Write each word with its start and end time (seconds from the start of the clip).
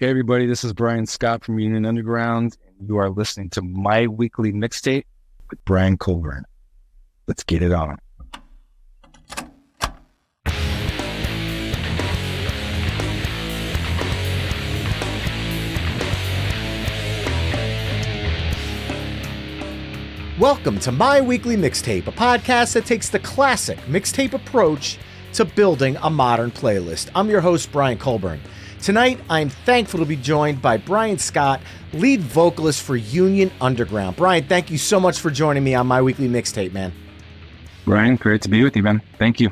Hey, 0.00 0.10
everybody, 0.10 0.46
this 0.46 0.62
is 0.62 0.72
Bryan 0.72 1.06
Scott 1.06 1.44
from 1.44 1.58
Union 1.58 1.84
Underground, 1.84 2.56
and 2.78 2.88
you 2.88 2.98
are 2.98 3.10
listening 3.10 3.50
to 3.50 3.62
my 3.62 4.06
weekly 4.06 4.52
mixtape 4.52 5.02
with 5.50 5.64
Brian 5.64 5.98
Colburn. 5.98 6.44
Let's 7.26 7.42
get 7.42 7.62
it 7.62 7.72
on. 7.72 7.98
Welcome 20.38 20.78
to 20.78 20.92
My 20.92 21.20
Weekly 21.20 21.56
Mixtape, 21.56 22.06
a 22.06 22.12
podcast 22.12 22.74
that 22.74 22.86
takes 22.86 23.08
the 23.08 23.18
classic 23.18 23.78
mixtape 23.88 24.32
approach 24.32 24.96
to 25.32 25.44
building 25.44 25.96
a 26.02 26.08
modern 26.08 26.52
playlist. 26.52 27.10
I'm 27.16 27.28
your 27.28 27.40
host, 27.40 27.72
Brian 27.72 27.98
Colburn. 27.98 28.40
Tonight, 28.82 29.20
I'm 29.28 29.48
thankful 29.48 29.98
to 30.00 30.06
be 30.06 30.16
joined 30.16 30.62
by 30.62 30.76
Bryan 30.76 31.18
Scott, 31.18 31.60
lead 31.92 32.20
vocalist 32.20 32.82
for 32.82 32.96
Union 32.96 33.50
Underground. 33.60 34.16
Brian, 34.16 34.44
thank 34.44 34.70
you 34.70 34.78
so 34.78 35.00
much 35.00 35.18
for 35.18 35.30
joining 35.30 35.64
me 35.64 35.74
on 35.74 35.86
My 35.86 36.00
Weekly 36.00 36.28
Mixtape, 36.28 36.72
man. 36.72 36.92
Brian, 37.84 38.16
great 38.16 38.40
to 38.42 38.48
be 38.48 38.62
with 38.62 38.76
you, 38.76 38.82
man. 38.82 39.02
Thank 39.18 39.40
you. 39.40 39.50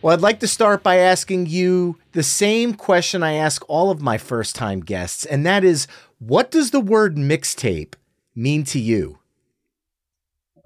Well, 0.00 0.14
I'd 0.14 0.20
like 0.20 0.40
to 0.40 0.48
start 0.48 0.84
by 0.84 0.98
asking 0.98 1.46
you 1.46 1.98
the 2.12 2.22
same 2.22 2.74
question 2.74 3.22
I 3.22 3.32
ask 3.32 3.64
all 3.68 3.90
of 3.90 4.00
my 4.00 4.16
first 4.16 4.54
time 4.54 4.80
guests, 4.80 5.24
and 5.24 5.44
that 5.44 5.64
is 5.64 5.88
what 6.18 6.50
does 6.50 6.70
the 6.70 6.80
word 6.80 7.16
mixtape 7.16 7.94
mean 8.34 8.62
to 8.64 8.78
you? 8.78 9.18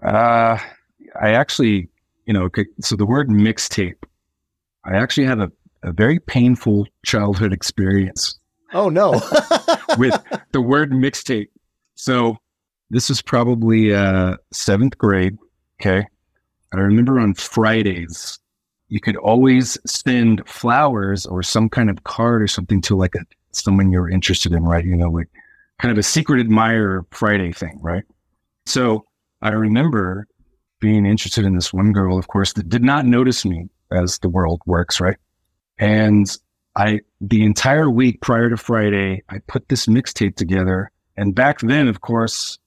Uh, 0.04 0.58
I 1.18 1.30
actually, 1.32 1.88
you 2.26 2.34
know, 2.34 2.50
so 2.80 2.96
the 2.96 3.06
word 3.06 3.30
mixtape, 3.30 3.96
I 4.84 4.96
actually 4.96 5.26
have 5.26 5.40
a, 5.40 5.50
a 5.82 5.92
very 5.92 6.18
painful 6.18 6.86
childhood 7.04 7.52
experience 7.52 8.38
Oh, 8.72 8.88
no. 8.88 9.12
with 9.98 10.14
the 10.52 10.60
word 10.60 10.92
mixtape. 10.92 11.48
So 11.96 12.36
this 12.90 13.08
was 13.08 13.20
probably 13.20 13.92
uh, 13.92 14.36
seventh 14.52 14.96
grade. 14.96 15.36
Okay. 15.80 16.06
I 16.72 16.76
remember 16.76 17.18
on 17.18 17.34
Fridays, 17.34 18.38
you 18.88 19.00
could 19.00 19.16
always 19.16 19.76
send 19.86 20.46
flowers 20.48 21.26
or 21.26 21.42
some 21.42 21.68
kind 21.68 21.90
of 21.90 22.04
card 22.04 22.42
or 22.42 22.46
something 22.46 22.80
to 22.82 22.96
like 22.96 23.14
a 23.16 23.20
someone 23.52 23.90
you're 23.90 24.08
interested 24.08 24.52
in, 24.52 24.62
right? 24.62 24.84
You 24.84 24.96
know, 24.96 25.10
like 25.10 25.28
kind 25.80 25.90
of 25.90 25.98
a 25.98 26.02
secret 26.04 26.38
admirer 26.40 27.04
Friday 27.10 27.52
thing, 27.52 27.78
right? 27.82 28.04
So 28.66 29.04
I 29.42 29.50
remember 29.50 30.28
being 30.80 31.06
interested 31.06 31.44
in 31.44 31.56
this 31.56 31.72
one 31.72 31.92
girl, 31.92 32.16
of 32.18 32.28
course, 32.28 32.52
that 32.52 32.68
did 32.68 32.84
not 32.84 33.04
notice 33.04 33.44
me 33.44 33.68
as 33.90 34.18
the 34.20 34.28
world 34.28 34.60
works, 34.66 35.00
right? 35.00 35.16
And 35.80 36.26
I, 36.76 37.00
the 37.20 37.44
entire 37.44 37.90
week 37.90 38.20
prior 38.20 38.48
to 38.50 38.56
Friday, 38.56 39.22
I 39.28 39.38
put 39.48 39.68
this 39.68 39.86
mixtape 39.86 40.36
together. 40.36 40.92
And 41.16 41.34
back 41.34 41.60
then, 41.60 41.88
of 41.88 42.02
course, 42.02 42.58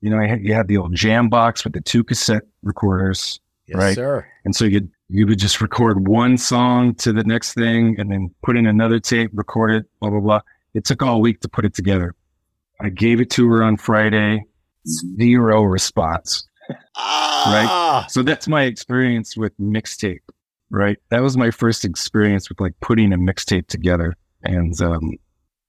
you 0.00 0.10
know, 0.10 0.18
I 0.18 0.28
had, 0.28 0.44
you 0.44 0.54
had 0.54 0.68
the 0.68 0.76
old 0.76 0.94
jam 0.94 1.28
box 1.28 1.64
with 1.64 1.72
the 1.72 1.80
two 1.80 2.04
cassette 2.04 2.44
recorders, 2.62 3.40
yes, 3.66 3.76
right? 3.76 3.94
sir. 3.94 4.26
And 4.44 4.54
so 4.54 4.64
you 4.64 4.88
you 5.10 5.26
would 5.26 5.38
just 5.38 5.62
record 5.62 6.06
one 6.06 6.36
song 6.36 6.94
to 6.96 7.12
the 7.12 7.24
next 7.24 7.54
thing 7.54 7.96
and 7.98 8.12
then 8.12 8.30
put 8.42 8.58
in 8.58 8.66
another 8.66 9.00
tape, 9.00 9.30
record 9.32 9.70
it, 9.72 9.86
blah, 10.00 10.10
blah, 10.10 10.20
blah. 10.20 10.40
It 10.74 10.84
took 10.84 11.02
all 11.02 11.22
week 11.22 11.40
to 11.40 11.48
put 11.48 11.64
it 11.64 11.72
together. 11.74 12.14
I 12.80 12.90
gave 12.90 13.20
it 13.20 13.30
to 13.30 13.48
her 13.50 13.62
on 13.62 13.78
Friday, 13.78 14.44
zero 14.86 15.62
response. 15.62 16.46
Ah, 16.94 18.06
So 18.10 18.22
that's 18.22 18.46
my 18.46 18.64
experience 18.64 19.36
with 19.36 19.56
mixtape, 19.58 20.20
right? 20.70 20.98
That 21.10 21.22
was 21.22 21.36
my 21.36 21.50
first 21.50 21.84
experience 21.84 22.48
with 22.48 22.60
like 22.60 22.74
putting 22.80 23.12
a 23.12 23.18
mixtape 23.18 23.68
together. 23.68 24.14
And 24.42 24.80
um, 24.80 25.12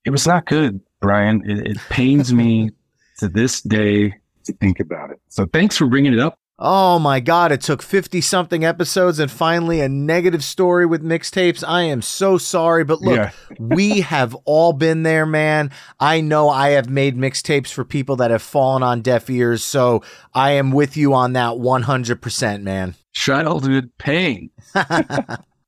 it 0.05 0.11
was 0.11 0.27
not 0.27 0.45
good, 0.45 0.81
Brian. 1.01 1.49
It, 1.49 1.67
it 1.67 1.77
pains 1.89 2.33
me 2.33 2.71
to 3.19 3.27
this 3.27 3.61
day 3.61 4.13
to 4.45 4.53
think 4.53 4.79
about 4.79 5.11
it. 5.11 5.19
So 5.29 5.45
thanks 5.45 5.77
for 5.77 5.87
bringing 5.87 6.13
it 6.13 6.19
up. 6.19 6.39
Oh 6.61 6.99
my 6.99 7.21
God, 7.21 7.53
it 7.53 7.61
took 7.61 7.81
50 7.81 8.19
something 8.19 8.65
episodes 8.65 9.17
and 9.17 9.31
finally 9.31 9.79
a 9.79 9.87
negative 9.87 10.43
story 10.43 10.85
with 10.85 11.01
mixtapes. 11.01 11.63
I 11.65 11.83
am 11.83 12.01
so 12.01 12.37
sorry, 12.37 12.83
but 12.83 12.99
look, 12.99 13.15
Yeah. 13.15 13.31
we 13.59 14.01
have 14.01 14.35
all 14.43 14.73
been 14.73 15.03
there, 15.03 15.25
man. 15.25 15.71
I 16.01 16.19
know 16.19 16.49
I 16.49 16.71
have 16.71 16.89
made 16.89 17.15
mixtapes 17.17 17.71
for 17.71 17.85
people 17.85 18.17
that 18.17 18.29
have 18.29 18.41
fallen 18.41 18.83
on 18.83 19.01
deaf 19.01 19.29
ears, 19.29 19.63
so 19.63 20.03
I 20.33 20.51
am 20.51 20.71
with 20.71 20.97
you 20.97 21.13
on 21.13 21.31
that 21.33 21.53
100%, 21.53 22.61
man. 22.61 22.95
childhood 23.13 23.91
pain. 23.97 24.49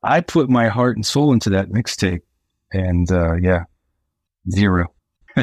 I 0.03 0.19
put 0.19 0.50
my 0.50 0.68
heart 0.68 0.97
and 0.97 1.06
soul 1.06 1.31
into 1.31 1.50
that 1.51 1.69
mixtape, 1.69 2.22
and 2.74 3.09
uh, 3.12 3.35
yeah, 3.35 3.63
zero. 4.51 4.88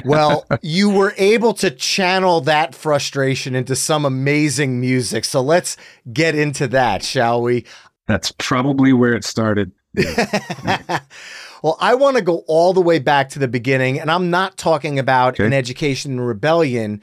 Well, 0.04 0.46
you 0.62 0.90
were 0.90 1.14
able 1.16 1.54
to 1.54 1.70
channel 1.70 2.40
that 2.42 2.74
frustration 2.74 3.54
into 3.54 3.74
some 3.76 4.04
amazing 4.04 4.80
music. 4.80 5.24
So 5.24 5.40
let's 5.40 5.76
get 6.12 6.34
into 6.34 6.68
that, 6.68 7.02
shall 7.02 7.42
we? 7.42 7.64
That's 8.06 8.32
probably 8.38 8.92
where 8.92 9.14
it 9.14 9.24
started. 9.24 9.72
well, 11.62 11.76
I 11.80 11.94
want 11.94 12.16
to 12.16 12.22
go 12.22 12.44
all 12.46 12.72
the 12.72 12.80
way 12.80 12.98
back 12.98 13.28
to 13.30 13.38
the 13.38 13.48
beginning, 13.48 14.00
and 14.00 14.10
I'm 14.10 14.30
not 14.30 14.56
talking 14.56 14.98
about 14.98 15.34
Okay. 15.34 15.46
an 15.46 15.52
education 15.52 16.12
in 16.12 16.20
rebellion 16.20 17.02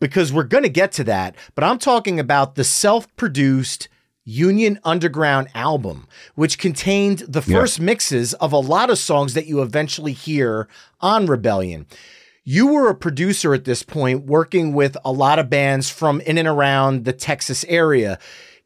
because 0.00 0.32
we're 0.32 0.44
going 0.44 0.64
to 0.64 0.68
get 0.68 0.92
to 0.92 1.04
that, 1.04 1.36
but 1.54 1.64
I'm 1.64 1.78
talking 1.78 2.20
about 2.20 2.54
the 2.56 2.64
self 2.64 3.14
produced 3.16 3.88
Union 4.26 4.78
Underground 4.84 5.48
album, 5.54 6.06
which 6.34 6.58
contained 6.58 7.20
the 7.20 7.42
Yeah. 7.46 7.58
first 7.60 7.80
mixes 7.80 8.32
of 8.34 8.52
a 8.52 8.58
lot 8.58 8.90
of 8.90 8.98
songs 8.98 9.34
that 9.34 9.46
you 9.46 9.60
eventually 9.62 10.12
hear 10.12 10.66
on 11.00 11.26
Rebellion. 11.26 11.86
You 12.44 12.66
were 12.66 12.90
a 12.90 12.94
producer 12.94 13.54
at 13.54 13.64
this 13.64 13.82
point, 13.82 14.26
working 14.26 14.74
with 14.74 14.98
a 15.02 15.10
lot 15.10 15.38
of 15.38 15.48
bands 15.48 15.88
from 15.88 16.20
in 16.20 16.36
and 16.36 16.46
around 16.46 17.04
the 17.04 17.14
Texas 17.14 17.64
area. 17.68 18.18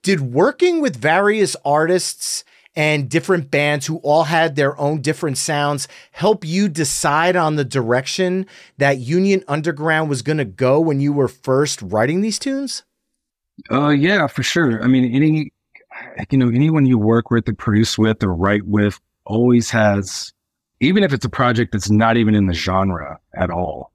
Did 0.03 0.21
working 0.21 0.81
with 0.81 0.97
various 0.97 1.55
artists 1.65 2.45
and 2.75 3.09
different 3.09 3.51
bands 3.51 3.87
who 3.87 3.97
all 3.99 4.25
had 4.25 4.57
their 4.57 4.79
own 4.81 5.01
different 5.01 5.39
sounds 5.39 5.89
help 6.13 6.45
you 6.45 6.69
decide 6.69 7.37
on 7.37 7.57
the 7.57 7.65
direction 7.65 8.47
that 8.79 8.99
Union 8.99 9.43
Underground 9.49 10.09
was 10.09 10.23
going 10.23 10.39
to 10.39 10.45
go 10.45 10.81
when 10.81 11.01
you 11.01 11.13
were 11.13 11.29
first 11.29 11.83
writing 11.83 12.21
these 12.21 12.39
tunes? 12.39 12.85
Uh, 13.71 13.89
yeah, 13.89 14.27
for 14.29 14.43
sure. 14.43 14.83
I 14.83 14.87
mean, 14.87 15.13
any, 15.13 15.53
you 16.31 16.39
know, 16.39 16.49
anyone 16.49 16.87
you 16.87 16.99
work 16.99 17.31
with 17.31 17.49
or 17.49 17.55
produce 17.55 17.99
with 17.99 18.23
or 18.23 18.33
write 18.33 18.67
with 18.67 19.01
always 19.25 19.71
has, 19.71 20.33
even 20.81 21.03
if 21.03 21.13
it's 21.13 21.25
a 21.25 21.31
project 21.31 21.73
that's 21.73 21.91
not 21.91 22.17
even 22.17 22.35
in 22.35 22.47
the 22.47 22.55
genre 22.55 23.19
at 23.35 23.51
all, 23.51 23.93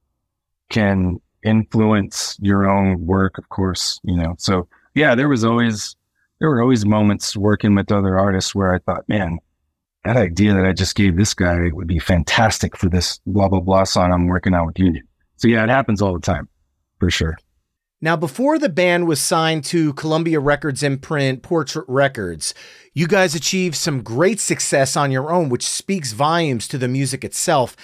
can 0.69 1.19
influence 1.43 2.37
your 2.41 2.69
own 2.69 3.05
work, 3.05 3.37
of 3.37 3.49
course, 3.49 3.99
you 4.03 4.15
know. 4.15 4.35
So 4.37 4.67
yeah, 4.95 5.15
there 5.15 5.29
was 5.29 5.43
always, 5.43 5.95
there 6.39 6.49
were 6.49 6.61
always 6.61 6.85
moments 6.85 7.37
working 7.37 7.75
with 7.75 7.91
other 7.91 8.17
artists 8.17 8.53
where 8.53 8.73
I 8.73 8.79
thought, 8.79 9.07
man, 9.07 9.39
that 10.03 10.17
idea 10.17 10.53
that 10.53 10.65
I 10.65 10.73
just 10.73 10.95
gave 10.95 11.15
this 11.15 11.33
guy 11.33 11.69
would 11.71 11.87
be 11.87 11.99
fantastic 11.99 12.75
for 12.75 12.89
this 12.89 13.19
blah, 13.25 13.47
blah, 13.47 13.61
blah 13.61 13.85
song 13.85 14.11
I'm 14.11 14.27
working 14.27 14.53
on 14.53 14.65
with 14.65 14.79
Union. 14.79 15.07
So 15.37 15.47
yeah, 15.47 15.63
it 15.63 15.69
happens 15.69 16.01
all 16.01 16.13
the 16.13 16.19
time 16.19 16.47
for 16.99 17.09
sure. 17.09 17.37
Now, 18.03 18.17
before 18.17 18.59
the 18.59 18.67
band 18.67 19.07
was 19.07 19.21
signed 19.21 19.63
to 19.63 19.93
Columbia 19.93 20.41
Records 20.41 20.83
imprint 20.83 21.41
Portrait 21.41 21.85
Records, 21.87 22.53
you 22.93 23.07
guys 23.07 23.33
achieved 23.33 23.77
some 23.77 24.03
great 24.03 24.41
success 24.41 24.97
on 24.97 25.09
your 25.09 25.31
own, 25.31 25.47
which 25.47 25.65
speaks 25.65 26.11
volumes 26.11 26.67
to 26.67 26.77
the 26.77 26.89
music 26.89 27.23
itself. 27.23 27.77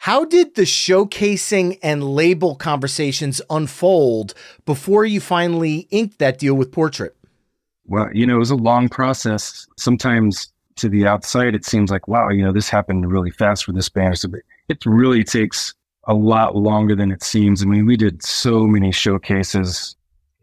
How 0.00 0.26
did 0.26 0.56
the 0.56 0.64
showcasing 0.64 1.78
and 1.82 2.04
label 2.04 2.54
conversations 2.54 3.40
unfold 3.48 4.34
before 4.66 5.06
you 5.06 5.22
finally 5.22 5.88
inked 5.90 6.18
that 6.18 6.38
deal 6.38 6.52
with 6.52 6.70
Portrait? 6.70 7.16
Well, 7.86 8.10
you 8.12 8.26
know, 8.26 8.36
it 8.36 8.40
was 8.40 8.50
a 8.50 8.56
long 8.56 8.90
process. 8.90 9.66
Sometimes 9.78 10.52
to 10.76 10.90
the 10.90 11.06
outside, 11.06 11.54
it 11.54 11.64
seems 11.64 11.90
like, 11.90 12.06
wow, 12.06 12.28
you 12.28 12.44
know, 12.44 12.52
this 12.52 12.68
happened 12.68 13.10
really 13.10 13.30
fast 13.30 13.64
for 13.64 13.72
this 13.72 13.88
band. 13.88 14.18
So 14.18 14.28
it 14.68 14.84
really 14.84 15.24
takes 15.24 15.72
a 16.04 16.14
lot 16.14 16.56
longer 16.56 16.94
than 16.94 17.12
it 17.12 17.22
seems. 17.22 17.62
I 17.62 17.66
mean, 17.66 17.86
we 17.86 17.96
did 17.96 18.22
so 18.22 18.66
many 18.66 18.92
showcases, 18.92 19.96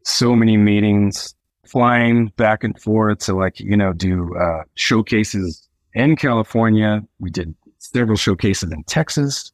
so 0.03 0.35
many 0.35 0.57
meetings, 0.57 1.35
flying 1.65 2.27
back 2.37 2.63
and 2.63 2.79
forth 2.79 3.19
to 3.19 3.35
like, 3.35 3.59
you 3.59 3.77
know, 3.77 3.93
do 3.93 4.35
uh, 4.37 4.63
showcases 4.75 5.67
in 5.93 6.15
California. 6.15 7.03
We 7.19 7.29
did 7.29 7.53
several 7.77 8.17
showcases 8.17 8.71
in 8.71 8.83
Texas, 8.83 9.51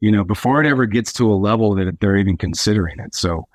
you 0.00 0.10
know, 0.10 0.24
before 0.24 0.62
it 0.62 0.68
ever 0.68 0.86
gets 0.86 1.12
to 1.14 1.30
a 1.30 1.34
level 1.34 1.74
that 1.74 2.00
they're 2.00 2.16
even 2.16 2.36
considering 2.36 2.98
it. 3.00 3.14
So 3.14 3.46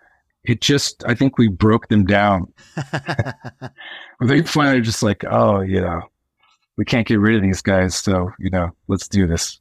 it 0.44 0.62
just, 0.62 1.04
I 1.08 1.16
think 1.16 1.38
we 1.38 1.48
broke 1.48 1.88
them 1.88 2.06
down. 2.06 2.52
they 4.22 4.44
finally 4.44 4.82
just 4.82 5.02
like, 5.02 5.24
oh, 5.26 5.62
you 5.62 5.82
know, 5.82 6.02
we 6.78 6.86
can't 6.86 7.08
get 7.08 7.20
rid 7.20 7.36
of 7.36 7.42
these 7.42 7.62
guys. 7.62 7.96
So, 7.96 8.32
you 8.38 8.50
know, 8.50 8.70
let's 8.88 9.08
do 9.08 9.28
this. 9.28 9.60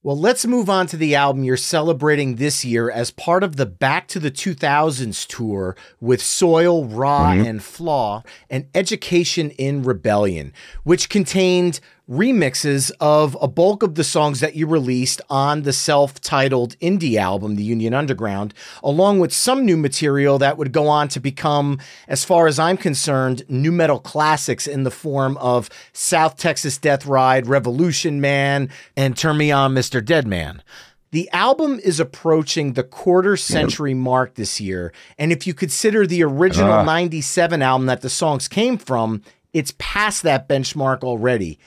Well, 0.00 0.16
let's 0.16 0.46
move 0.46 0.70
on 0.70 0.86
to 0.88 0.96
the 0.96 1.16
album 1.16 1.42
you're 1.42 1.56
celebrating 1.56 2.36
this 2.36 2.64
year 2.64 2.88
as 2.88 3.10
part 3.10 3.42
of 3.42 3.56
the 3.56 3.66
Back 3.66 4.06
to 4.08 4.20
the 4.20 4.30
2000s 4.30 5.26
tour 5.26 5.74
with 6.00 6.22
Soil, 6.22 6.84
Ra, 6.84 7.32
mm-hmm. 7.32 7.44
and 7.44 7.60
Flaw, 7.60 8.22
and 8.48 8.68
Education 8.76 9.50
in 9.50 9.82
Rebellion, 9.82 10.52
which 10.84 11.08
contained 11.08 11.80
remixes 12.08 12.90
of 13.00 13.36
a 13.40 13.46
bulk 13.46 13.82
of 13.82 13.94
the 13.94 14.04
songs 14.04 14.40
that 14.40 14.56
you 14.56 14.66
released 14.66 15.20
on 15.28 15.62
the 15.62 15.72
self 15.72 16.20
titled 16.20 16.78
indie 16.78 17.16
album, 17.16 17.56
The 17.56 17.62
Union 17.62 17.92
Underground, 17.92 18.54
along 18.82 19.20
with 19.20 19.32
some 19.32 19.64
new 19.64 19.76
material 19.76 20.38
that 20.38 20.56
would 20.56 20.72
go 20.72 20.88
on 20.88 21.08
to 21.08 21.20
become, 21.20 21.78
as 22.06 22.24
far 22.24 22.46
as 22.46 22.58
I'm 22.58 22.76
concerned, 22.76 23.42
nu 23.48 23.70
metal 23.70 24.00
classics 24.00 24.66
in 24.66 24.84
the 24.84 24.90
form 24.90 25.36
of 25.36 25.68
South 25.92 26.36
Texas 26.36 26.78
Death 26.78 27.04
Ride, 27.04 27.46
Revolution 27.46 28.20
Man, 28.20 28.70
and 28.96 29.16
Turn 29.16 29.36
Me 29.36 29.50
On, 29.50 29.74
Mr. 29.74 30.02
Dead 30.02 30.26
Man. 30.26 30.62
The 31.10 31.30
album 31.32 31.80
is 31.82 32.00
approaching 32.00 32.74
the 32.74 32.82
quarter 32.82 33.36
century 33.36 33.94
mark 33.94 34.34
this 34.34 34.60
year, 34.60 34.92
and 35.18 35.32
if 35.32 35.46
you 35.46 35.54
consider 35.54 36.06
the 36.06 36.22
original 36.22 36.72
uh. 36.72 36.84
97 36.84 37.62
album 37.62 37.86
that 37.86 38.02
the 38.02 38.10
songs 38.10 38.46
came 38.46 38.76
from, 38.76 39.22
it's 39.54 39.74
past 39.78 40.22
that 40.22 40.48
benchmark 40.48 41.02
already. 41.02 41.58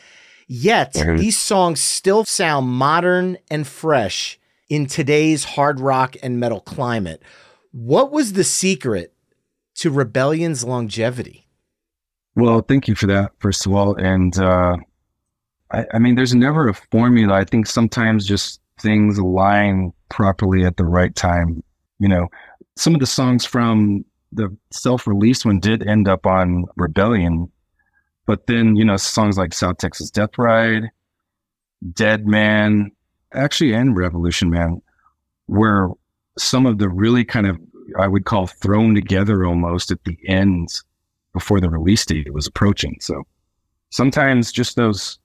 Yet 0.53 0.95
mm-hmm. 0.95 1.15
these 1.15 1.39
songs 1.39 1.79
still 1.79 2.25
sound 2.25 2.67
modern 2.67 3.37
and 3.49 3.65
fresh 3.65 4.37
in 4.67 4.85
today's 4.85 5.45
hard 5.45 5.79
rock 5.79 6.17
and 6.21 6.41
metal 6.41 6.59
climate. 6.59 7.23
What 7.71 8.11
was 8.11 8.33
the 8.33 8.43
secret 8.43 9.13
to 9.75 9.89
Rebellion's 9.89 10.65
longevity? 10.65 11.47
Well, 12.35 12.59
thank 12.67 12.89
you 12.89 12.95
for 12.95 13.07
that, 13.07 13.31
first 13.39 13.65
of 13.65 13.73
all. 13.73 13.95
And 13.95 14.37
uh, 14.37 14.75
I, 15.71 15.85
I 15.93 15.99
mean, 15.99 16.15
there's 16.15 16.35
never 16.35 16.67
a 16.67 16.73
formula. 16.73 17.33
I 17.33 17.45
think 17.45 17.65
sometimes 17.65 18.25
just 18.25 18.59
things 18.77 19.17
align 19.17 19.93
properly 20.09 20.65
at 20.65 20.75
the 20.75 20.83
right 20.83 21.15
time. 21.15 21.63
You 21.99 22.09
know, 22.09 22.27
some 22.75 22.93
of 22.93 22.99
the 22.99 23.07
songs 23.07 23.45
from 23.45 24.03
the 24.33 24.53
self 24.71 25.07
release 25.07 25.45
one 25.45 25.61
did 25.61 25.87
end 25.87 26.09
up 26.09 26.25
on 26.25 26.65
Rebellion, 26.75 27.49
but 28.25 28.47
then, 28.47 28.75
you 28.75 28.85
know, 28.85 28.97
songs 28.97 29.37
like 29.37 29.53
South 29.53 29.77
Texas 29.77 30.09
Death 30.09 30.37
Ride, 30.37 30.83
Dead 31.93 32.27
Man, 32.27 32.91
actually, 33.33 33.73
and 33.73 33.95
Revolution 33.97 34.49
Man 34.49 34.81
were 35.47 35.89
some 36.37 36.65
of 36.65 36.77
the 36.77 36.89
really 36.89 37.25
kind 37.25 37.47
of, 37.47 37.57
I 37.99 38.07
would 38.07 38.25
call 38.25 38.47
thrown 38.47 38.95
together 38.95 39.45
almost 39.45 39.91
at 39.91 40.03
the 40.05 40.17
end 40.27 40.69
before 41.33 41.59
the 41.59 41.69
release 41.69 42.05
date 42.05 42.33
was 42.33 42.47
approaching. 42.47 42.97
So 42.99 43.23
sometimes 43.89 44.51
just 44.51 44.75
those, 44.75 45.19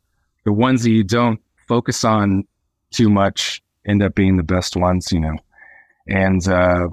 the 0.44 0.52
ones 0.52 0.82
that 0.82 0.90
you 0.90 1.04
don't 1.04 1.40
focus 1.68 2.04
on 2.04 2.44
too 2.90 3.10
much 3.10 3.62
end 3.86 4.02
up 4.02 4.14
being 4.14 4.36
the 4.36 4.42
best 4.42 4.76
ones, 4.76 5.12
you 5.12 5.20
know. 5.20 5.36
And 6.08 6.46
uh, 6.48 6.88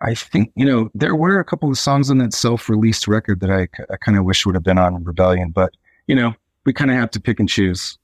I 0.00 0.14
think, 0.14 0.52
you 0.56 0.66
know, 0.66 0.90
there 0.94 1.14
were 1.14 1.38
a 1.38 1.44
couple 1.44 1.70
of 1.70 1.78
songs 1.78 2.10
on 2.10 2.18
that 2.18 2.34
self 2.34 2.68
released 2.68 3.08
record 3.08 3.40
that 3.40 3.50
I, 3.50 3.68
I 3.92 3.96
kind 3.96 4.18
of 4.18 4.24
wish 4.24 4.44
would 4.44 4.54
have 4.54 4.64
been 4.64 4.78
on 4.78 5.02
Rebellion, 5.04 5.50
but, 5.50 5.72
you 6.06 6.14
know, 6.14 6.34
we 6.64 6.72
kind 6.72 6.90
of 6.90 6.96
have 6.96 7.10
to 7.12 7.20
pick 7.20 7.40
and 7.40 7.48
choose. 7.48 7.98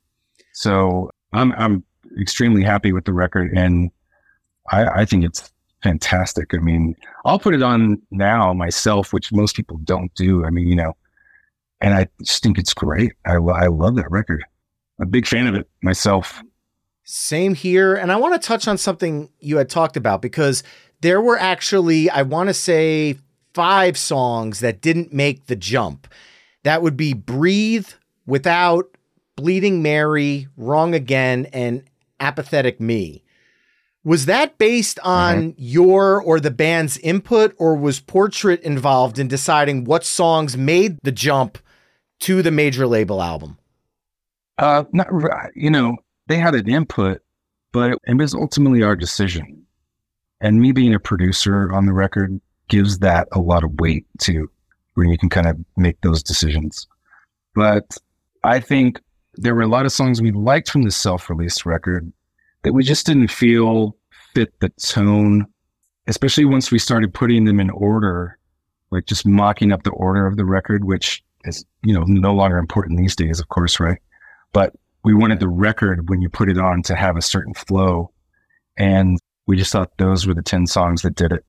So 0.52 1.10
I'm, 1.32 1.52
I'm 1.52 1.84
extremely 2.20 2.62
happy 2.62 2.92
with 2.92 3.04
the 3.04 3.12
record 3.12 3.52
and 3.56 3.90
I, 4.70 4.84
I 4.86 5.04
think 5.04 5.24
it's 5.24 5.52
fantastic. 5.82 6.54
I 6.54 6.58
mean, 6.58 6.94
I'll 7.24 7.38
put 7.38 7.54
it 7.54 7.62
on 7.62 8.00
now 8.10 8.52
myself, 8.52 9.12
which 9.12 9.32
most 9.32 9.56
people 9.56 9.78
don't 9.84 10.14
do. 10.14 10.44
I 10.44 10.50
mean, 10.50 10.68
you 10.68 10.76
know, 10.76 10.96
and 11.80 11.94
I 11.94 12.08
just 12.22 12.42
think 12.42 12.58
it's 12.58 12.72
great. 12.72 13.12
I, 13.26 13.34
I 13.34 13.66
love 13.66 13.96
that 13.96 14.10
record. 14.10 14.44
I'm 14.98 15.04
a 15.04 15.06
big 15.06 15.26
fan 15.26 15.46
of 15.46 15.54
it 15.54 15.68
myself. 15.82 16.42
Same 17.04 17.54
here. 17.54 17.94
And 17.94 18.12
I 18.12 18.16
want 18.16 18.40
to 18.40 18.46
touch 18.46 18.68
on 18.68 18.78
something 18.78 19.28
you 19.40 19.56
had 19.56 19.68
talked 19.68 19.96
about 19.96 20.22
because 20.22 20.62
there 21.02 21.20
were 21.20 21.38
actually, 21.38 22.08
I 22.08 22.22
want 22.22 22.48
to 22.48 22.54
say, 22.54 23.18
five 23.54 23.98
songs 23.98 24.60
that 24.60 24.80
didn't 24.80 25.12
make 25.12 25.46
the 25.46 25.56
jump. 25.56 26.08
That 26.62 26.80
would 26.80 26.96
be 26.96 27.12
Breathe, 27.12 27.88
Without, 28.26 28.96
Bleeding 29.36 29.82
Mary, 29.82 30.48
Wrong 30.56 30.94
Again, 30.94 31.46
and 31.52 31.84
Apathetic 32.20 32.80
Me. 32.80 33.24
Was 34.04 34.26
that 34.26 34.58
based 34.58 34.98
on 35.00 35.36
mm-hmm. 35.36 35.50
your 35.58 36.20
or 36.22 36.40
the 36.40 36.50
band's 36.50 36.98
input, 36.98 37.54
or 37.58 37.76
was 37.76 38.00
Portrait 38.00 38.60
involved 38.62 39.18
in 39.18 39.28
deciding 39.28 39.84
what 39.84 40.04
songs 40.04 40.56
made 40.56 40.98
the 41.02 41.12
jump 41.12 41.58
to 42.20 42.42
the 42.42 42.50
major 42.50 42.86
label 42.86 43.22
album? 43.22 43.58
Uh, 44.58 44.84
not 44.92 45.08
you 45.54 45.70
know 45.70 45.96
they 46.26 46.36
had 46.36 46.54
an 46.54 46.68
input, 46.68 47.20
but 47.72 47.96
it 48.04 48.16
was 48.16 48.34
ultimately 48.34 48.82
our 48.82 48.96
decision. 48.96 49.61
And 50.42 50.60
me 50.60 50.72
being 50.72 50.92
a 50.92 50.98
producer 50.98 51.72
on 51.72 51.86
the 51.86 51.92
record 51.92 52.38
gives 52.68 52.98
that 52.98 53.28
a 53.32 53.40
lot 53.40 53.64
of 53.64 53.80
weight 53.80 54.04
to 54.22 54.50
when 54.94 55.08
you 55.08 55.16
can 55.16 55.30
kind 55.30 55.46
of 55.46 55.56
make 55.76 56.00
those 56.02 56.22
decisions. 56.22 56.86
But 57.54 57.96
I 58.44 58.60
think 58.60 59.00
there 59.34 59.54
were 59.54 59.62
a 59.62 59.68
lot 59.68 59.86
of 59.86 59.92
songs 59.92 60.20
we 60.20 60.32
liked 60.32 60.68
from 60.68 60.82
the 60.82 60.90
self 60.90 61.30
released 61.30 61.64
record 61.64 62.12
that 62.62 62.72
we 62.72 62.82
just 62.82 63.06
didn't 63.06 63.28
feel 63.28 63.96
fit 64.34 64.52
the 64.60 64.68
tone, 64.84 65.46
especially 66.08 66.44
once 66.44 66.70
we 66.70 66.78
started 66.78 67.14
putting 67.14 67.44
them 67.44 67.60
in 67.60 67.70
order, 67.70 68.38
like 68.90 69.06
just 69.06 69.24
mocking 69.24 69.72
up 69.72 69.84
the 69.84 69.90
order 69.90 70.26
of 70.26 70.36
the 70.36 70.44
record, 70.44 70.84
which 70.84 71.22
is, 71.44 71.64
you 71.82 71.94
know, 71.94 72.04
no 72.06 72.34
longer 72.34 72.58
important 72.58 72.98
these 72.98 73.16
days, 73.16 73.40
of 73.40 73.48
course, 73.48 73.78
right? 73.78 73.98
But 74.52 74.74
we 75.04 75.14
wanted 75.14 75.40
the 75.40 75.48
record 75.48 76.08
when 76.08 76.20
you 76.20 76.28
put 76.28 76.48
it 76.48 76.58
on 76.58 76.82
to 76.82 76.96
have 76.96 77.16
a 77.16 77.22
certain 77.22 77.54
flow. 77.54 78.10
And 78.76 79.18
we 79.46 79.56
just 79.56 79.72
thought 79.72 79.90
those 79.98 80.26
were 80.26 80.34
the 80.34 80.42
10 80.42 80.66
songs 80.66 81.02
that 81.02 81.14
did 81.14 81.32
it. 81.32 81.44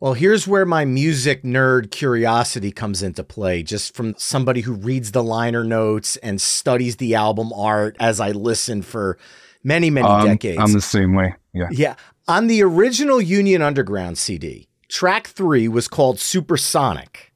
Well, 0.00 0.12
here's 0.12 0.46
where 0.46 0.66
my 0.66 0.84
music 0.84 1.42
nerd 1.42 1.90
curiosity 1.90 2.70
comes 2.70 3.02
into 3.02 3.24
play, 3.24 3.62
just 3.62 3.94
from 3.94 4.14
somebody 4.18 4.60
who 4.60 4.74
reads 4.74 5.12
the 5.12 5.22
liner 5.22 5.64
notes 5.64 6.16
and 6.18 6.38
studies 6.38 6.96
the 6.96 7.14
album 7.14 7.50
art 7.54 7.96
as 7.98 8.20
I 8.20 8.32
listen 8.32 8.82
for 8.82 9.16
many, 9.64 9.88
many 9.88 10.06
um, 10.06 10.26
decades. 10.26 10.60
I'm 10.60 10.72
the 10.72 10.82
same 10.82 11.14
way. 11.14 11.34
Yeah. 11.54 11.68
Yeah. 11.70 11.94
On 12.28 12.46
the 12.46 12.62
original 12.62 13.22
Union 13.22 13.62
Underground 13.62 14.18
CD, 14.18 14.68
track 14.88 15.28
three 15.28 15.66
was 15.66 15.88
called 15.88 16.20
Supersonic, 16.20 17.32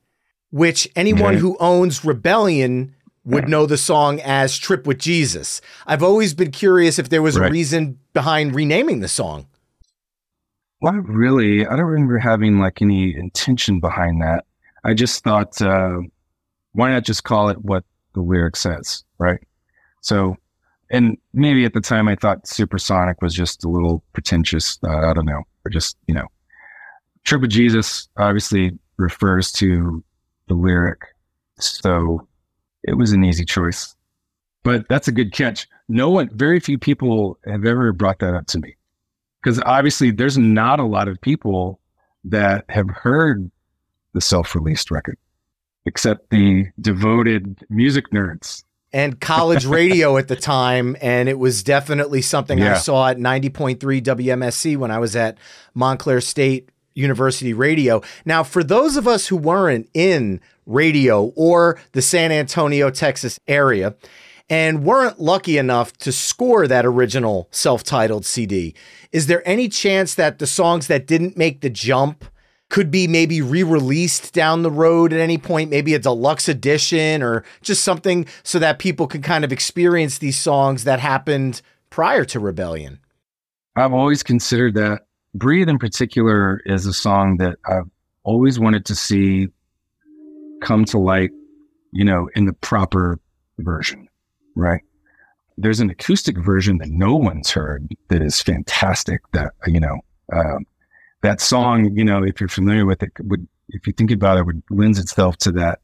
which 0.51 0.87
anyone 0.95 1.39
who 1.39 1.57
owns 1.61 2.05
Rebellion 2.05 2.95
would 3.25 3.49
know 3.49 3.65
the 3.65 3.79
song 3.79 4.21
as 4.21 4.59
Trip 4.59 4.87
with 4.87 4.99
Jesus. 4.99 5.61
I've 5.87 6.03
always 6.03 6.35
been 6.35 6.51
curious 6.51 6.99
if 6.99 7.09
there 7.09 7.23
was 7.23 7.39
right. 7.39 7.49
a 7.49 7.53
reason 7.53 7.99
behind 8.13 8.55
renaming 8.55 9.01
the 9.01 9.09
song. 9.09 9.47
Well, 10.81 10.95
really, 10.95 11.67
I 11.67 11.77
don't 11.77 11.87
remember 11.87 12.19
having 12.19 12.59
like 12.59 12.81
any 12.81 13.15
intention 13.15 13.81
behind 13.81 14.23
that. 14.23 14.45
I 14.83 14.95
just 14.95 15.23
thought, 15.23 15.61
uh, 15.61 15.99
why 16.73 16.91
not 16.91 17.05
just 17.05 17.25
call 17.25 17.51
it 17.51 17.63
what 17.63 17.85
the 18.15 18.23
lyric 18.23 18.57
says, 18.57 19.05
right? 19.19 19.41
So, 20.01 20.37
and 20.91 21.19
maybe 21.35 21.67
at 21.67 21.75
the 21.75 21.83
time 21.83 22.09
I 22.09 22.17
thought 22.17 22.47
supersonic 22.47 23.21
was 23.21 23.35
just 23.35 23.63
a 23.63 23.69
little 23.69 24.03
pretentious. 24.15 24.79
Uh, 24.83 25.11
I 25.11 25.13
don't 25.13 25.27
know, 25.27 25.43
or 25.67 25.71
just 25.71 25.99
you 26.07 26.15
know, 26.15 26.27
Trip 27.25 27.43
with 27.43 27.51
Jesus 27.51 28.09
obviously 28.17 28.73
refers 28.97 29.53
to 29.53 30.03
the 30.49 30.55
lyric, 30.55 31.01
so 31.59 32.27
it 32.85 32.95
was 32.95 33.13
an 33.13 33.23
easy 33.23 33.45
choice. 33.45 33.95
But 34.63 34.89
that's 34.89 35.09
a 35.09 35.13
good 35.13 35.33
catch. 35.33 35.69
No 35.91 36.09
one, 36.09 36.31
very 36.33 36.59
few 36.59 36.79
people 36.79 37.39
have 37.47 37.67
ever 37.67 37.93
brought 37.93 38.19
that 38.21 38.35
up 38.35 38.47
to 38.49 38.59
me 38.59 38.77
because 39.43 39.61
obviously 39.65 40.11
there's 40.11 40.39
not 40.39 40.81
a 40.81 40.85
lot 40.85 41.09
of 41.09 41.21
people 41.21 41.81
that 42.25 42.65
have 42.69 42.89
heard 42.91 43.51
the 44.13 44.21
self-released 44.21 44.91
record 44.91 45.17
except 45.87 46.31
the 46.31 46.67
devoted 46.81 47.65
music 47.71 48.11
nerds 48.11 48.65
and 48.93 49.21
college 49.21 49.65
radio 49.65 50.17
at 50.17 50.29
the 50.29 50.37
time. 50.37 50.97
And 51.01 51.29
it 51.29 51.39
was 51.39 51.63
definitely 51.63 52.23
something 52.23 52.59
yeah. 52.59 52.75
I 52.75 52.79
saw 52.79 53.09
at 53.09 53.19
90.3 53.19 53.79
WMSC 53.79 54.77
when 54.77 54.91
I 54.91 54.99
was 54.99 55.17
at 55.17 55.39
Montclair 55.75 56.21
State 56.21 56.71
University 56.95 57.53
Radio. 57.53 58.03
Now, 58.25 58.43
for 58.43 58.65
those 58.65 58.97
of 58.97 59.07
us 59.07 59.29
who 59.29 59.37
weren't 59.37 59.89
in 59.95 60.41
radio 60.67 61.33
or 61.37 61.79
the 61.93 62.03
San 62.03 62.33
Antonio, 62.33 62.91
Texas 62.91 63.39
area, 63.47 63.95
and 64.51 64.85
weren't 64.85 65.21
lucky 65.21 65.57
enough 65.57 65.97
to 65.99 66.13
score 66.13 66.67
that 66.67 66.85
original 66.85 67.49
self 67.53 67.83
titled 67.83 68.27
CD, 68.27 68.75
is 69.13 69.29
there 69.29 69.47
any 69.49 69.69
chance 69.69 70.17
that 70.17 70.39
the 70.39 70.47
songs 70.47 70.89
that 70.89 71.07
didn't 71.07 71.39
make 71.39 71.63
the 71.63 71.71
jump 71.71 72.25
could 72.69 72.91
be 72.91 73.09
maybe 73.09 73.43
re-released 73.43 74.33
down 74.33 74.63
the 74.63 74.71
road 74.71 75.13
at 75.13 75.21
any 75.21 75.39
point, 75.39 75.71
maybe 75.71 75.95
a 75.95 75.99
deluxe 75.99 76.49
edition 76.49 77.23
or 77.23 77.45
just 77.63 77.83
something 77.83 78.27
so 78.45 78.59
that 78.59 78.79
people 78.79 79.07
can 79.07 79.23
kind 79.23 79.45
of 79.45 79.53
experience 79.53 80.19
these 80.19 80.39
songs 80.39 80.85
that 80.85 81.01
happened 81.01 81.63
prior 81.91 82.25
to 82.25 82.39
Rebellion. 82.39 83.01
I've 83.77 83.93
always 83.93 84.23
considered 84.23 84.75
that. 84.75 85.03
Breathe 85.35 85.69
in 85.69 85.79
particular 85.79 86.61
is 86.65 86.87
a 86.87 86.93
song 86.93 87.37
that 87.39 87.59
I've 87.65 87.89
always 88.25 88.59
wanted 88.59 88.85
to 88.87 88.95
see 88.95 89.49
come 90.61 90.85
to 90.87 90.99
light, 90.99 91.31
you 91.93 92.05
know, 92.05 92.29
in 92.35 92.47
the 92.47 92.53
proper 92.53 93.19
version, 93.59 94.09
right? 94.61 94.83
There's 95.57 95.81
an 95.81 95.91
acoustic 95.91 96.39
version 96.39 96.79
that 96.79 96.89
no 96.89 97.17
one's 97.17 97.51
heard 97.51 97.89
that 98.09 98.23
is 98.23 98.41
fantastic 98.41 99.21
that, 99.33 99.53
you 99.67 99.81
know, 99.81 100.01
um, 100.33 100.67
that 101.23 101.41
song, 101.41 101.97
you 101.97 102.05
know, 102.05 102.23
if 102.23 102.41
you're 102.41 102.49
familiar 102.49 102.87
with 102.87 103.03
it, 103.03 103.13
would 103.21 103.47
if 103.69 103.87
you 103.87 103.93
think 103.93 104.11
about 104.11 104.39
it, 104.39 104.47
would 104.47 104.63
lends 104.71 104.99
itself 104.99 105.37
to 105.39 105.53
that. 105.53 105.81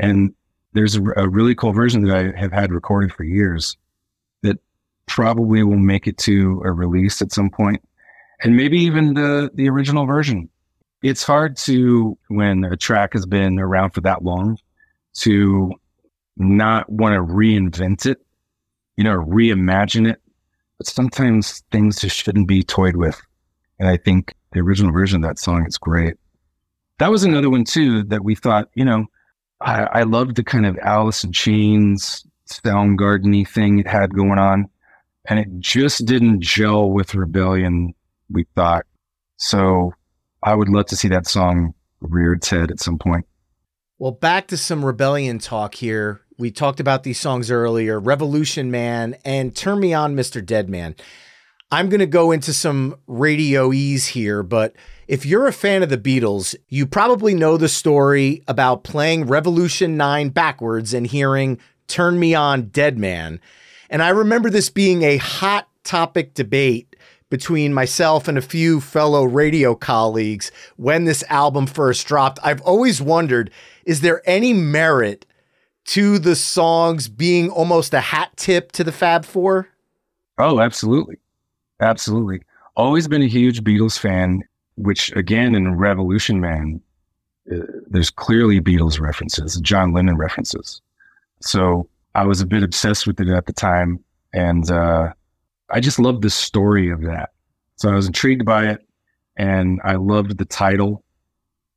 And 0.00 0.34
there's 0.72 0.96
a, 0.96 1.02
a 1.16 1.28
really 1.28 1.54
cool 1.54 1.72
version 1.72 2.04
that 2.04 2.16
I 2.16 2.38
have 2.38 2.52
had 2.52 2.72
recorded 2.72 3.12
for 3.12 3.24
years 3.24 3.76
that 4.42 4.58
probably 5.06 5.62
will 5.62 5.78
make 5.78 6.06
it 6.06 6.18
to 6.18 6.62
a 6.64 6.72
release 6.72 7.20
at 7.22 7.32
some 7.32 7.50
point, 7.50 7.82
and 8.42 8.56
maybe 8.56 8.78
even 8.78 9.14
the 9.14 9.50
the 9.54 9.68
original 9.68 10.06
version. 10.06 10.48
It's 11.02 11.22
hard 11.22 11.56
to 11.58 12.18
when 12.28 12.64
a 12.64 12.76
track 12.76 13.12
has 13.12 13.24
been 13.24 13.58
around 13.58 13.90
for 13.90 14.00
that 14.02 14.24
long 14.24 14.58
to 15.20 15.72
not 16.38 16.90
want 16.90 17.14
to 17.14 17.20
reinvent 17.20 18.06
it, 18.06 18.18
you 18.96 19.04
know, 19.04 19.16
reimagine 19.16 20.10
it. 20.10 20.20
But 20.78 20.86
sometimes 20.86 21.62
things 21.72 22.00
just 22.00 22.16
shouldn't 22.16 22.46
be 22.46 22.62
toyed 22.62 22.96
with. 22.96 23.20
And 23.78 23.88
I 23.88 23.96
think 23.96 24.34
the 24.52 24.60
original 24.60 24.92
version 24.92 25.22
of 25.24 25.28
that 25.28 25.38
song 25.38 25.66
is 25.66 25.76
great. 25.78 26.14
That 26.98 27.10
was 27.10 27.24
another 27.24 27.50
one 27.50 27.64
too 27.64 28.04
that 28.04 28.24
we 28.24 28.34
thought, 28.34 28.68
you 28.74 28.84
know, 28.84 29.06
I, 29.60 29.82
I 29.84 30.02
loved 30.04 30.36
the 30.36 30.44
kind 30.44 30.66
of 30.66 30.78
Alice 30.78 31.24
in 31.24 31.32
Chains 31.32 32.24
Soundgarden 32.48 33.46
thing 33.48 33.78
it 33.78 33.86
had 33.86 34.14
going 34.14 34.38
on. 34.38 34.68
And 35.28 35.38
it 35.38 35.48
just 35.58 36.06
didn't 36.06 36.40
gel 36.40 36.90
with 36.90 37.14
Rebellion, 37.14 37.94
we 38.30 38.46
thought. 38.54 38.86
So 39.36 39.92
I 40.42 40.54
would 40.54 40.68
love 40.68 40.86
to 40.86 40.96
see 40.96 41.08
that 41.08 41.26
song 41.26 41.74
rear 42.00 42.32
its 42.32 42.48
head 42.48 42.70
at 42.70 42.80
some 42.80 42.98
point. 42.98 43.26
Well, 43.98 44.12
back 44.12 44.46
to 44.48 44.56
some 44.56 44.84
Rebellion 44.84 45.38
talk 45.38 45.74
here. 45.74 46.22
We 46.38 46.52
talked 46.52 46.78
about 46.78 47.02
these 47.02 47.18
songs 47.18 47.50
earlier 47.50 47.98
Revolution 47.98 48.70
Man 48.70 49.16
and 49.24 49.56
Turn 49.56 49.80
Me 49.80 49.92
On, 49.92 50.14
Mr. 50.14 50.44
Deadman. 50.44 50.94
I'm 51.72 51.88
going 51.88 51.98
to 51.98 52.06
go 52.06 52.30
into 52.30 52.54
some 52.54 52.94
radio 53.08 53.72
ease 53.72 54.06
here, 54.06 54.44
but 54.44 54.72
if 55.08 55.26
you're 55.26 55.48
a 55.48 55.52
fan 55.52 55.82
of 55.82 55.88
the 55.88 55.98
Beatles, 55.98 56.54
you 56.68 56.86
probably 56.86 57.34
know 57.34 57.56
the 57.56 57.68
story 57.68 58.44
about 58.46 58.84
playing 58.84 59.26
Revolution 59.26 59.96
9 59.96 60.28
backwards 60.28 60.94
and 60.94 61.08
hearing 61.08 61.58
Turn 61.88 62.20
Me 62.20 62.36
On 62.36 62.68
Dead 62.68 62.98
Man. 62.98 63.40
And 63.90 64.00
I 64.00 64.10
remember 64.10 64.48
this 64.48 64.70
being 64.70 65.02
a 65.02 65.16
hot 65.16 65.66
topic 65.82 66.34
debate 66.34 66.94
between 67.30 67.74
myself 67.74 68.28
and 68.28 68.38
a 68.38 68.42
few 68.42 68.80
fellow 68.80 69.24
radio 69.24 69.74
colleagues 69.74 70.52
when 70.76 71.04
this 71.04 71.24
album 71.28 71.66
first 71.66 72.06
dropped. 72.06 72.38
I've 72.44 72.60
always 72.60 73.02
wondered 73.02 73.50
is 73.84 74.02
there 74.02 74.22
any 74.24 74.52
merit 74.52 75.26
to 75.88 76.18
the 76.18 76.36
songs 76.36 77.08
being 77.08 77.48
almost 77.48 77.94
a 77.94 78.00
hat 78.00 78.30
tip 78.36 78.72
to 78.72 78.84
the 78.84 78.92
Fab 78.92 79.24
Four? 79.24 79.68
Oh, 80.36 80.60
absolutely. 80.60 81.16
Absolutely. 81.80 82.42
Always 82.76 83.08
been 83.08 83.22
a 83.22 83.28
huge 83.28 83.64
Beatles 83.64 83.98
fan, 83.98 84.42
which 84.76 85.10
again 85.16 85.54
in 85.54 85.76
Revolution 85.76 86.40
Man, 86.40 86.80
uh, 87.50 87.60
there's 87.86 88.10
clearly 88.10 88.60
Beatles 88.60 89.00
references, 89.00 89.56
John 89.62 89.94
Lennon 89.94 90.18
references. 90.18 90.82
So 91.40 91.88
I 92.14 92.24
was 92.26 92.42
a 92.42 92.46
bit 92.46 92.62
obsessed 92.62 93.06
with 93.06 93.18
it 93.18 93.28
at 93.28 93.46
the 93.46 93.54
time. 93.54 94.04
And 94.34 94.70
uh, 94.70 95.12
I 95.70 95.80
just 95.80 95.98
loved 95.98 96.22
the 96.22 96.30
story 96.30 96.90
of 96.90 97.00
that. 97.02 97.30
So 97.76 97.90
I 97.90 97.94
was 97.94 98.06
intrigued 98.06 98.44
by 98.44 98.66
it 98.66 98.86
and 99.38 99.80
I 99.84 99.94
loved 99.94 100.36
the 100.36 100.44
title. 100.44 101.02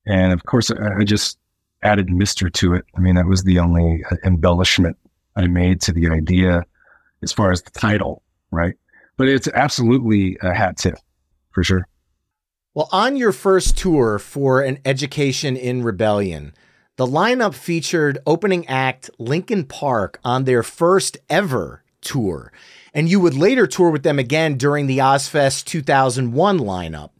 And 0.05 0.33
of 0.33 0.43
course, 0.43 0.69
I, 0.69 0.99
I 0.99 1.03
just 1.05 1.37
added 1.83 2.07
Mr. 2.07 2.51
to 2.53 2.73
it. 2.73 2.85
I 2.95 2.99
mean, 2.99 3.15
that 3.15 3.27
was 3.27 3.43
the 3.43 3.59
only 3.59 4.03
uh, 4.09 4.15
embellishment 4.23 4.97
I 5.35 5.47
made 5.47 5.81
to 5.81 5.91
the 5.91 6.09
idea 6.09 6.63
as 7.23 7.31
far 7.31 7.51
as 7.51 7.61
the 7.61 7.71
title, 7.71 8.23
right? 8.51 8.75
but 9.21 9.27
it's 9.27 9.47
absolutely 9.49 10.35
a 10.41 10.51
hat 10.51 10.77
tip 10.77 10.95
for 11.51 11.63
sure. 11.63 11.87
Well, 12.73 12.89
on 12.91 13.15
your 13.15 13.31
first 13.31 13.77
tour 13.77 14.17
for 14.17 14.61
an 14.61 14.79
education 14.83 15.55
in 15.55 15.83
rebellion, 15.83 16.55
the 16.95 17.05
lineup 17.05 17.53
featured 17.53 18.17
opening 18.25 18.67
act 18.67 19.11
Linkin 19.19 19.65
Park 19.65 20.19
on 20.23 20.45
their 20.45 20.63
first 20.63 21.19
ever 21.29 21.83
tour. 22.01 22.51
And 22.95 23.07
you 23.07 23.19
would 23.19 23.35
later 23.35 23.67
tour 23.67 23.91
with 23.91 24.01
them 24.01 24.17
again 24.17 24.57
during 24.57 24.87
the 24.87 24.97
Ozzfest 24.97 25.65
2001 25.65 26.57
lineup. 26.57 27.11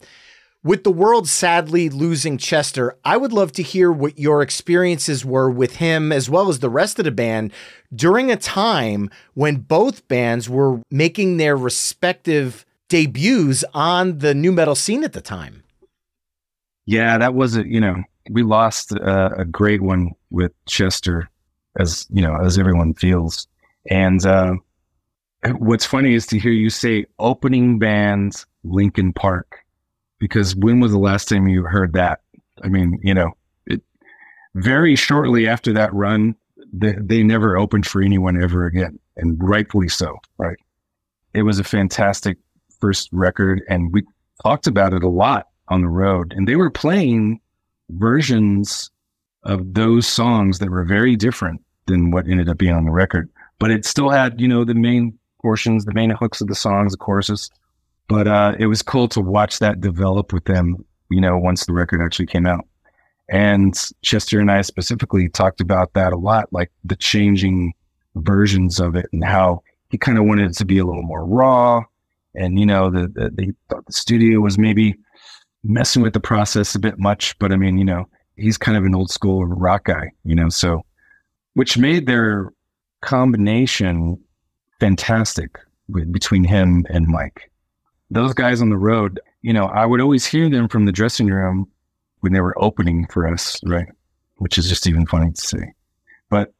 With 0.64 0.84
the 0.84 0.92
world 0.92 1.28
sadly 1.28 1.88
losing 1.88 2.38
Chester, 2.38 2.96
I 3.04 3.16
would 3.16 3.32
love 3.32 3.50
to 3.52 3.64
hear 3.64 3.90
what 3.90 4.16
your 4.16 4.42
experiences 4.42 5.24
were 5.24 5.50
with 5.50 5.76
him 5.76 6.12
as 6.12 6.30
well 6.30 6.48
as 6.48 6.60
the 6.60 6.70
rest 6.70 7.00
of 7.00 7.04
the 7.04 7.10
band 7.10 7.52
during 7.92 8.30
a 8.30 8.36
time 8.36 9.10
when 9.34 9.56
both 9.56 10.06
bands 10.06 10.48
were 10.48 10.80
making 10.88 11.38
their 11.38 11.56
respective 11.56 12.64
debuts 12.88 13.64
on 13.74 14.18
the 14.18 14.34
nu 14.34 14.52
metal 14.52 14.76
scene 14.76 15.02
at 15.02 15.14
the 15.14 15.20
time. 15.20 15.64
Yeah, 16.86 17.18
that 17.18 17.34
was 17.34 17.56
a, 17.56 17.66
you 17.66 17.80
know, 17.80 17.96
we 18.30 18.44
lost 18.44 18.92
a, 18.92 19.40
a 19.40 19.44
great 19.44 19.82
one 19.82 20.12
with 20.30 20.52
Chester 20.66 21.28
as, 21.76 22.06
you 22.08 22.22
know, 22.22 22.36
as 22.36 22.56
everyone 22.56 22.94
feels. 22.94 23.48
And 23.90 24.24
uh, 24.24 24.54
what's 25.58 25.86
funny 25.86 26.14
is 26.14 26.24
to 26.28 26.38
hear 26.38 26.52
you 26.52 26.70
say 26.70 27.06
opening 27.18 27.80
bands 27.80 28.46
Linkin 28.62 29.12
Park 29.12 29.61
because 30.22 30.54
when 30.54 30.78
was 30.78 30.92
the 30.92 30.98
last 30.98 31.28
time 31.28 31.48
you 31.48 31.64
heard 31.64 31.94
that? 31.94 32.20
I 32.62 32.68
mean, 32.68 33.00
you 33.02 33.12
know, 33.12 33.32
it, 33.66 33.82
very 34.54 34.94
shortly 34.94 35.48
after 35.48 35.72
that 35.72 35.92
run, 35.92 36.36
they, 36.72 36.94
they 37.00 37.24
never 37.24 37.56
opened 37.56 37.88
for 37.88 38.00
anyone 38.00 38.40
ever 38.40 38.64
again, 38.64 39.00
and 39.16 39.36
rightfully 39.42 39.88
so, 39.88 40.16
right? 40.38 40.56
It 41.34 41.42
was 41.42 41.58
a 41.58 41.64
fantastic 41.64 42.38
first 42.78 43.08
record, 43.10 43.62
and 43.68 43.92
we 43.92 44.04
talked 44.44 44.68
about 44.68 44.92
it 44.94 45.02
a 45.02 45.08
lot 45.08 45.48
on 45.66 45.80
the 45.80 45.88
road, 45.88 46.32
and 46.36 46.46
they 46.46 46.54
were 46.54 46.70
playing 46.70 47.40
versions 47.90 48.92
of 49.42 49.74
those 49.74 50.06
songs 50.06 50.60
that 50.60 50.70
were 50.70 50.84
very 50.84 51.16
different 51.16 51.60
than 51.86 52.12
what 52.12 52.28
ended 52.28 52.48
up 52.48 52.58
being 52.58 52.74
on 52.74 52.84
the 52.84 52.92
record, 52.92 53.28
but 53.58 53.72
it 53.72 53.84
still 53.84 54.10
had, 54.10 54.40
you 54.40 54.46
know, 54.46 54.62
the 54.62 54.72
main 54.72 55.18
portions, 55.40 55.84
the 55.84 55.94
main 55.94 56.10
hooks 56.10 56.40
of 56.40 56.46
the 56.46 56.54
songs, 56.54 56.92
the 56.92 56.98
choruses 56.98 57.50
but 58.08 58.26
uh, 58.26 58.54
it 58.58 58.66
was 58.66 58.82
cool 58.82 59.08
to 59.08 59.20
watch 59.20 59.58
that 59.58 59.80
develop 59.80 60.32
with 60.32 60.44
them, 60.44 60.84
you 61.10 61.20
know, 61.20 61.38
once 61.38 61.66
the 61.66 61.72
record 61.72 62.02
actually 62.02 62.26
came 62.26 62.46
out. 62.46 62.66
And 63.28 63.74
Chester 64.02 64.40
and 64.40 64.50
I 64.50 64.60
specifically 64.62 65.28
talked 65.28 65.60
about 65.60 65.94
that 65.94 66.12
a 66.12 66.18
lot, 66.18 66.52
like 66.52 66.70
the 66.84 66.96
changing 66.96 67.72
versions 68.16 68.78
of 68.78 68.94
it 68.96 69.06
and 69.12 69.24
how 69.24 69.62
he 69.90 69.98
kind 69.98 70.18
of 70.18 70.24
wanted 70.24 70.50
it 70.50 70.56
to 70.58 70.64
be 70.64 70.78
a 70.78 70.84
little 70.84 71.02
more 71.02 71.24
raw. 71.24 71.82
And, 72.34 72.58
you 72.58 72.66
know, 72.66 72.90
the, 72.90 73.08
the, 73.08 73.54
thought 73.68 73.86
the 73.86 73.92
studio 73.92 74.40
was 74.40 74.58
maybe 74.58 74.94
messing 75.64 76.02
with 76.02 76.12
the 76.12 76.20
process 76.20 76.74
a 76.74 76.78
bit 76.78 76.98
much. 76.98 77.38
But 77.38 77.52
I 77.52 77.56
mean, 77.56 77.78
you 77.78 77.84
know, 77.84 78.06
he's 78.36 78.58
kind 78.58 78.76
of 78.76 78.84
an 78.84 78.94
old 78.94 79.10
school 79.10 79.44
rock 79.46 79.84
guy, 79.84 80.10
you 80.24 80.34
know, 80.34 80.48
so 80.48 80.84
which 81.54 81.78
made 81.78 82.06
their 82.06 82.52
combination 83.02 84.18
fantastic 84.80 85.58
with, 85.88 86.12
between 86.12 86.44
him 86.44 86.84
and 86.88 87.06
Mike 87.06 87.51
those 88.12 88.34
guys 88.34 88.60
on 88.60 88.68
the 88.68 88.76
road, 88.76 89.20
you 89.40 89.52
know, 89.52 89.66
I 89.66 89.86
would 89.86 90.00
always 90.00 90.26
hear 90.26 90.48
them 90.50 90.68
from 90.68 90.84
the 90.84 90.92
dressing 90.92 91.28
room 91.28 91.66
when 92.20 92.32
they 92.32 92.40
were 92.40 92.54
opening 92.62 93.06
for 93.06 93.26
us, 93.26 93.58
right? 93.64 93.88
Which 94.36 94.58
is 94.58 94.68
just 94.68 94.86
even 94.86 95.06
funny 95.06 95.32
to 95.32 95.40
say. 95.40 95.72
But 96.28 96.52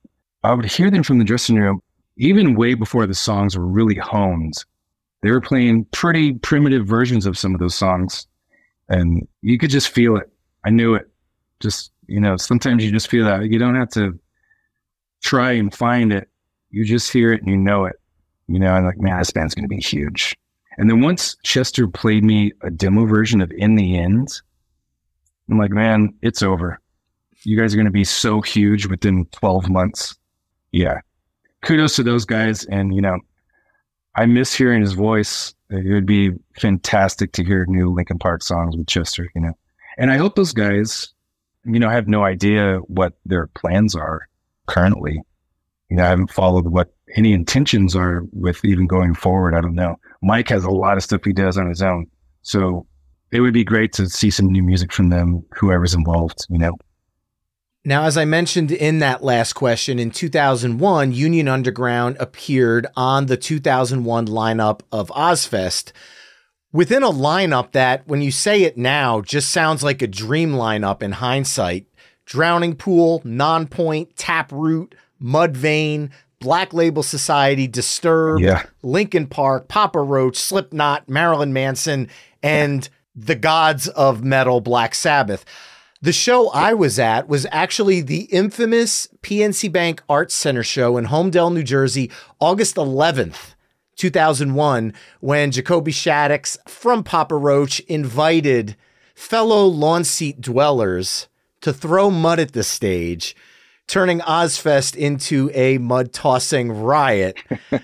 I 0.42 0.54
would 0.54 0.64
hear 0.64 0.90
them 0.90 1.02
from 1.02 1.18
the 1.18 1.24
dressing 1.24 1.56
room 1.56 1.82
even 2.16 2.54
way 2.54 2.74
before 2.74 3.06
the 3.06 3.14
songs 3.14 3.56
were 3.56 3.66
really 3.66 3.96
honed. 3.96 4.64
They 5.22 5.30
were 5.30 5.40
playing 5.40 5.84
pretty 5.92 6.34
primitive 6.34 6.86
versions 6.86 7.26
of 7.26 7.38
some 7.38 7.54
of 7.54 7.60
those 7.60 7.74
songs. 7.74 8.26
And 8.88 9.26
you 9.42 9.58
could 9.58 9.70
just 9.70 9.88
feel 9.90 10.16
it. 10.16 10.30
I 10.64 10.70
knew 10.70 10.94
it. 10.94 11.08
Just, 11.60 11.92
you 12.06 12.20
know, 12.20 12.36
sometimes 12.36 12.84
you 12.84 12.90
just 12.90 13.08
feel 13.08 13.24
that. 13.26 13.44
You 13.44 13.58
don't 13.58 13.76
have 13.76 13.90
to 13.90 14.18
try 15.22 15.52
and 15.52 15.72
find 15.72 16.12
it. 16.12 16.28
you 16.70 16.84
just 16.84 17.12
hear 17.12 17.32
it 17.32 17.42
and 17.42 17.50
you 17.50 17.56
know 17.56 17.84
it. 17.84 17.96
You 18.48 18.58
know, 18.58 18.72
I'm 18.72 18.84
like, 18.84 18.98
man, 18.98 19.18
this 19.18 19.30
band's 19.30 19.54
going 19.54 19.64
to 19.64 19.68
be 19.68 19.80
huge. 19.80 20.34
And 20.78 20.88
then 20.88 21.00
once 21.00 21.36
Chester 21.42 21.86
played 21.86 22.24
me 22.24 22.52
a 22.62 22.70
demo 22.70 23.06
version 23.06 23.40
of 23.40 23.50
In 23.52 23.74
the 23.74 23.98
End, 23.98 24.28
I'm 25.50 25.58
like, 25.58 25.70
man, 25.70 26.14
it's 26.22 26.42
over. 26.42 26.80
You 27.44 27.58
guys 27.58 27.74
are 27.74 27.76
going 27.76 27.86
to 27.86 27.92
be 27.92 28.04
so 28.04 28.40
huge 28.40 28.86
within 28.86 29.26
12 29.32 29.68
months. 29.68 30.16
Yeah. 30.70 31.00
Kudos 31.62 31.96
to 31.96 32.02
those 32.02 32.24
guys. 32.24 32.64
And, 32.66 32.94
you 32.94 33.02
know, 33.02 33.18
I 34.14 34.26
miss 34.26 34.54
hearing 34.54 34.80
his 34.80 34.92
voice. 34.92 35.54
It 35.70 35.92
would 35.92 36.06
be 36.06 36.32
fantastic 36.58 37.32
to 37.32 37.44
hear 37.44 37.66
new 37.66 37.92
Linkin 37.92 38.18
Park 38.18 38.42
songs 38.42 38.76
with 38.76 38.86
Chester, 38.86 39.30
you 39.34 39.40
know. 39.40 39.52
And 39.98 40.10
I 40.10 40.16
hope 40.16 40.36
those 40.36 40.52
guys, 40.52 41.12
you 41.64 41.78
know, 41.78 41.88
I 41.88 41.94
have 41.94 42.08
no 42.08 42.24
idea 42.24 42.78
what 42.86 43.14
their 43.24 43.48
plans 43.48 43.94
are 43.94 44.28
currently. 44.66 45.20
You 45.88 45.96
know, 45.96 46.04
I 46.04 46.08
haven't 46.08 46.32
followed 46.32 46.66
what 46.68 46.92
any 47.16 47.32
intentions 47.32 47.94
are 47.94 48.22
with 48.32 48.64
even 48.64 48.86
going 48.86 49.14
forward. 49.14 49.54
I 49.54 49.60
don't 49.60 49.74
know. 49.74 49.96
Mike 50.22 50.48
has 50.48 50.64
a 50.64 50.70
lot 50.70 50.96
of 50.96 51.02
stuff 51.02 51.24
he 51.24 51.32
does 51.32 51.58
on 51.58 51.68
his 51.68 51.82
own. 51.82 52.06
So 52.42 52.86
it 53.30 53.40
would 53.40 53.54
be 53.54 53.64
great 53.64 53.92
to 53.94 54.08
see 54.08 54.30
some 54.30 54.46
new 54.46 54.62
music 54.62 54.92
from 54.92 55.10
them, 55.10 55.44
whoever's 55.54 55.94
involved, 55.94 56.46
you 56.48 56.58
know. 56.58 56.76
Now, 57.84 58.04
as 58.04 58.16
I 58.16 58.24
mentioned 58.24 58.70
in 58.70 59.00
that 59.00 59.24
last 59.24 59.54
question, 59.54 59.98
in 59.98 60.12
2001, 60.12 61.12
Union 61.12 61.48
Underground 61.48 62.16
appeared 62.20 62.86
on 62.96 63.26
the 63.26 63.36
2001 63.36 64.26
lineup 64.26 64.82
of 64.92 65.08
Ozzfest 65.08 65.92
Within 66.72 67.02
a 67.02 67.10
lineup 67.10 67.72
that, 67.72 68.08
when 68.08 68.22
you 68.22 68.30
say 68.30 68.62
it 68.62 68.78
now, 68.78 69.20
just 69.20 69.50
sounds 69.50 69.84
like 69.84 70.00
a 70.00 70.06
dream 70.06 70.52
lineup 70.52 71.02
in 71.02 71.12
hindsight 71.12 71.86
Drowning 72.24 72.76
Pool, 72.76 73.20
Nonpoint, 73.26 74.12
Taproot, 74.16 74.94
Mudvayne, 75.20 76.10
Black 76.42 76.74
Label 76.74 77.02
Society, 77.02 77.66
Disturbed, 77.66 78.42
Yeah. 78.42 78.64
Linkin 78.82 79.26
Park, 79.26 79.68
Papa 79.68 80.00
Roach, 80.00 80.36
Slipknot, 80.36 81.08
Marilyn 81.08 81.52
Manson, 81.54 82.08
and 82.42 82.88
the 83.16 83.34
gods 83.34 83.88
of 83.88 84.22
metal, 84.22 84.60
Black 84.60 84.94
Sabbath. 84.94 85.44
The 86.02 86.12
show 86.12 86.48
I 86.50 86.74
was 86.74 86.98
at 86.98 87.28
was 87.28 87.46
actually 87.52 88.00
the 88.00 88.22
infamous 88.24 89.06
PNC 89.22 89.70
Bank 89.72 90.02
Arts 90.08 90.34
Center 90.34 90.64
show 90.64 90.96
in 90.98 91.06
Holmdel, 91.06 91.54
New 91.54 91.62
Jersey, 91.62 92.10
August 92.40 92.74
11th, 92.76 93.54
2001, 93.96 94.92
when 95.20 95.52
Jacoby 95.52 95.92
Shaddix 95.92 96.56
from 96.68 97.04
Papa 97.04 97.36
Roach 97.36 97.78
invited 97.80 98.74
fellow 99.14 99.64
lawn 99.66 100.02
seat 100.02 100.40
dwellers 100.40 101.28
to 101.60 101.72
throw 101.72 102.10
mud 102.10 102.40
at 102.40 102.52
the 102.52 102.64
stage, 102.64 103.36
turning 103.86 104.20
Ozzfest 104.20 104.96
into 104.96 105.50
a 105.54 105.78
mud 105.78 106.12
tossing 106.12 106.70
riot. 106.70 107.36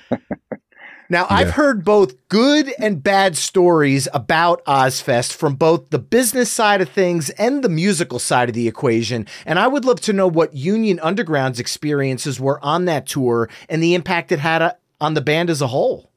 Now, 1.11 1.26
I've 1.31 1.52
heard 1.52 1.85
both 1.85 2.28
good 2.28 2.71
and 2.78 3.02
bad 3.02 3.35
stories 3.35 4.09
about 4.12 4.62
Ozzfest 4.67 5.33
from 5.33 5.55
both 5.55 5.88
the 5.88 5.99
business 5.99 6.50
side 6.50 6.83
of 6.83 6.90
things 6.90 7.31
and 7.31 7.64
the 7.64 7.71
musical 7.71 8.19
side 8.19 8.50
of 8.50 8.55
the 8.55 8.69
equation. 8.69 9.26
And 9.47 9.59
I 9.59 9.69
would 9.69 9.87
love 9.87 10.02
to 10.02 10.12
know 10.12 10.28
what 10.28 10.55
Union 10.55 11.00
Underground's 11.00 11.61
experiences 11.61 12.38
were 12.38 12.62
on 12.62 12.85
that 12.85 13.07
tour 13.07 13.49
and 13.71 13.83
the 13.83 13.95
impact 13.95 14.33
it 14.33 14.38
had 14.38 14.61
uh, 14.61 14.75
on 15.00 15.14
the 15.14 15.23
band 15.23 15.49
as 15.49 15.62
a 15.62 15.67
whole. 15.67 16.12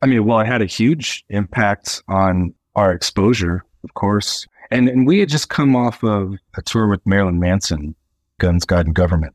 I 0.00 0.06
mean, 0.06 0.24
well, 0.24 0.38
it 0.38 0.46
had 0.46 0.62
a 0.62 0.66
huge 0.66 1.24
impact 1.28 2.00
on 2.06 2.54
our 2.76 2.92
exposure, 2.92 3.64
of 3.82 3.94
course. 3.94 4.46
And 4.70 4.88
and 4.88 5.08
we 5.08 5.18
had 5.18 5.28
just 5.28 5.48
come 5.48 5.74
off 5.74 6.04
of 6.04 6.34
a 6.56 6.62
tour 6.62 6.86
with 6.86 7.04
Marilyn 7.04 7.40
Manson, 7.40 7.96
Guns, 8.40 8.64
God, 8.64 8.86
and 8.86 8.94
Government. 8.94 9.34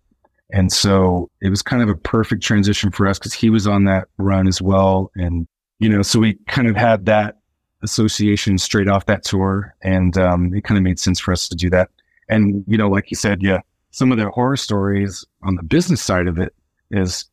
And 0.51 0.71
so 0.71 1.29
it 1.41 1.49
was 1.49 1.61
kind 1.61 1.81
of 1.81 1.89
a 1.89 1.95
perfect 1.95 2.43
transition 2.43 2.91
for 2.91 3.07
us 3.07 3.17
because 3.17 3.33
he 3.33 3.49
was 3.49 3.65
on 3.65 3.85
that 3.85 4.07
run 4.17 4.47
as 4.47 4.61
well. 4.61 5.11
And, 5.15 5.47
you 5.79 5.89
know, 5.89 6.01
so 6.01 6.19
we 6.19 6.33
kind 6.47 6.67
of 6.67 6.75
had 6.75 7.05
that 7.05 7.37
association 7.81 8.57
straight 8.57 8.87
off 8.87 9.05
that 9.05 9.23
tour. 9.23 9.73
And 9.81 10.17
um, 10.17 10.53
it 10.53 10.63
kind 10.63 10.77
of 10.77 10.83
made 10.83 10.99
sense 10.99 11.19
for 11.19 11.31
us 11.31 11.47
to 11.47 11.55
do 11.55 11.69
that. 11.69 11.89
And, 12.29 12.63
you 12.67 12.77
know, 12.77 12.89
like 12.89 13.09
you 13.09 13.15
said, 13.15 13.41
yeah, 13.41 13.59
some 13.91 14.11
of 14.11 14.17
the 14.17 14.29
horror 14.29 14.57
stories 14.57 15.25
on 15.43 15.55
the 15.55 15.63
business 15.63 16.01
side 16.01 16.27
of 16.27 16.37
it 16.37 16.53
is, 16.91 17.25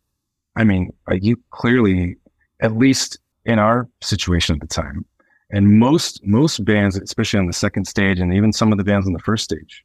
I 0.57 0.64
mean, 0.64 0.92
uh, 1.11 1.14
you 1.14 1.37
clearly, 1.51 2.16
at 2.61 2.77
least 2.77 3.18
in 3.44 3.59
our 3.59 3.88
situation 4.01 4.55
at 4.55 4.61
the 4.61 4.66
time, 4.66 5.05
and 5.51 5.79
most 5.79 6.25
most 6.25 6.64
bands, 6.64 6.96
especially 6.96 7.40
on 7.40 7.46
the 7.46 7.53
second 7.53 7.87
stage, 7.87 8.20
and 8.20 8.33
even 8.33 8.53
some 8.53 8.73
of 8.73 8.79
the 8.79 8.85
bands 8.85 9.07
on 9.07 9.12
the 9.12 9.18
first 9.18 9.44
stage, 9.44 9.85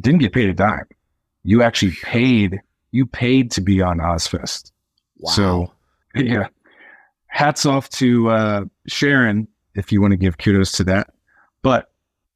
didn't 0.00 0.20
get 0.20 0.32
paid 0.32 0.48
a 0.48 0.54
dime. 0.54 0.86
You 1.44 1.62
actually 1.62 1.92
paid. 2.02 2.60
You 2.90 3.06
paid 3.06 3.50
to 3.52 3.60
be 3.60 3.80
on 3.80 3.98
Ozzfest. 3.98 4.72
So 5.24 5.72
yeah, 6.14 6.48
hats 7.26 7.66
off 7.66 7.88
to 7.90 8.30
uh, 8.30 8.64
Sharon 8.86 9.48
if 9.74 9.92
you 9.92 10.00
want 10.00 10.12
to 10.12 10.16
give 10.16 10.38
kudos 10.38 10.72
to 10.72 10.84
that. 10.84 11.10
But 11.62 11.90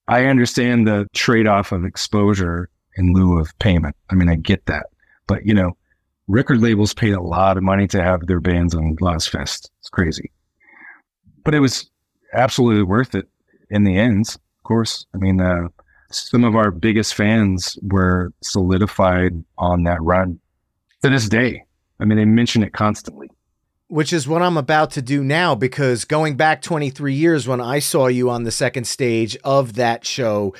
I 0.09 0.27
understand 0.27 0.87
the 0.87 1.09
trade 1.15 1.47
off 1.47 1.73
of 1.73 1.85
exposure 1.85 2.71
in 2.97 3.13
lieu 3.13 3.39
of 3.39 3.57
payment. 3.59 3.97
I 4.11 4.15
mean, 4.15 4.29
I 4.29 4.37
get 4.37 4.67
that. 4.67 4.87
But 5.27 5.45
you 5.45 5.55
know, 5.55 5.77
record 6.29 6.61
labels 6.61 6.95
paid 6.95 7.13
a 7.13 7.21
lot 7.21 7.57
of 7.57 7.63
money 7.63 7.87
to 7.89 8.03
have 8.03 8.27
their 8.27 8.41
bands 8.41 8.75
on 8.75 8.97
Ozzfest. 8.97 9.71
It's 9.81 9.89
crazy. 9.91 10.31
But 11.45 11.55
it 11.55 11.61
was 11.61 11.91
absolutely 12.33 12.83
worth 12.83 13.15
it 13.15 13.29
in 13.71 13.85
the 13.85 13.99
end, 13.99 14.29
of 14.29 14.63
course. 14.65 15.07
I 15.15 15.19
mean, 15.19 15.41
uh, 15.41 15.69
some 16.11 16.45
of 16.45 16.55
our 16.55 16.71
biggest 16.71 17.15
fans 17.15 17.79
were 17.83 18.33
solidified 18.43 19.33
on 19.59 19.85
that 19.85 20.03
run 20.03 20.39
to 21.03 21.11
this 21.11 21.29
day. 21.29 21.65
I 22.01 22.05
mean, 22.05 22.19
they 22.19 22.25
mention 22.25 22.63
it 22.63 22.73
constantly. 22.73 23.31
Which 23.89 24.13
is 24.13 24.27
what 24.27 24.43
I'm 24.43 24.57
about 24.57 24.91
to 24.93 25.03
do 25.03 25.23
now 25.23 25.55
because 25.55 26.05
going 26.05 26.37
back 26.37 26.61
23 26.61 27.15
years 27.15 27.47
when 27.47 27.61
I 27.61 27.79
saw 27.79 28.09
you 28.09 28.31
on 28.31 28.43
the 28.43 28.51
second 28.51 28.87
stage 28.87 29.37
of 29.45 29.75
that 29.75 30.05
show, 30.05 30.55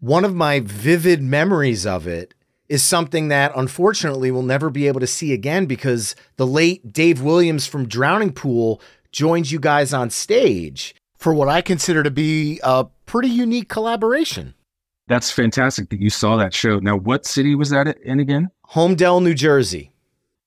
one 0.00 0.24
of 0.24 0.34
my 0.34 0.60
vivid 0.60 1.22
memories 1.22 1.86
of 1.86 2.06
it 2.06 2.34
is 2.68 2.82
something 2.82 3.28
that 3.28 3.52
unfortunately 3.54 4.30
we'll 4.30 4.42
never 4.42 4.70
be 4.70 4.86
able 4.88 5.00
to 5.00 5.06
see 5.06 5.32
again 5.32 5.66
because 5.66 6.16
the 6.36 6.46
late 6.46 6.92
Dave 6.92 7.20
Williams 7.20 7.66
from 7.66 7.86
Drowning 7.86 8.32
Pool 8.32 8.80
joins 9.12 9.52
you 9.52 9.60
guys 9.60 9.92
on 9.92 10.08
stage 10.08 10.94
for 11.18 11.34
what 11.34 11.48
I 11.48 11.60
consider 11.60 12.02
to 12.02 12.10
be 12.10 12.60
a 12.62 12.86
pretty 13.06 13.28
unique 13.28 13.68
collaboration. 13.68 14.54
That's 15.06 15.30
fantastic 15.30 15.90
that 15.90 16.00
you 16.00 16.10
saw 16.10 16.36
that 16.36 16.54
show. 16.54 16.78
Now, 16.78 16.96
what 16.96 17.26
city 17.26 17.54
was 17.54 17.70
that 17.70 17.98
in 17.98 18.20
again? 18.20 18.48
Holmdel, 18.70 19.22
New 19.22 19.34
Jersey. 19.34 19.92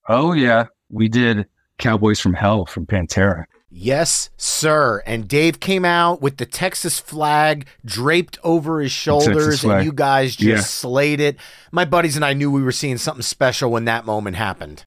Oh, 0.10 0.34
yeah. 0.34 0.66
We 0.90 1.08
did 1.10 1.48
Cowboys 1.78 2.20
from 2.20 2.34
Hell 2.34 2.66
from 2.66 2.86
Pantera. 2.86 3.46
Yes, 3.70 4.30
sir. 4.38 5.04
And 5.06 5.28
Dave 5.28 5.60
came 5.60 5.86
out 5.86 6.22
with 6.22 6.38
the 6.38 6.46
Texas 6.46 7.00
flag 7.00 7.68
draped 7.86 8.40
over 8.44 8.80
his 8.80 8.92
shoulders, 8.92 9.64
and 9.64 9.86
you 9.86 9.92
guys 9.92 10.36
just 10.36 10.48
Yeah. 10.48 10.62
slayed 10.62 11.20
it. 11.20 11.38
My 11.72 11.86
buddies 11.86 12.16
and 12.16 12.26
I 12.26 12.34
knew 12.34 12.50
we 12.50 12.64
were 12.64 12.72
seeing 12.72 12.98
something 12.98 13.22
special 13.22 13.70
when 13.70 13.86
that 13.86 14.06
moment 14.06 14.38
happened. 14.38 14.86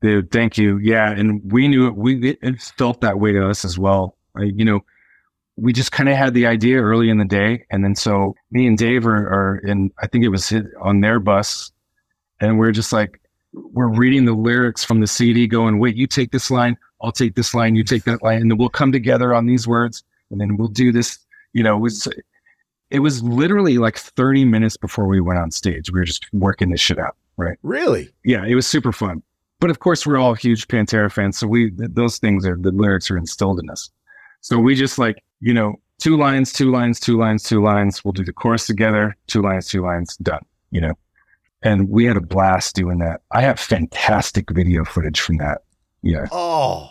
Dude, 0.00 0.30
thank 0.30 0.56
you. 0.56 0.78
Yeah, 0.78 1.10
and 1.10 1.42
we 1.52 1.68
knew 1.68 1.88
it. 1.88 1.96
We 1.96 2.38
it, 2.40 2.62
felt 2.78 3.02
that 3.02 3.18
way 3.18 3.32
to 3.32 3.46
us 3.50 3.64
as 3.66 3.78
well. 3.78 4.16
I, 4.34 4.44
you 4.44 4.64
know, 4.64 4.80
we 5.60 5.72
just 5.72 5.92
kind 5.92 6.08
of 6.08 6.16
had 6.16 6.34
the 6.34 6.46
idea 6.46 6.80
early 6.80 7.10
in 7.10 7.18
the 7.18 7.24
day, 7.24 7.66
and 7.70 7.84
then 7.84 7.94
so 7.94 8.34
me 8.50 8.66
and 8.66 8.78
Dave 8.78 9.06
are, 9.06 9.28
are 9.28 9.58
in. 9.58 9.92
I 10.00 10.06
think 10.06 10.24
it 10.24 10.28
was 10.28 10.48
hit 10.48 10.66
on 10.80 11.00
their 11.00 11.20
bus, 11.20 11.70
and 12.40 12.58
we're 12.58 12.72
just 12.72 12.92
like 12.92 13.20
we're 13.52 13.88
reading 13.88 14.24
the 14.24 14.32
lyrics 14.32 14.82
from 14.84 15.00
the 15.00 15.06
CD, 15.06 15.46
going, 15.46 15.78
"Wait, 15.78 15.96
you 15.96 16.06
take 16.06 16.32
this 16.32 16.50
line, 16.50 16.76
I'll 17.02 17.12
take 17.12 17.34
this 17.34 17.54
line, 17.54 17.76
you 17.76 17.84
take 17.84 18.04
that 18.04 18.22
line, 18.22 18.40
and 18.40 18.50
then 18.50 18.58
we'll 18.58 18.70
come 18.70 18.90
together 18.90 19.34
on 19.34 19.46
these 19.46 19.68
words, 19.68 20.02
and 20.30 20.40
then 20.40 20.56
we'll 20.56 20.68
do 20.68 20.92
this." 20.92 21.18
You 21.52 21.62
know, 21.62 21.76
it 21.76 21.80
was 21.80 22.08
it 22.90 23.00
was 23.00 23.22
literally 23.22 23.76
like 23.78 23.98
thirty 23.98 24.44
minutes 24.44 24.76
before 24.76 25.06
we 25.06 25.20
went 25.20 25.38
on 25.38 25.50
stage. 25.50 25.90
We 25.92 26.00
were 26.00 26.06
just 26.06 26.26
working 26.32 26.70
this 26.70 26.80
shit 26.80 26.98
out, 26.98 27.16
right? 27.36 27.58
Really? 27.62 28.08
yeah, 28.24 28.44
it 28.46 28.54
was 28.54 28.66
super 28.66 28.92
fun. 28.92 29.22
But 29.58 29.68
of 29.68 29.80
course, 29.80 30.06
we're 30.06 30.16
all 30.16 30.32
huge 30.32 30.68
Pantera 30.68 31.12
fans, 31.12 31.38
so 31.38 31.46
we 31.46 31.70
those 31.76 32.18
things 32.18 32.46
are 32.46 32.56
the 32.56 32.72
lyrics 32.72 33.10
are 33.10 33.18
instilled 33.18 33.60
in 33.60 33.68
us. 33.68 33.90
So 34.40 34.58
we 34.58 34.74
just 34.74 34.98
like 34.98 35.22
you 35.40 35.52
know 35.54 35.76
two 35.98 36.16
lines, 36.16 36.52
two 36.52 36.70
lines, 36.70 36.98
two 37.00 37.18
lines, 37.18 37.42
two 37.42 37.62
lines. 37.62 38.04
We'll 38.04 38.12
do 38.12 38.24
the 38.24 38.32
chorus 38.32 38.66
together. 38.66 39.16
Two 39.26 39.42
lines, 39.42 39.68
two 39.68 39.82
lines, 39.82 40.16
done. 40.18 40.44
You 40.70 40.80
know, 40.82 40.94
and 41.62 41.88
we 41.88 42.04
had 42.04 42.16
a 42.16 42.20
blast 42.20 42.74
doing 42.76 42.98
that. 42.98 43.20
I 43.32 43.42
have 43.42 43.58
fantastic 43.60 44.50
video 44.50 44.84
footage 44.84 45.20
from 45.20 45.38
that. 45.38 45.62
Yeah, 46.02 46.26
Oh, 46.32 46.90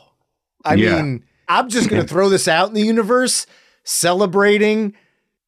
I 0.65 0.75
Yeah. 0.75 1.01
mean, 1.01 1.23
I'm 1.47 1.69
just 1.69 1.89
going 1.89 2.01
to 2.05 2.07
throw 2.07 2.29
this 2.29 2.47
out 2.47 2.67
in 2.67 2.73
the 2.75 2.81
universe 2.83 3.47
celebrating 3.83 4.93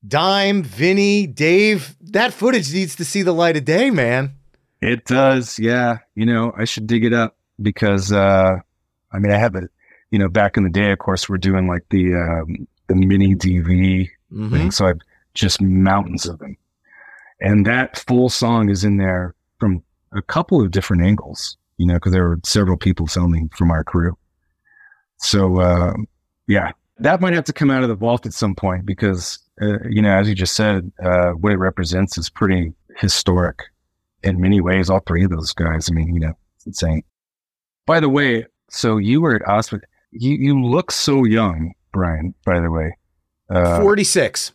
Dime, 0.08 0.64
Vinny, 0.64 1.28
Dave. 1.28 1.96
That 2.02 2.34
footage 2.34 2.74
needs 2.74 2.96
to 2.96 3.06
see 3.06 3.22
the 3.22 3.34
light 3.34 3.56
of 3.56 3.66
day, 3.66 3.90
man. 3.92 4.32
it 4.82 5.06
does. 5.06 5.60
Yeah, 5.60 6.00
you 6.16 6.26
know, 6.26 6.52
I 6.58 6.66
should 6.66 6.88
dig 6.88 7.06
it 7.06 7.14
up 7.14 7.38
because 7.62 8.12
uh 8.12 8.56
I 9.14 9.20
mean, 9.20 9.32
I 9.32 9.38
have 9.38 9.56
it. 9.56 9.70
You 10.10 10.20
know, 10.20 10.28
back 10.30 10.58
in 10.58 10.64
the 10.64 10.70
day, 10.70 10.92
of 10.92 10.98
course, 11.00 11.30
we're 11.30 11.38
doing 11.38 11.68
like 11.68 11.84
the 11.90 12.16
um, 12.16 12.68
the 12.92 13.06
mini 13.06 13.36
DV 13.36 14.10
Mhm. 14.34 14.52
thing. 14.52 14.72
So 14.72 14.88
I've 14.88 15.00
just 15.34 15.62
mountains 15.62 16.26
of 16.26 16.40
them. 16.40 16.56
And 17.40 17.66
that 17.66 17.98
full 18.00 18.30
song 18.30 18.70
is 18.70 18.84
in 18.84 18.98
there 18.98 19.34
from 19.60 19.82
a 20.14 20.22
couple 20.22 20.62
of 20.62 20.72
different 20.72 21.04
angles. 21.04 21.58
you 21.78 21.88
know, 21.88 21.96
because 21.96 22.12
there 22.12 22.28
were 22.30 22.40
several 22.44 22.78
people 22.78 23.08
filming 23.08 23.50
from 23.58 23.72
our 23.72 23.84
crew. 23.84 24.16
So, 25.18 25.60
uh, 25.60 25.94
yeah, 26.48 26.72
that 27.00 27.22
might 27.22 27.34
have 27.34 27.46
to 27.46 27.54
come 27.54 27.72
out 27.72 27.82
of 27.82 27.90
the 27.90 27.96
vault 27.96 28.28
at 28.28 28.34
some 28.34 28.54
point 28.54 28.86
because, 28.86 29.40
uh, 29.64 29.80
you 29.90 30.00
know, 30.00 30.12
as 30.16 30.30
you 30.30 30.36
just 30.36 30.56
said, 30.56 30.92
uh, 31.04 31.32
what 31.32 31.52
it 31.54 31.58
represents 31.58 32.20
is 32.20 32.30
pretty 32.30 32.72
historic 32.98 33.58
in 34.22 34.40
many 34.40 34.62
ways. 34.62 34.92
All 34.92 35.00
three 35.08 35.24
of 35.24 35.32
those 35.32 35.54
guys. 35.54 35.90
I 35.90 35.94
mean, 35.96 36.14
you 36.14 36.20
know, 36.20 36.34
it's 36.58 36.68
insane. 36.68 37.02
By 37.88 38.00
the 38.00 38.10
way, 38.10 38.46
so 38.70 38.98
you 38.98 39.22
were 39.22 39.36
at 39.36 39.42
Ozzfest. 39.44 39.82
You 40.12 40.36
you 40.36 40.62
look 40.62 40.92
so 40.92 41.24
young, 41.24 41.74
Brian. 41.92 42.34
By 42.46 42.60
the 42.60 42.72
way, 42.72 42.96
uh, 43.50 43.82
forty 43.82 44.04
six. 44.04 44.54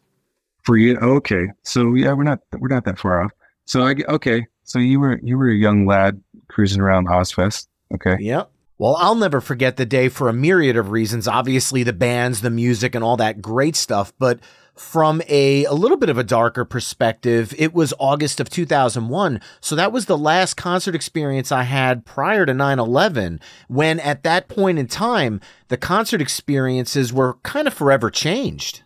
For 0.64 0.76
you, 0.76 0.96
okay. 0.96 1.46
So 1.62 1.94
yeah, 1.94 2.12
we're 2.12 2.24
not 2.24 2.40
we're 2.58 2.68
not 2.68 2.84
that 2.86 2.98
far 2.98 3.22
off. 3.22 3.30
So 3.66 3.82
I 3.82 3.94
okay. 4.08 4.46
So 4.64 4.78
you 4.78 4.98
were 4.98 5.20
you 5.22 5.38
were 5.38 5.48
a 5.48 5.54
young 5.54 5.86
lad 5.86 6.20
cruising 6.48 6.80
around 6.80 7.06
Ozzfest. 7.06 7.68
Okay. 7.94 8.16
Yep. 8.18 8.50
Well, 8.78 8.96
I'll 8.96 9.14
never 9.14 9.40
forget 9.40 9.76
the 9.76 9.86
day 9.86 10.08
for 10.08 10.28
a 10.28 10.34
myriad 10.34 10.76
of 10.76 10.90
reasons. 10.90 11.26
Obviously, 11.26 11.82
the 11.82 11.94
bands, 11.94 12.42
the 12.42 12.50
music, 12.50 12.94
and 12.94 13.02
all 13.02 13.16
that 13.16 13.40
great 13.40 13.74
stuff. 13.74 14.12
But 14.18 14.40
from 14.76 15.22
a, 15.28 15.64
a 15.64 15.72
little 15.72 15.96
bit 15.96 16.10
of 16.10 16.18
a 16.18 16.24
darker 16.24 16.64
perspective, 16.64 17.54
it 17.58 17.74
was 17.74 17.94
August 17.98 18.40
of 18.40 18.50
2001. 18.50 19.40
So 19.60 19.74
that 19.74 19.92
was 19.92 20.06
the 20.06 20.18
last 20.18 20.54
concert 20.54 20.94
experience 20.94 21.50
I 21.50 21.62
had 21.62 22.04
prior 22.04 22.44
to 22.46 22.54
9 22.54 22.78
11, 22.78 23.40
when 23.68 23.98
at 24.00 24.22
that 24.22 24.48
point 24.48 24.78
in 24.78 24.86
time, 24.86 25.40
the 25.68 25.76
concert 25.76 26.20
experiences 26.20 27.12
were 27.12 27.34
kind 27.42 27.66
of 27.66 27.74
forever 27.74 28.10
changed. 28.10 28.82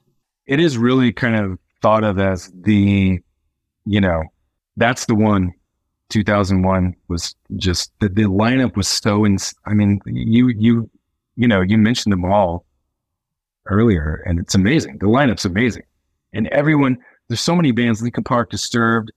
It 0.46 0.60
is 0.60 0.78
really 0.78 1.12
kind 1.12 1.36
of 1.36 1.58
thought 1.82 2.04
of 2.04 2.18
as 2.18 2.52
the, 2.54 3.20
you 3.84 4.00
know, 4.00 4.22
that's 4.76 5.06
the 5.06 5.14
one 5.14 5.52
2001 6.10 6.94
was 7.08 7.34
just 7.56 7.92
the, 8.00 8.08
the 8.08 8.24
lineup 8.24 8.76
was 8.76 8.88
so 8.88 9.24
ins- 9.24 9.54
I 9.64 9.74
mean 9.74 10.00
you 10.06 10.48
you 10.48 10.90
you 11.36 11.48
know 11.48 11.60
you 11.60 11.78
mentioned 11.78 12.12
them 12.12 12.24
all 12.24 12.64
earlier 13.70 14.22
and 14.26 14.38
it's 14.38 14.54
amazing. 14.54 14.98
The 14.98 15.06
lineup's 15.06 15.44
amazing. 15.44 15.84
And 16.32 16.48
everyone 16.48 16.98
there's 17.28 17.40
so 17.40 17.54
many 17.54 17.70
bands 17.70 18.02
Linkin 18.02 18.24
Park 18.24 18.50
Disturbed. 18.50 19.12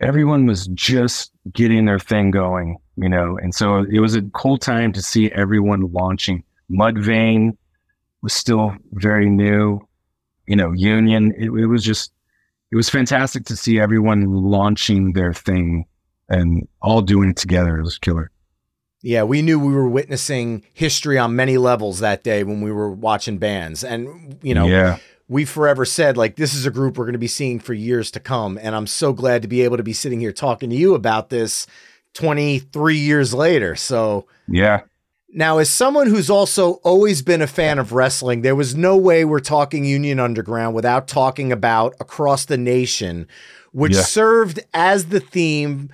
Everyone 0.00 0.46
was 0.46 0.66
just 0.68 1.32
getting 1.52 1.86
their 1.86 1.98
thing 1.98 2.30
going 2.30 2.78
you 2.96 3.08
know? 3.08 3.38
And 3.38 3.54
so 3.54 3.78
it 3.78 4.00
was 4.00 4.14
a 4.14 4.22
cool 4.22 4.58
time 4.58 4.92
to 4.92 5.02
see 5.02 5.30
everyone 5.32 5.92
launching. 5.92 6.44
Mudvayne 6.70 7.56
was 8.22 8.32
still 8.32 8.74
very 8.92 9.28
new. 9.28 9.80
You 10.46 10.56
know 10.56 10.72
Union 10.72 11.32
it, 11.38 11.46
it 11.46 11.66
was 11.66 11.82
just 11.82 12.12
it 12.70 12.76
was 12.76 12.90
fantastic 12.90 13.46
to 13.46 13.56
see 13.56 13.80
everyone 13.80 14.30
launching 14.30 15.14
their 15.14 15.32
thing 15.32 15.86
and 16.28 16.68
all 16.82 17.00
doing 17.00 17.30
it 17.30 17.36
together. 17.36 17.78
It 17.78 17.82
was 17.82 17.98
killer. 17.98 18.30
Yeah, 19.04 19.24
we 19.24 19.42
knew 19.42 19.60
we 19.60 19.74
were 19.74 19.86
witnessing 19.86 20.64
history 20.72 21.18
on 21.18 21.36
many 21.36 21.58
levels 21.58 21.98
that 21.98 22.24
day 22.24 22.42
when 22.42 22.62
we 22.62 22.72
were 22.72 22.90
watching 22.90 23.36
bands. 23.36 23.84
And, 23.84 24.38
you 24.40 24.54
know, 24.54 24.66
yeah. 24.66 24.96
we 25.28 25.44
forever 25.44 25.84
said, 25.84 26.16
like, 26.16 26.36
this 26.36 26.54
is 26.54 26.64
a 26.64 26.70
group 26.70 26.96
we're 26.96 27.04
going 27.04 27.12
to 27.12 27.18
be 27.18 27.26
seeing 27.26 27.60
for 27.60 27.74
years 27.74 28.10
to 28.12 28.20
come. 28.20 28.58
And 28.62 28.74
I'm 28.74 28.86
so 28.86 29.12
glad 29.12 29.42
to 29.42 29.48
be 29.48 29.60
able 29.60 29.76
to 29.76 29.82
be 29.82 29.92
sitting 29.92 30.20
here 30.20 30.32
talking 30.32 30.70
to 30.70 30.76
you 30.76 30.94
about 30.94 31.28
this 31.28 31.66
23 32.14 32.96
years 32.96 33.34
later. 33.34 33.76
So, 33.76 34.26
yeah. 34.48 34.80
Now, 35.28 35.58
as 35.58 35.68
someone 35.68 36.06
who's 36.06 36.30
also 36.30 36.74
always 36.82 37.20
been 37.20 37.42
a 37.42 37.46
fan 37.46 37.78
of 37.78 37.92
wrestling, 37.92 38.40
there 38.40 38.56
was 38.56 38.74
no 38.74 38.96
way 38.96 39.26
we're 39.26 39.38
talking 39.40 39.84
Union 39.84 40.18
Underground 40.18 40.74
without 40.74 41.08
talking 41.08 41.52
about 41.52 41.94
Across 42.00 42.46
the 42.46 42.56
Nation, 42.56 43.28
which 43.72 43.96
yeah. 43.96 44.00
served 44.00 44.60
as 44.72 45.06
the 45.06 45.20
theme 45.20 45.90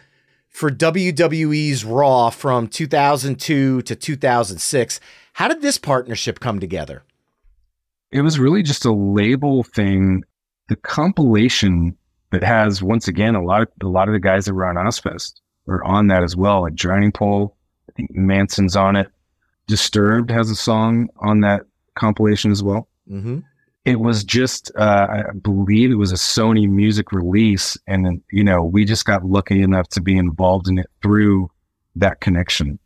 for 0.50 0.70
WWE's 0.70 1.84
Raw 1.84 2.28
from 2.28 2.68
2002 2.68 3.82
to 3.82 3.96
2006. 3.96 5.00
How 5.34 5.48
did 5.48 5.62
this 5.62 5.78
partnership 5.78 6.40
come 6.40 6.60
together? 6.60 7.02
It 8.10 8.22
was 8.22 8.38
really 8.38 8.62
just 8.62 8.84
a 8.84 8.92
label 8.92 9.62
thing. 9.62 10.24
The 10.68 10.76
compilation 10.76 11.96
that 12.30 12.42
has 12.42 12.82
once 12.82 13.08
again 13.08 13.34
a 13.34 13.42
lot 13.42 13.62
of 13.62 13.68
a 13.82 13.88
lot 13.88 14.08
of 14.08 14.12
the 14.12 14.20
guys 14.20 14.44
that 14.44 14.54
were 14.54 14.66
on 14.66 14.76
Ozzfest 14.76 15.40
are 15.68 15.82
on 15.84 16.08
that 16.08 16.22
as 16.22 16.36
well. 16.36 16.62
Like 16.62 16.74
Drowning 16.74 17.12
Pool, 17.12 17.56
I 17.88 17.92
think 17.92 18.10
Manson's 18.12 18.76
on 18.76 18.96
it. 18.96 19.08
Disturbed 19.66 20.30
has 20.30 20.50
a 20.50 20.56
song 20.56 21.08
on 21.20 21.40
that 21.40 21.62
compilation 21.94 22.50
as 22.50 22.62
well. 22.62 22.88
Mm-hmm 23.08 23.40
it 23.84 24.00
was 24.00 24.24
just 24.24 24.70
uh, 24.76 25.06
i 25.10 25.32
believe 25.42 25.90
it 25.90 25.96
was 25.96 26.12
a 26.12 26.16
sony 26.16 26.68
music 26.68 27.12
release 27.12 27.76
and 27.86 28.04
then 28.04 28.22
you 28.30 28.44
know 28.44 28.62
we 28.62 28.84
just 28.84 29.04
got 29.04 29.24
lucky 29.24 29.62
enough 29.62 29.88
to 29.88 30.00
be 30.00 30.16
involved 30.16 30.68
in 30.68 30.78
it 30.78 30.86
through 31.02 31.50
that 31.96 32.20
connection. 32.20 32.78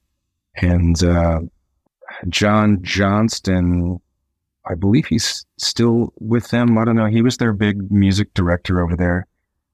And 0.56 1.02
uh, 1.02 1.40
john 2.28 2.78
johnston 2.82 4.00
i 4.66 4.74
believe 4.74 5.06
he's 5.06 5.44
still 5.58 6.12
with 6.20 6.48
them. 6.48 6.78
I 6.78 6.84
don't 6.84 6.96
know. 6.96 7.06
He 7.06 7.22
was 7.22 7.36
their 7.36 7.52
big 7.52 7.90
music 7.90 8.32
director 8.34 8.82
over 8.82 8.96
there. 8.96 9.26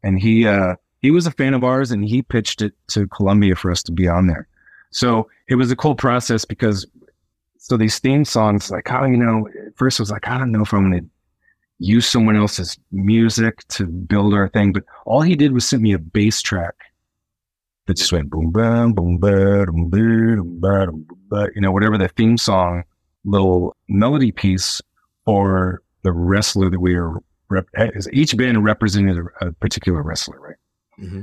And 0.02 0.18
he 0.18 0.46
uh, 0.46 0.76
he 1.00 1.10
was 1.10 1.26
a 1.26 1.30
fan 1.30 1.54
of 1.54 1.64
ours 1.64 1.90
and 1.90 2.04
he 2.04 2.22
pitched 2.22 2.62
it 2.62 2.72
to 2.88 3.06
columbia 3.08 3.56
for 3.56 3.70
us 3.70 3.82
to 3.84 3.92
be 3.92 4.08
on 4.08 4.26
there. 4.26 4.48
So 4.90 5.28
it 5.48 5.54
was 5.54 5.70
a 5.70 5.76
cool 5.76 5.94
process 5.94 6.44
because 6.44 6.86
so 7.60 7.76
these 7.76 7.98
theme 7.98 8.24
songs, 8.24 8.70
like 8.70 8.88
how 8.88 9.04
you 9.04 9.18
know, 9.18 9.46
first 9.76 10.00
was 10.00 10.10
like, 10.10 10.26
I 10.26 10.38
don't 10.38 10.50
know 10.50 10.62
if 10.62 10.72
I'm 10.72 10.90
going 10.90 11.04
to 11.04 11.10
use 11.78 12.08
someone 12.08 12.34
else's 12.34 12.78
music 12.90 13.66
to 13.68 13.86
build 13.86 14.32
our 14.32 14.48
thing, 14.48 14.72
but 14.72 14.84
all 15.04 15.20
he 15.20 15.36
did 15.36 15.52
was 15.52 15.68
send 15.68 15.82
me 15.82 15.92
a 15.92 15.98
bass 15.98 16.40
track 16.40 16.74
that 17.86 17.98
just 17.98 18.12
went 18.12 18.30
boom, 18.30 18.50
bam, 18.50 18.94
boom, 18.94 19.18
ba, 19.18 19.66
boom, 19.66 19.90
boom, 19.90 20.58
ba, 20.58 20.86
boom, 20.86 21.06
ba, 21.28 21.48
you 21.54 21.60
know, 21.60 21.70
whatever 21.70 21.98
the 21.98 22.08
theme 22.08 22.38
song 22.38 22.82
little 23.26 23.76
melody 23.88 24.32
piece 24.32 24.80
for 25.26 25.82
the 26.02 26.12
wrestler 26.12 26.70
that 26.70 26.80
we 26.80 26.96
were. 26.96 27.22
Rep- 27.50 27.68
each 28.12 28.36
band 28.38 28.64
represented 28.64 29.18
a, 29.18 29.48
a 29.48 29.52
particular 29.52 30.02
wrestler, 30.02 30.40
right? 30.40 30.56
Mm-hmm. 30.98 31.22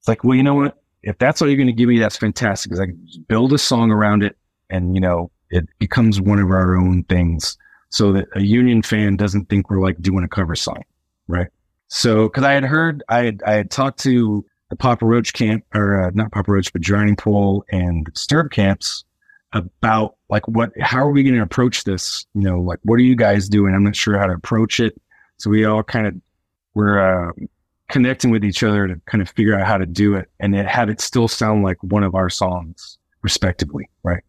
It's 0.00 0.08
like, 0.08 0.22
well, 0.22 0.36
you 0.36 0.42
know 0.42 0.54
what? 0.54 0.82
If 1.02 1.16
that's 1.18 1.40
all 1.40 1.48
you're 1.48 1.56
going 1.56 1.68
to 1.68 1.72
give 1.72 1.88
me, 1.88 1.98
that's 1.98 2.16
fantastic. 2.16 2.70
Because 2.70 2.80
I 2.80 2.86
can 2.86 3.06
build 3.28 3.52
a 3.54 3.58
song 3.58 3.90
around 3.90 4.22
it, 4.22 4.36
and 4.68 4.94
you 4.94 5.00
know, 5.00 5.30
it 5.50 5.66
becomes 5.78 6.20
one 6.20 6.38
of 6.38 6.50
our 6.50 6.76
own 6.76 7.04
things 7.04 7.56
so 7.90 8.12
that 8.12 8.28
a 8.34 8.42
union 8.42 8.82
fan 8.82 9.16
doesn't 9.16 9.48
think 9.48 9.70
we're 9.70 9.80
like 9.80 10.00
doing 10.00 10.24
a 10.24 10.28
cover 10.28 10.54
song. 10.54 10.82
Right. 11.26 11.48
So, 11.88 12.28
cause 12.28 12.44
I 12.44 12.52
had 12.52 12.64
heard, 12.64 13.02
I 13.08 13.24
had, 13.24 13.42
I 13.46 13.52
had 13.52 13.70
talked 13.70 13.98
to 14.00 14.44
the 14.70 14.76
Papa 14.76 15.06
Roach 15.06 15.32
camp 15.32 15.64
or 15.74 16.02
uh, 16.02 16.10
not 16.14 16.32
Papa 16.32 16.52
Roach, 16.52 16.72
but 16.72 16.82
Drowning 16.82 17.16
Pool 17.16 17.64
and 17.70 18.12
Stirb 18.12 18.50
camps 18.50 19.04
about 19.52 20.16
like 20.28 20.46
what, 20.46 20.70
how 20.78 20.98
are 20.98 21.10
we 21.10 21.22
going 21.22 21.34
to 21.34 21.42
approach 21.42 21.84
this? 21.84 22.26
You 22.34 22.42
know, 22.42 22.60
like 22.60 22.78
what 22.82 22.96
are 22.96 23.02
you 23.02 23.16
guys 23.16 23.48
doing? 23.48 23.74
I'm 23.74 23.84
not 23.84 23.96
sure 23.96 24.18
how 24.18 24.26
to 24.26 24.34
approach 24.34 24.80
it. 24.80 25.00
So 25.38 25.48
we 25.48 25.64
all 25.64 25.82
kind 25.82 26.06
of 26.06 26.14
were 26.74 27.00
uh, 27.00 27.32
connecting 27.88 28.30
with 28.30 28.44
each 28.44 28.62
other 28.62 28.86
to 28.86 29.00
kind 29.06 29.22
of 29.22 29.30
figure 29.30 29.58
out 29.58 29.66
how 29.66 29.78
to 29.78 29.86
do 29.86 30.14
it 30.14 30.30
and 30.40 30.54
it 30.54 30.66
had 30.66 30.90
it 30.90 31.00
still 31.00 31.28
sound 31.28 31.62
like 31.62 31.82
one 31.82 32.04
of 32.04 32.14
our 32.14 32.28
songs 32.28 32.98
respectively. 33.22 33.88
Right. 34.02 34.22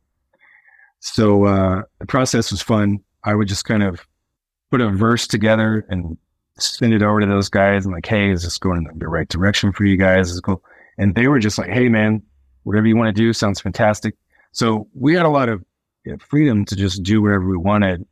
So 1.00 1.46
uh, 1.46 1.84
the 2.00 2.06
process 2.06 2.52
was 2.52 2.62
fun. 2.62 3.00
I 3.24 3.36
would 3.36 3.48
just 3.48 3.66
kind 3.66 3.84
of 3.84 4.06
put 4.72 4.82
a 4.82 4.90
verse 4.90 5.28
together 5.28 5.86
and 5.90 6.18
send 6.58 6.94
it 6.94 7.02
over 7.02 7.20
to 7.22 7.26
those 7.26 7.50
guys 7.50 7.86
and 7.86 7.94
like, 7.94 8.06
hey, 8.06 8.32
is 8.32 8.44
this 8.44 8.58
going 8.58 8.86
in 8.92 9.00
the 9.00 9.08
right 9.08 9.28
direction 9.28 9.72
for 9.72 9.86
you 9.86 9.98
guys? 9.98 10.32
Is 10.32 10.42
cool? 10.42 10.64
And 10.98 11.16
they 11.16 11.28
were 11.28 11.40
just 11.40 11.58
like, 11.58 11.70
hey, 11.70 11.90
man, 11.90 12.22
whatever 12.64 12.88
you 12.88 12.98
want 12.98 13.16
to 13.16 13.22
do 13.22 13.32
sounds 13.34 13.62
fantastic. 13.62 14.16
So 14.52 14.88
we 14.94 15.16
had 15.16 15.26
a 15.26 15.30
lot 15.30 15.50
of 15.50 15.64
you 16.04 16.12
know, 16.12 16.18
freedom 16.20 16.66
to 16.66 16.76
just 16.76 17.04
do 17.04 17.22
whatever 17.22 17.48
we 17.48 17.58
wanted. 17.58 18.06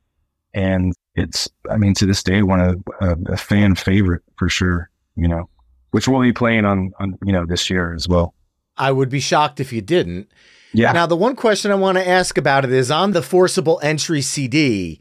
And 0.54 0.94
it's, 1.14 1.48
I 1.70 1.76
mean, 1.76 1.94
to 1.94 2.06
this 2.06 2.22
day, 2.22 2.42
one 2.42 2.60
of 2.60 2.82
a, 3.00 3.32
a 3.32 3.36
fan 3.36 3.74
favorite 3.74 4.22
for 4.36 4.48
sure, 4.48 4.90
you 5.16 5.28
know, 5.28 5.48
which 5.90 6.08
we'll 6.08 6.22
be 6.22 6.32
playing 6.32 6.64
on, 6.64 6.92
on, 6.98 7.18
you 7.24 7.32
know, 7.32 7.44
this 7.44 7.68
year 7.68 7.94
as 7.94 8.08
well. 8.08 8.34
I 8.76 8.92
would 8.92 9.08
be 9.08 9.20
shocked 9.20 9.60
if 9.60 9.72
you 9.72 9.82
didn't. 9.82 10.30
Yeah. 10.72 10.92
Now, 10.92 11.06
the 11.06 11.16
one 11.16 11.36
question 11.36 11.70
I 11.70 11.76
want 11.76 11.98
to 11.98 12.06
ask 12.06 12.36
about 12.36 12.64
it 12.64 12.72
is 12.72 12.90
on 12.90 13.12
the 13.12 13.22
forcible 13.22 13.80
entry 13.82 14.22
CD, 14.22 15.00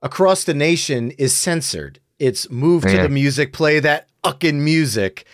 Across 0.00 0.44
the 0.44 0.54
Nation 0.54 1.12
is 1.12 1.34
censored. 1.34 2.00
It's 2.18 2.50
moved 2.50 2.86
yeah. 2.86 2.96
to 2.96 3.02
the 3.02 3.08
music, 3.08 3.52
play 3.52 3.80
that 3.80 4.08
uckin 4.24 4.60
music. 4.60 5.26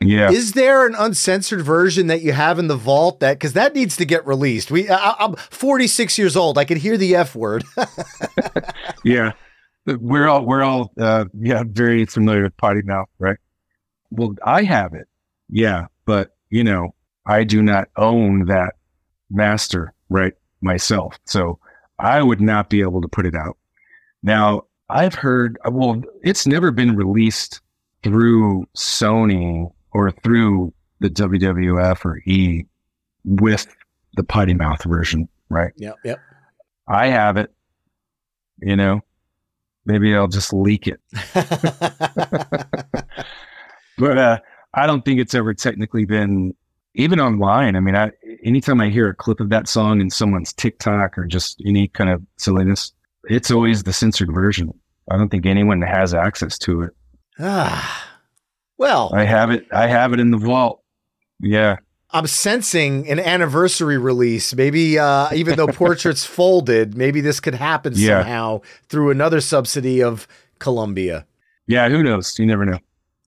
Yeah. 0.00 0.30
Is 0.30 0.52
there 0.52 0.86
an 0.86 0.94
uncensored 0.94 1.60
version 1.60 2.06
that 2.06 2.22
you 2.22 2.32
have 2.32 2.58
in 2.58 2.68
the 2.68 2.76
vault 2.76 3.20
that 3.20 3.34
because 3.34 3.52
that 3.52 3.74
needs 3.74 3.96
to 3.96 4.06
get 4.06 4.26
released? 4.26 4.70
We 4.70 4.88
I, 4.88 5.24
am 5.24 5.36
46 5.36 6.16
years 6.16 6.36
old. 6.36 6.56
I 6.56 6.64
can 6.64 6.78
hear 6.78 6.96
the 6.96 7.16
F 7.16 7.34
word. 7.34 7.64
yeah. 9.04 9.32
We're 9.86 10.28
all 10.28 10.44
we're 10.44 10.62
all 10.62 10.92
uh, 10.98 11.26
yeah, 11.38 11.64
very 11.66 12.06
familiar 12.06 12.44
with 12.44 12.56
potty 12.56 12.82
mouth, 12.82 13.08
right? 13.18 13.36
Well, 14.10 14.34
I 14.44 14.62
have 14.62 14.94
it. 14.94 15.08
Yeah, 15.48 15.86
but 16.06 16.34
you 16.48 16.64
know, 16.64 16.94
I 17.26 17.44
do 17.44 17.62
not 17.62 17.88
own 17.96 18.46
that 18.46 18.74
master, 19.30 19.92
right? 20.08 20.34
Myself. 20.60 21.18
So 21.24 21.58
I 21.98 22.22
would 22.22 22.40
not 22.40 22.70
be 22.70 22.80
able 22.80 23.00
to 23.02 23.08
put 23.08 23.26
it 23.26 23.34
out. 23.34 23.56
Now, 24.22 24.64
I've 24.88 25.14
heard, 25.14 25.58
well, 25.70 26.02
it's 26.22 26.46
never 26.46 26.70
been 26.70 26.96
released 26.96 27.60
through 28.02 28.66
Sony 28.76 29.72
or 29.92 30.10
through 30.10 30.72
the 31.00 31.08
WWF 31.08 32.04
or 32.04 32.18
E 32.26 32.64
with 33.24 33.66
the 34.14 34.24
potty 34.24 34.54
mouth 34.54 34.82
version, 34.84 35.28
right? 35.48 35.72
Yep. 35.76 35.96
Yep. 36.04 36.20
I 36.88 37.06
have 37.06 37.36
it. 37.36 37.52
You 38.58 38.76
know, 38.76 39.00
maybe 39.86 40.14
I'll 40.14 40.28
just 40.28 40.52
leak 40.52 40.86
it. 40.86 41.00
but 43.98 44.18
uh, 44.18 44.38
I 44.74 44.86
don't 44.86 45.04
think 45.04 45.20
it's 45.20 45.34
ever 45.34 45.54
technically 45.54 46.04
been 46.04 46.54
even 46.94 47.20
online. 47.20 47.76
I 47.76 47.80
mean, 47.80 47.94
I 47.96 48.10
anytime 48.44 48.80
I 48.80 48.88
hear 48.88 49.08
a 49.08 49.14
clip 49.14 49.40
of 49.40 49.48
that 49.50 49.68
song 49.68 50.00
in 50.00 50.10
someone's 50.10 50.52
TikTok 50.52 51.16
or 51.18 51.26
just 51.26 51.62
any 51.66 51.88
kind 51.88 52.10
of 52.10 52.22
silliness, 52.38 52.92
it's 53.24 53.50
always 53.50 53.82
the 53.82 53.92
censored 53.92 54.32
version. 54.32 54.72
I 55.10 55.16
don't 55.16 55.28
think 55.28 55.46
anyone 55.46 55.82
has 55.82 56.14
access 56.14 56.58
to 56.58 56.82
it. 56.82 56.90
Ah. 57.38 58.06
Well, 58.78 59.10
I 59.14 59.24
have 59.24 59.50
it. 59.50 59.66
I 59.70 59.88
have 59.88 60.14
it 60.14 60.20
in 60.20 60.30
the 60.30 60.38
vault. 60.38 60.82
Yeah. 61.38 61.76
I'm 62.12 62.26
sensing 62.26 63.06
an 63.10 63.20
anniversary 63.20 63.98
release. 63.98 64.54
Maybe 64.54 64.98
uh, 64.98 65.28
even 65.34 65.56
though 65.56 65.66
Portrait's 65.66 66.24
folded, 66.36 66.96
maybe 66.96 67.20
this 67.20 67.40
could 67.40 67.52
happen 67.54 67.92
Yeah. 67.94 68.20
somehow 68.22 68.62
through 68.88 69.10
another 69.10 69.42
subsidy 69.42 70.02
of 70.02 70.26
Columbia. 70.60 71.26
Yeah, 71.66 71.90
who 71.90 72.02
knows? 72.02 72.38
You 72.38 72.46
never 72.46 72.64
know. 72.64 72.78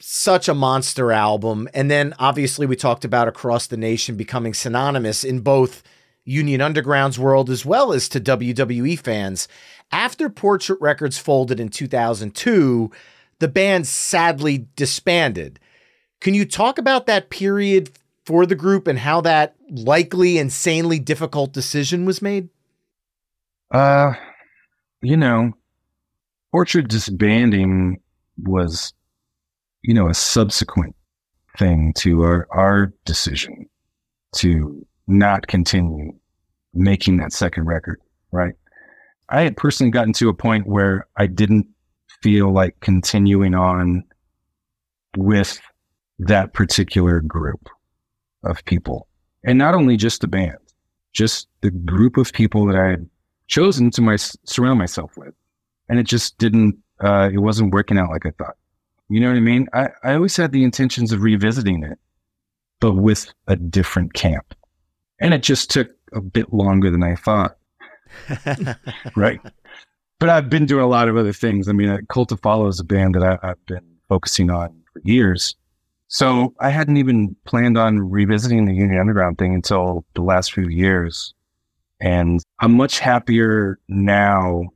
such 0.00 0.48
a 0.48 0.54
monster 0.54 1.12
album. 1.12 1.68
And 1.74 1.90
then 1.90 2.14
obviously 2.18 2.66
we 2.66 2.76
talked 2.76 3.04
about 3.04 3.28
Across 3.28 3.68
the 3.68 3.76
Nation 3.76 4.16
becoming 4.16 4.54
synonymous 4.54 5.24
in 5.24 5.40
both 5.40 5.82
Union 6.24 6.60
Underground's 6.60 7.18
world 7.18 7.50
as 7.50 7.64
well 7.64 7.92
as 7.92 8.08
to 8.10 8.20
WWE 8.20 8.98
fans. 8.98 9.48
After 9.92 10.28
Portrait 10.28 10.80
Records 10.80 11.18
folded 11.18 11.58
in 11.58 11.68
2002, 11.68 12.90
the 13.40 13.48
band 13.48 13.86
sadly 13.86 14.66
disbanded. 14.76 15.58
Can 16.20 16.34
you 16.34 16.44
talk 16.44 16.78
about 16.78 17.06
that 17.06 17.30
period 17.30 17.90
for 18.24 18.46
the 18.46 18.54
group 18.54 18.86
and 18.86 18.98
how 18.98 19.20
that 19.22 19.56
likely 19.70 20.38
insanely 20.38 20.98
difficult 20.98 21.52
decision 21.52 22.04
was 22.04 22.22
made? 22.22 22.48
Uh, 23.70 24.12
you 25.00 25.16
know, 25.16 25.52
Portrait 26.52 26.88
disbanding 26.88 28.00
was, 28.42 28.92
you 29.82 29.94
know, 29.94 30.08
a 30.08 30.14
subsequent 30.14 30.94
thing 31.58 31.92
to 31.98 32.22
our, 32.22 32.46
our 32.50 32.92
decision 33.04 33.68
to 34.36 34.86
not 35.06 35.46
continue 35.46 36.12
making 36.72 37.16
that 37.18 37.32
second 37.32 37.66
record, 37.66 38.00
right? 38.30 38.54
I 39.28 39.42
had 39.42 39.56
personally 39.56 39.90
gotten 39.90 40.12
to 40.14 40.28
a 40.28 40.34
point 40.34 40.66
where 40.66 41.06
I 41.16 41.26
didn't 41.26 41.66
feel 42.22 42.52
like 42.52 42.78
continuing 42.80 43.54
on 43.54 44.04
with 45.16 45.60
that 46.18 46.52
particular 46.52 47.20
group 47.20 47.68
of 48.44 48.64
people. 48.64 49.08
And 49.44 49.58
not 49.58 49.74
only 49.74 49.96
just 49.96 50.20
the 50.20 50.28
band, 50.28 50.58
just 51.12 51.48
the 51.62 51.70
group 51.70 52.16
of 52.16 52.32
people 52.32 52.66
that 52.66 52.76
I 52.76 52.90
had 52.90 53.08
chosen 53.48 53.90
to 53.92 54.02
my, 54.02 54.16
surround 54.16 54.78
myself 54.78 55.16
with. 55.16 55.34
And 55.88 55.98
it 55.98 56.04
just 56.04 56.38
didn't, 56.38 56.76
uh, 57.02 57.30
it 57.32 57.38
wasn't 57.38 57.72
working 57.72 57.98
out 57.98 58.10
like 58.10 58.26
I 58.26 58.30
thought. 58.30 58.56
You 59.10 59.18
know 59.18 59.28
what 59.28 59.36
I 59.36 59.40
mean? 59.40 59.66
I, 59.72 59.88
I 60.04 60.14
always 60.14 60.36
had 60.36 60.52
the 60.52 60.62
intentions 60.62 61.10
of 61.10 61.22
revisiting 61.22 61.82
it, 61.82 61.98
but 62.78 62.92
with 62.92 63.34
a 63.48 63.56
different 63.56 64.14
camp. 64.14 64.54
And 65.18 65.34
it 65.34 65.42
just 65.42 65.68
took 65.68 65.90
a 66.12 66.20
bit 66.20 66.52
longer 66.52 66.92
than 66.92 67.02
I 67.02 67.16
thought. 67.16 67.56
right. 69.16 69.40
But 70.20 70.28
I've 70.28 70.48
been 70.48 70.64
doing 70.64 70.84
a 70.84 70.88
lot 70.88 71.08
of 71.08 71.16
other 71.16 71.32
things. 71.32 71.68
I 71.68 71.72
mean, 71.72 71.88
uh, 71.88 71.98
Cult 72.08 72.28
to 72.28 72.36
Follow 72.36 72.68
is 72.68 72.78
a 72.78 72.84
band 72.84 73.16
that 73.16 73.24
I, 73.24 73.50
I've 73.50 73.66
been 73.66 73.84
focusing 74.08 74.48
on 74.48 74.80
for 74.92 75.00
years. 75.02 75.56
So 76.06 76.54
I 76.60 76.70
hadn't 76.70 76.96
even 76.96 77.34
planned 77.46 77.76
on 77.76 77.98
revisiting 77.98 78.66
the 78.66 78.74
Union 78.74 79.00
Underground 79.00 79.38
thing 79.38 79.54
until 79.54 80.04
the 80.14 80.22
last 80.22 80.52
few 80.52 80.68
years. 80.68 81.34
And 82.00 82.40
I'm 82.60 82.74
much 82.74 83.00
happier 83.00 83.80
now, 83.88 84.68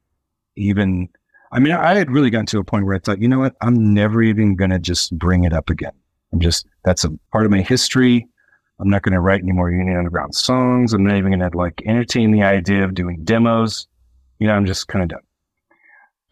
even. 0.57 1.09
I 1.55 1.61
mean, 1.61 1.73
I 1.73 1.95
had 1.95 2.11
really 2.11 2.31
gotten 2.31 2.47
to 2.47 2.59
a 2.59 2.65
point 2.65 2.85
where 2.85 2.97
I 2.97 2.99
thought, 2.99 3.23
you 3.23 3.29
know 3.29 3.39
what? 3.39 3.55
I'm 3.61 3.95
never 3.95 4.23
even 4.23 4.57
going 4.57 4.71
to 4.71 4.81
just 4.81 5.17
bring 5.17 5.45
it 5.45 5.53
up 5.53 5.71
again. 5.71 5.93
I'm 6.33 6.41
just, 6.41 6.67
that's 6.85 7.05
a 7.05 7.11
part 7.31 7.45
of 7.45 7.53
my 7.53 7.63
history. 7.63 8.27
I'm 8.81 8.91
not 8.91 9.03
going 9.03 9.13
to 9.13 9.21
write 9.21 9.41
any 9.41 9.53
more 9.53 9.71
Union 9.71 9.97
Underground 9.97 10.35
songs. 10.35 10.93
I'm 10.93 11.05
not 11.05 11.17
even 11.17 11.31
going 11.31 11.49
to 11.49 11.57
like 11.57 11.81
entertain 11.87 12.33
the 12.33 12.43
idea 12.43 12.83
of 12.83 12.95
doing 12.95 13.23
demos. 13.23 13.87
You 14.41 14.49
know, 14.49 14.55
I'm 14.55 14.67
just 14.67 14.89
kind 14.89 15.05
of 15.05 15.11
done. 15.11 15.23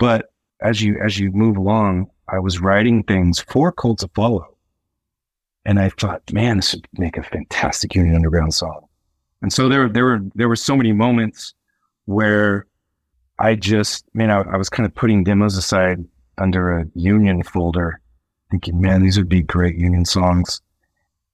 But 0.01 0.33
as 0.61 0.83
you, 0.83 0.99
as 1.01 1.21
you 1.21 1.31
move 1.31 1.57
along, 1.57 2.11
I 2.29 2.41
was 2.41 2.61
writing 2.61 3.05
things 3.05 3.41
for 3.49 3.71
Cult 3.71 4.01
to 4.01 4.09
Follow. 4.17 4.57
And 5.65 5.79
I 5.79 5.91
thought, 5.91 6.23
man, 6.33 6.57
this 6.57 6.75
would 6.75 6.89
make 6.95 7.17
a 7.17 7.23
fantastic 7.23 7.95
Union 7.95 8.17
Underground 8.17 8.55
song. 8.55 8.87
And 9.41 9.53
so 9.53 9.69
there, 9.69 9.89
there 9.89 10.05
were 10.05 10.21
there 10.35 10.49
were 10.49 10.57
so 10.57 10.77
many 10.77 10.93
moments 10.93 11.55
where 12.07 12.67
I 13.39 13.55
just, 13.55 14.05
man, 14.15 14.31
I, 14.31 14.41
I 14.43 14.57
was 14.57 14.69
kind 14.69 14.87
of 14.87 14.95
putting 14.95 15.25
demos 15.25 15.57
aside 15.57 16.05
under 16.39 16.79
a 16.79 16.87
union 16.95 17.43
folder, 17.43 18.01
thinking, 18.51 18.81
man, 18.81 19.03
these 19.03 19.17
would 19.19 19.29
be 19.29 19.43
great 19.43 19.77
union 19.77 20.05
songs. 20.05 20.61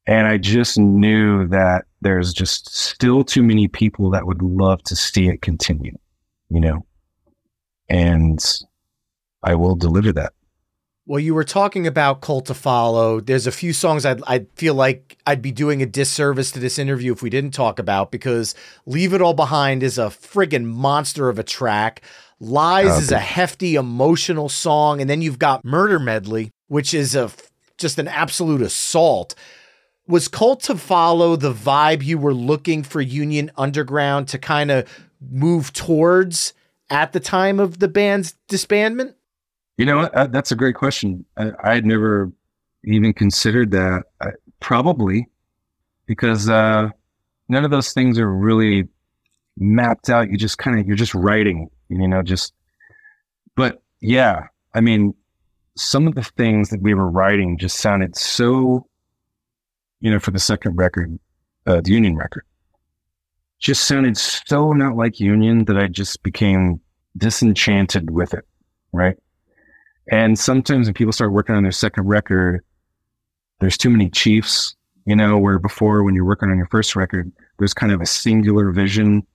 And 0.06 0.26
I 0.26 0.38
just 0.38 0.78
knew 0.78 1.46
that 1.48 1.84
there's 2.00 2.32
just 2.32 2.74
still 2.74 3.22
too 3.24 3.42
many 3.42 3.68
people 3.68 4.10
that 4.10 4.26
would 4.26 4.40
love 4.42 4.82
to 4.84 4.96
see 4.96 5.28
it 5.28 5.42
continue, 5.42 5.96
you 6.48 6.60
know, 6.60 6.86
and 7.88 8.42
I 9.42 9.54
will 9.54 9.74
deliver 9.74 10.12
that. 10.12 10.32
Well, 11.08 11.20
you 11.20 11.32
were 11.32 11.42
talking 11.42 11.86
about 11.86 12.20
Cult 12.20 12.44
to 12.46 12.54
Follow. 12.54 13.18
There's 13.18 13.46
a 13.46 13.50
few 13.50 13.72
songs 13.72 14.04
I'd, 14.04 14.22
i 14.26 14.40
feel 14.56 14.74
like 14.74 15.16
I'd 15.26 15.40
be 15.40 15.52
doing 15.52 15.80
a 15.80 15.86
disservice 15.86 16.50
to 16.50 16.60
this 16.60 16.78
interview 16.78 17.14
if 17.14 17.22
we 17.22 17.30
didn't 17.30 17.52
talk 17.52 17.78
about 17.78 18.10
because 18.10 18.54
Leave 18.84 19.14
It 19.14 19.22
All 19.22 19.32
Behind 19.32 19.82
is 19.82 19.96
a 19.96 20.08
friggin' 20.08 20.66
monster 20.66 21.30
of 21.30 21.38
a 21.38 21.42
track. 21.42 22.02
Lies 22.40 22.98
is 22.98 23.10
a 23.10 23.18
hefty, 23.18 23.74
emotional 23.74 24.50
song. 24.50 25.00
And 25.00 25.08
then 25.08 25.22
you've 25.22 25.38
got 25.38 25.64
Murder 25.64 25.98
Medley, 25.98 26.50
which 26.66 26.92
is 26.92 27.16
a 27.16 27.30
just 27.78 27.98
an 27.98 28.08
absolute 28.08 28.60
assault. 28.60 29.34
Was 30.06 30.28
Cult 30.28 30.60
to 30.64 30.76
Follow 30.76 31.36
the 31.36 31.54
vibe 31.54 32.04
you 32.04 32.18
were 32.18 32.34
looking 32.34 32.82
for 32.82 33.00
Union 33.00 33.50
Underground 33.56 34.28
to 34.28 34.38
kind 34.38 34.70
of 34.70 34.86
move 35.22 35.72
towards 35.72 36.52
at 36.90 37.14
the 37.14 37.20
time 37.20 37.58
of 37.58 37.78
the 37.78 37.88
band's 37.88 38.34
disbandment? 38.50 39.14
You 39.78 39.86
know, 39.86 40.00
uh, 40.00 40.26
that's 40.26 40.50
a 40.50 40.56
great 40.56 40.74
question. 40.74 41.24
I, 41.36 41.52
I 41.62 41.74
had 41.74 41.86
never 41.86 42.30
even 42.84 43.12
considered 43.12 43.70
that. 43.70 44.02
I, 44.20 44.30
probably 44.60 45.28
because 46.06 46.48
uh, 46.48 46.88
none 47.48 47.64
of 47.64 47.70
those 47.70 47.92
things 47.92 48.18
are 48.18 48.30
really 48.30 48.88
mapped 49.56 50.10
out. 50.10 50.30
You 50.30 50.36
just 50.36 50.58
kind 50.58 50.80
of 50.80 50.86
you're 50.86 50.96
just 50.96 51.14
writing, 51.14 51.70
you 51.88 52.08
know, 52.08 52.22
just. 52.22 52.52
But 53.54 53.80
yeah, 54.00 54.48
I 54.74 54.80
mean, 54.80 55.14
some 55.76 56.08
of 56.08 56.16
the 56.16 56.24
things 56.24 56.70
that 56.70 56.82
we 56.82 56.92
were 56.92 57.08
writing 57.08 57.56
just 57.56 57.78
sounded 57.78 58.16
so, 58.16 58.84
you 60.00 60.10
know, 60.10 60.18
for 60.18 60.32
the 60.32 60.40
second 60.40 60.74
record, 60.74 61.16
uh, 61.66 61.80
the 61.82 61.92
Union 61.92 62.16
record, 62.16 62.44
just 63.60 63.84
sounded 63.84 64.16
so 64.16 64.72
not 64.72 64.96
like 64.96 65.20
Union 65.20 65.66
that 65.66 65.78
I 65.78 65.86
just 65.86 66.24
became 66.24 66.80
disenchanted 67.16 68.10
with 68.10 68.34
it, 68.34 68.44
right? 68.92 69.16
And 70.10 70.38
sometimes 70.38 70.86
when 70.86 70.94
people 70.94 71.12
start 71.12 71.32
working 71.32 71.54
on 71.54 71.62
their 71.62 71.72
second 71.72 72.06
record, 72.06 72.64
there's 73.60 73.76
too 73.76 73.90
many 73.90 74.08
chiefs, 74.08 74.74
you 75.04 75.16
know, 75.16 75.38
where 75.38 75.58
before 75.58 76.02
when 76.02 76.14
you're 76.14 76.24
working 76.24 76.50
on 76.50 76.56
your 76.56 76.68
first 76.68 76.96
record, 76.96 77.30
there's 77.58 77.74
kind 77.74 77.92
of 77.92 78.00
a 78.00 78.06
singular 78.06 78.70
vision 78.70 79.26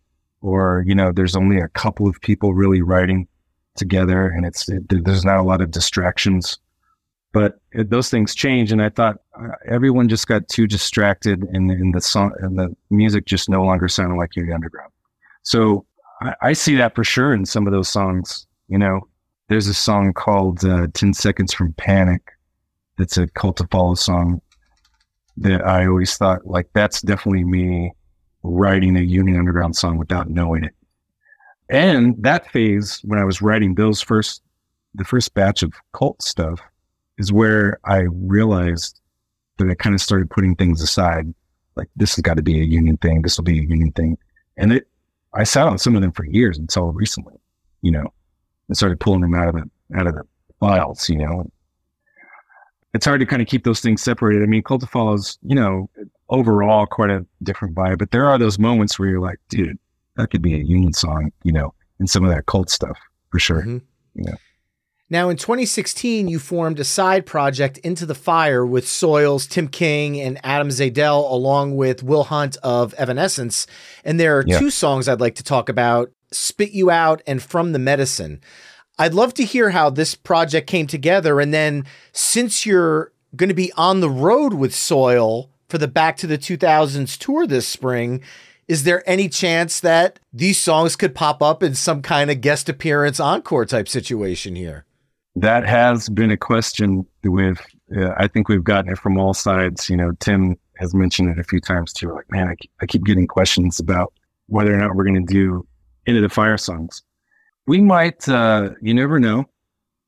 or, 0.42 0.84
you 0.88 0.96
know, 0.96 1.12
there's 1.12 1.36
only 1.36 1.58
a 1.60 1.68
couple 1.70 2.08
of 2.08 2.20
people 2.22 2.54
really 2.54 2.82
writing 2.82 3.28
together 3.76 4.28
and 4.28 4.46
it's, 4.46 4.68
it, 4.70 4.84
there's 4.90 5.26
not 5.26 5.38
a 5.38 5.44
lot 5.44 5.62
of 5.62 5.72
distractions. 5.72 6.58
But 7.34 7.60
it, 7.72 7.90
those 7.90 8.10
things 8.10 8.36
change. 8.36 8.72
And 8.72 8.82
I 8.82 8.90
thought 8.90 9.18
uh, 9.40 9.54
everyone 9.68 10.08
just 10.08 10.28
got 10.28 10.48
too 10.48 10.68
distracted 10.68 11.44
and, 11.52 11.72
and 11.72 11.94
the 11.94 12.02
song 12.02 12.32
and 12.40 12.58
the 12.58 12.76
music 12.92 13.26
just 13.26 13.50
no 13.50 13.64
longer 13.64 13.88
sounded 13.88 14.16
like 14.16 14.36
Union 14.36 14.54
Underground. 14.54 14.92
So 15.42 15.86
I, 16.22 16.36
I 16.42 16.54
see 16.54 16.76
that 16.76 16.94
for 16.94 17.04
sure 17.04 17.34
in 17.34 17.46
some 17.46 17.66
of 17.66 17.74
those 17.74 17.90
songs, 17.90 18.46
you 18.68 18.78
know, 18.78 19.08
there's 19.54 19.68
a 19.68 19.74
song 19.74 20.12
called 20.14 20.66
uh, 20.66 20.88
10 20.96 21.14
Seconds 21.14 21.54
from 21.54 21.74
Panic 21.74 22.24
that's 22.98 23.18
a 23.18 23.28
Cult 23.28 23.58
to 23.58 23.68
Follow 23.68 23.94
song 23.94 24.42
that 25.38 25.64
I 25.64 25.86
always 25.86 26.18
thought, 26.18 26.48
like, 26.48 26.68
that's 26.74 27.04
definitely 27.04 27.44
me 27.44 27.92
writing 28.42 28.98
a 28.98 29.02
Union 29.02 29.38
Underground 29.38 29.76
song 29.76 30.00
without 30.00 30.28
knowing 30.28 30.64
it. 30.64 30.74
And 31.70 32.16
that 32.24 32.52
phase, 32.52 33.00
when 33.04 33.20
I 33.20 33.26
was 33.26 33.44
writing 33.44 33.76
those 33.76 34.02
first, 34.02 34.42
the 34.96 35.04
first 35.04 35.32
batch 35.36 35.62
of 35.62 35.72
cult 35.94 36.24
stuff, 36.24 36.60
is 37.20 37.32
where 37.32 37.80
I 37.86 38.08
realized 38.10 39.02
that 39.60 39.70
I 39.70 39.76
kind 39.76 39.94
of 39.94 40.02
started 40.02 40.32
putting 40.32 40.56
things 40.56 40.82
aside. 40.82 41.32
Like, 41.76 41.90
this 41.96 42.16
has 42.16 42.24
got 42.24 42.38
to 42.38 42.44
be 42.44 42.60
a 42.60 42.64
union 42.64 42.98
thing. 42.98 43.22
This 43.22 43.38
will 43.38 43.44
be 43.44 43.60
a 43.60 43.64
union 43.64 43.92
thing. 43.92 44.18
And 44.58 44.74
it, 44.74 44.88
I 45.36 45.44
sat 45.44 45.68
on 45.68 45.78
some 45.78 45.96
of 45.96 46.02
them 46.02 46.12
for 46.12 46.26
years 46.26 46.58
until 46.58 46.92
recently, 46.92 47.36
you 47.84 47.92
know 47.92 48.12
and 48.68 48.78
started 48.78 49.00
pulling 49.00 49.22
them 49.22 49.34
out 49.34 49.50
of 49.50 49.56
the 49.56 49.98
out 49.98 50.08
of 50.08 50.16
the 50.16 50.24
files, 50.60 51.10
you 51.10 51.18
know. 51.18 51.50
It's 52.94 53.06
hard 53.06 53.20
to 53.22 53.26
kind 53.26 53.42
of 53.42 53.48
keep 53.48 53.64
those 53.64 53.80
things 53.80 54.04
separated. 54.04 54.44
I 54.44 54.46
mean, 54.46 54.62
Cult 54.62 54.82
to 54.82 54.88
Follow's, 54.88 55.40
you 55.42 55.56
know, 55.56 55.90
overall 56.30 56.86
quite 56.86 57.10
a 57.10 57.26
different 57.42 57.74
vibe, 57.74 57.98
but 57.98 58.12
there 58.12 58.26
are 58.28 58.38
those 58.38 58.60
moments 58.60 59.00
where 59.00 59.10
you're 59.10 59.20
like, 59.20 59.40
dude, 59.50 59.80
that 60.16 60.30
could 60.30 60.44
be 60.44 60.54
a 60.54 60.64
Union 60.64 60.94
song, 60.94 61.32
you 61.44 61.52
know, 61.52 61.74
and 62.00 62.10
some 62.10 62.24
of 62.24 62.30
that 62.30 62.46
cult 62.46 62.70
stuff 62.70 62.98
for 63.32 63.40
sure. 63.40 63.62
Mm-hmm. 63.62 63.78
You 64.16 64.24
know. 64.26 64.38
Now, 65.10 65.30
in 65.30 65.38
2016, 65.38 66.28
you 66.28 66.40
formed 66.40 66.80
a 66.80 66.84
side 66.84 67.26
project, 67.26 67.78
Into 67.80 68.06
the 68.06 68.16
Fire, 68.16 68.66
with 68.66 68.88
Soils, 68.88 69.46
Tim 69.46 69.68
King, 69.68 70.20
and 70.20 70.40
Adam 70.44 70.70
Zadel, 70.70 71.30
along 71.30 71.76
with 71.76 72.02
Will 72.02 72.24
Hunt 72.24 72.58
of 72.64 72.96
Evanescence. 72.96 73.68
And 74.04 74.20
there 74.20 74.40
are 74.40 74.44
yeah. 74.48 74.58
two 74.58 74.72
songs 74.72 75.08
I'd 75.08 75.22
like 75.22 75.36
to 75.36 75.44
talk 75.44 75.70
about 75.70 76.10
Spit 76.34 76.72
You 76.72 76.90
Out, 76.90 77.22
and 77.28 77.42
From 77.42 77.72
the 77.72 77.80
Medicine. 77.80 78.42
I'd 79.00 79.14
love 79.14 79.34
to 79.36 79.44
hear 79.44 79.72
how 79.72 79.90
this 79.90 80.16
project 80.16 80.68
came 80.68 80.88
together. 80.88 81.40
And 81.40 81.54
then, 81.54 81.86
since 82.12 82.66
you're 82.66 83.12
going 83.36 83.50
to 83.50 83.56
be 83.56 83.72
on 83.74 84.00
the 84.00 84.10
road 84.10 84.54
with 84.54 84.76
Soil 84.76 85.50
for 85.70 85.78
the 85.78 85.88
Back 85.88 86.18
to 86.18 86.28
the 86.28 86.38
2000s 86.38 87.18
tour 87.18 87.48
this 87.48 87.68
spring, 87.68 88.22
is 88.68 88.84
there 88.84 89.08
any 89.10 89.28
chance 89.30 89.80
that 89.80 90.20
these 90.32 90.60
songs 90.60 90.96
could 90.96 91.16
pop 91.16 91.42
up 91.42 91.64
in 91.64 91.76
some 91.76 92.02
kind 92.02 92.32
of 92.32 92.42
guest 92.42 92.70
appearance 92.70 93.20
encore 93.20 93.66
type 93.66 93.88
situation 93.88 94.56
here? 94.56 94.86
That 95.36 95.68
has 95.68 96.10
been 96.10 96.32
a 96.32 96.38
question 96.38 97.06
with, 97.24 97.60
uh, 97.98 98.12
I 98.18 98.28
think 98.28 98.48
we've 98.48 98.64
gotten 98.64 98.92
it 98.92 99.00
from 99.00 99.18
all 99.18 99.34
sides. 99.34 99.90
You 99.90 99.98
know, 99.98 100.12
Tim 100.20 100.56
has 100.78 100.94
mentioned 100.94 101.30
it 101.30 101.40
a 101.40 101.44
few 101.44 101.60
times 101.60 101.92
too. 101.92 102.14
Like, 102.14 102.30
man, 102.30 102.48
I 102.48 102.56
keep, 102.56 102.72
I 102.82 102.86
keep 102.86 103.04
getting 103.04 103.28
questions 103.28 103.80
about 103.80 104.14
whether 104.48 104.74
or 104.74 104.78
not 104.78 104.96
we're 104.96 105.06
going 105.06 105.26
to 105.26 105.34
do 105.34 105.66
into 106.06 106.22
the 106.22 106.30
fire 106.30 106.58
songs. 106.58 107.02
We 107.66 107.82
might, 107.82 108.28
uh, 108.28 108.72
you 108.82 108.94
never 108.94 109.20
know. 109.20 109.46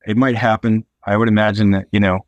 It 0.05 0.17
might 0.17 0.35
happen. 0.35 0.85
I 1.05 1.17
would 1.17 1.27
imagine 1.27 1.71
that, 1.71 1.87
you 1.91 1.99
know, 1.99 2.25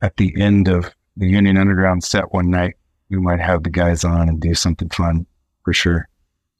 at 0.00 0.16
the 0.16 0.34
end 0.40 0.68
of 0.68 0.94
the 1.16 1.28
Union 1.28 1.56
Underground 1.56 2.04
set 2.04 2.32
one 2.32 2.50
night, 2.50 2.74
we 3.10 3.18
might 3.18 3.40
have 3.40 3.62
the 3.62 3.70
guys 3.70 4.04
on 4.04 4.28
and 4.28 4.40
do 4.40 4.54
something 4.54 4.88
fun 4.90 5.26
for 5.64 5.72
sure. 5.72 6.08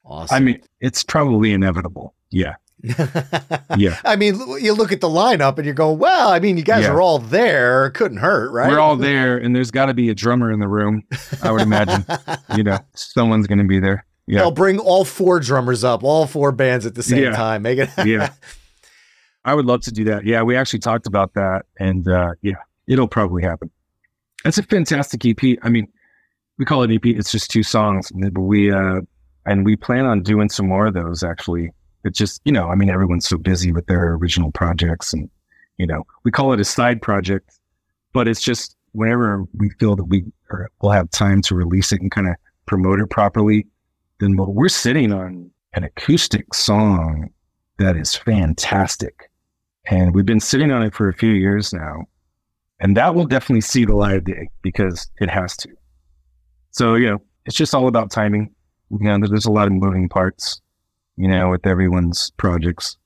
Awesome. 0.04 0.36
I 0.36 0.40
mean, 0.40 0.62
it's 0.80 1.02
probably 1.02 1.52
inevitable. 1.52 2.14
Yeah. 2.30 2.56
yeah. 3.76 3.98
I 4.04 4.16
mean, 4.16 4.34
you 4.60 4.74
look 4.74 4.92
at 4.92 5.00
the 5.00 5.08
lineup 5.08 5.56
and 5.56 5.64
you're 5.64 5.74
going, 5.74 5.98
well, 5.98 6.28
I 6.28 6.38
mean, 6.38 6.58
you 6.58 6.64
guys 6.64 6.84
yeah. 6.84 6.90
are 6.90 7.00
all 7.00 7.18
there. 7.18 7.90
couldn't 7.90 8.18
hurt, 8.18 8.50
right? 8.50 8.70
We're 8.70 8.80
all 8.80 8.96
there, 8.96 9.38
and 9.38 9.56
there's 9.56 9.70
got 9.70 9.86
to 9.86 9.94
be 9.94 10.10
a 10.10 10.14
drummer 10.14 10.52
in 10.52 10.60
the 10.60 10.68
room. 10.68 11.02
I 11.42 11.50
would 11.50 11.62
imagine. 11.62 12.04
you 12.56 12.62
know, 12.62 12.78
someone's 12.94 13.46
going 13.46 13.58
to 13.58 13.64
be 13.64 13.80
there. 13.80 14.04
Yeah. 14.26 14.40
They'll 14.40 14.50
bring 14.50 14.78
all 14.78 15.04
four 15.04 15.40
drummers 15.40 15.84
up, 15.84 16.02
all 16.02 16.26
four 16.26 16.52
bands 16.52 16.86
at 16.86 16.94
the 16.94 17.02
same 17.02 17.24
yeah. 17.24 17.36
time. 17.36 17.62
Make 17.62 17.78
it. 17.78 17.90
yeah. 18.04 18.32
I 19.44 19.54
would 19.54 19.66
love 19.66 19.82
to 19.82 19.92
do 19.92 20.04
that. 20.04 20.24
Yeah, 20.24 20.42
we 20.42 20.56
actually 20.56 20.78
talked 20.78 21.06
about 21.06 21.34
that, 21.34 21.66
and 21.78 22.08
uh, 22.08 22.32
yeah, 22.40 22.54
it'll 22.86 23.08
probably 23.08 23.42
happen. 23.42 23.70
That's 24.42 24.56
a 24.56 24.62
fantastic 24.62 25.24
EP. 25.26 25.58
I 25.62 25.68
mean, 25.68 25.86
we 26.58 26.64
call 26.64 26.82
it 26.82 26.90
EP. 26.90 27.04
It's 27.04 27.30
just 27.30 27.50
two 27.50 27.62
songs, 27.62 28.10
but 28.14 28.40
we 28.40 28.72
uh, 28.72 29.02
and 29.44 29.64
we 29.64 29.76
plan 29.76 30.06
on 30.06 30.22
doing 30.22 30.48
some 30.48 30.66
more 30.66 30.86
of 30.86 30.94
those. 30.94 31.22
Actually, 31.22 31.70
it's 32.04 32.18
just 32.18 32.40
you 32.46 32.52
know, 32.52 32.68
I 32.68 32.74
mean, 32.74 32.88
everyone's 32.88 33.28
so 33.28 33.36
busy 33.36 33.70
with 33.70 33.86
their 33.86 34.14
original 34.14 34.50
projects, 34.50 35.12
and 35.12 35.28
you 35.76 35.86
know, 35.86 36.04
we 36.24 36.30
call 36.30 36.54
it 36.54 36.60
a 36.60 36.64
side 36.64 37.02
project, 37.02 37.58
but 38.14 38.26
it's 38.26 38.40
just 38.40 38.76
whenever 38.92 39.44
we 39.58 39.68
feel 39.78 39.94
that 39.96 40.04
we 40.04 40.24
will 40.80 40.90
have 40.90 41.10
time 41.10 41.42
to 41.42 41.54
release 41.54 41.92
it 41.92 42.00
and 42.00 42.10
kind 42.10 42.28
of 42.28 42.36
promote 42.64 43.00
it 43.00 43.10
properly 43.10 43.66
then 44.20 44.36
we're 44.36 44.68
sitting 44.68 45.12
on 45.12 45.50
an 45.74 45.84
acoustic 45.84 46.54
song 46.54 47.30
that 47.78 47.96
is 47.96 48.14
fantastic. 48.14 49.30
And 49.86 50.14
we've 50.14 50.26
been 50.26 50.40
sitting 50.40 50.70
on 50.70 50.82
it 50.82 50.94
for 50.94 51.08
a 51.08 51.14
few 51.14 51.32
years 51.32 51.72
now. 51.72 52.04
And 52.80 52.96
that 52.96 53.14
will 53.14 53.26
definitely 53.26 53.60
see 53.60 53.84
the 53.84 53.94
light 53.94 54.16
of 54.16 54.24
day 54.24 54.48
because 54.62 55.08
it 55.18 55.30
has 55.30 55.56
to. 55.58 55.70
So, 56.70 56.94
you 56.94 57.10
know, 57.10 57.22
it's 57.46 57.56
just 57.56 57.74
all 57.74 57.88
about 57.88 58.10
timing. 58.10 58.54
You 58.90 58.98
know, 59.00 59.26
there's 59.26 59.46
a 59.46 59.52
lot 59.52 59.66
of 59.66 59.72
moving 59.72 60.08
parts, 60.08 60.60
you 61.16 61.28
know, 61.28 61.50
with 61.50 61.66
everyone's 61.66 62.30
projects. 62.36 62.96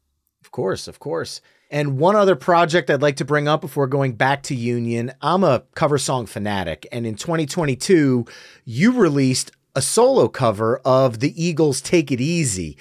Of 0.42 0.50
course, 0.50 0.88
of 0.88 0.98
course. 0.98 1.40
And 1.70 1.98
one 1.98 2.16
other 2.16 2.34
project 2.34 2.88
I'd 2.88 3.02
like 3.02 3.16
to 3.16 3.26
bring 3.26 3.46
up 3.46 3.60
before 3.60 3.86
going 3.86 4.12
back 4.12 4.42
to 4.44 4.54
Union. 4.54 5.12
I'm 5.20 5.44
a 5.44 5.64
cover 5.74 5.98
song 5.98 6.24
fanatic. 6.24 6.86
And 6.90 7.06
in 7.06 7.14
2022, 7.14 8.24
you 8.64 8.92
released 8.92 9.52
a 9.78 9.80
solo 9.80 10.26
cover 10.26 10.80
of 10.84 11.20
the 11.20 11.32
Eagles' 11.40 11.80
Take 11.80 12.10
It 12.10 12.20
Easy. 12.20 12.76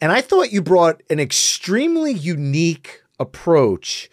And 0.00 0.12
I 0.12 0.20
thought 0.20 0.52
you 0.52 0.62
brought 0.62 1.02
an 1.10 1.18
extremely 1.18 2.12
unique 2.12 3.02
approach 3.18 4.08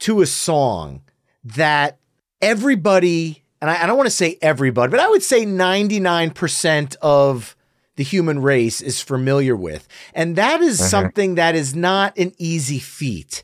to 0.00 0.20
a 0.20 0.26
song 0.26 1.00
that 1.42 1.98
everybody, 2.42 3.42
and 3.62 3.70
I, 3.70 3.84
I 3.84 3.86
don't 3.86 3.96
want 3.96 4.06
to 4.08 4.10
say 4.14 4.36
everybody, 4.42 4.90
but 4.90 5.00
I 5.00 5.08
would 5.08 5.22
say 5.22 5.46
99% 5.46 6.96
of 7.00 7.56
the 7.96 8.04
human 8.04 8.42
race 8.42 8.82
is 8.82 9.00
familiar 9.00 9.56
with. 9.56 9.88
And 10.12 10.36
that 10.36 10.60
is 10.60 10.78
Mhm. 10.78 10.90
something 10.90 11.34
that 11.36 11.54
is 11.54 11.74
not 11.74 12.18
an 12.18 12.32
easy 12.36 12.80
feat. 12.80 13.42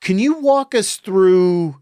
Can 0.00 0.18
you 0.18 0.38
walk 0.40 0.74
us 0.74 0.96
through 0.96 1.76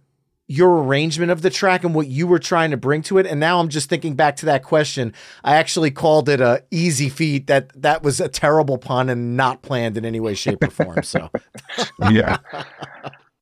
your 0.47 0.83
arrangement 0.83 1.31
of 1.31 1.43
the 1.43 1.51
track 1.51 1.85
and 1.85 1.95
what 1.95 2.07
you 2.07 2.27
were 2.27 2.39
trying 2.39 2.71
to 2.71 2.77
bring 2.77 3.03
to 3.03 3.19
it? 3.19 3.27
And 3.27 3.41
now 3.41 3.61
I'm 3.61 3.69
just 3.69 3.89
thinking 3.89 4.15
back 4.15 4.37
to 4.37 4.47
that 4.47 4.63
question. 4.63 5.15
I 5.43 5.57
actually 5.57 5.91
called 5.91 6.29
it 6.29 6.41
a 6.41 6.65
easy 6.71 7.09
feat. 7.09 7.47
That 7.47 7.71
that 7.81 8.03
was 8.03 8.21
a 8.21 8.29
terrible 8.29 8.79
pun 8.79 9.09
and 9.09 9.37
not 9.37 9.63
planned 9.63 9.97
in 9.97 10.05
any 10.05 10.21
way, 10.21 10.35
shape, 10.35 10.63
or 10.63 10.71
form. 10.71 11.03
So 11.03 11.31
yeah. 12.11 12.39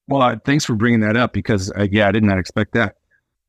Well, 0.09 0.23
uh, 0.23 0.37
thanks 0.45 0.65
for 0.65 0.75
bringing 0.75 1.01
that 1.01 1.17
up 1.17 1.33
because, 1.33 1.73
uh, 1.73 1.87
yeah, 1.91 2.09
I 2.09 2.13
did 2.13 2.25
not 2.25 2.39
expect 2.39 2.73
that. 2.73 2.97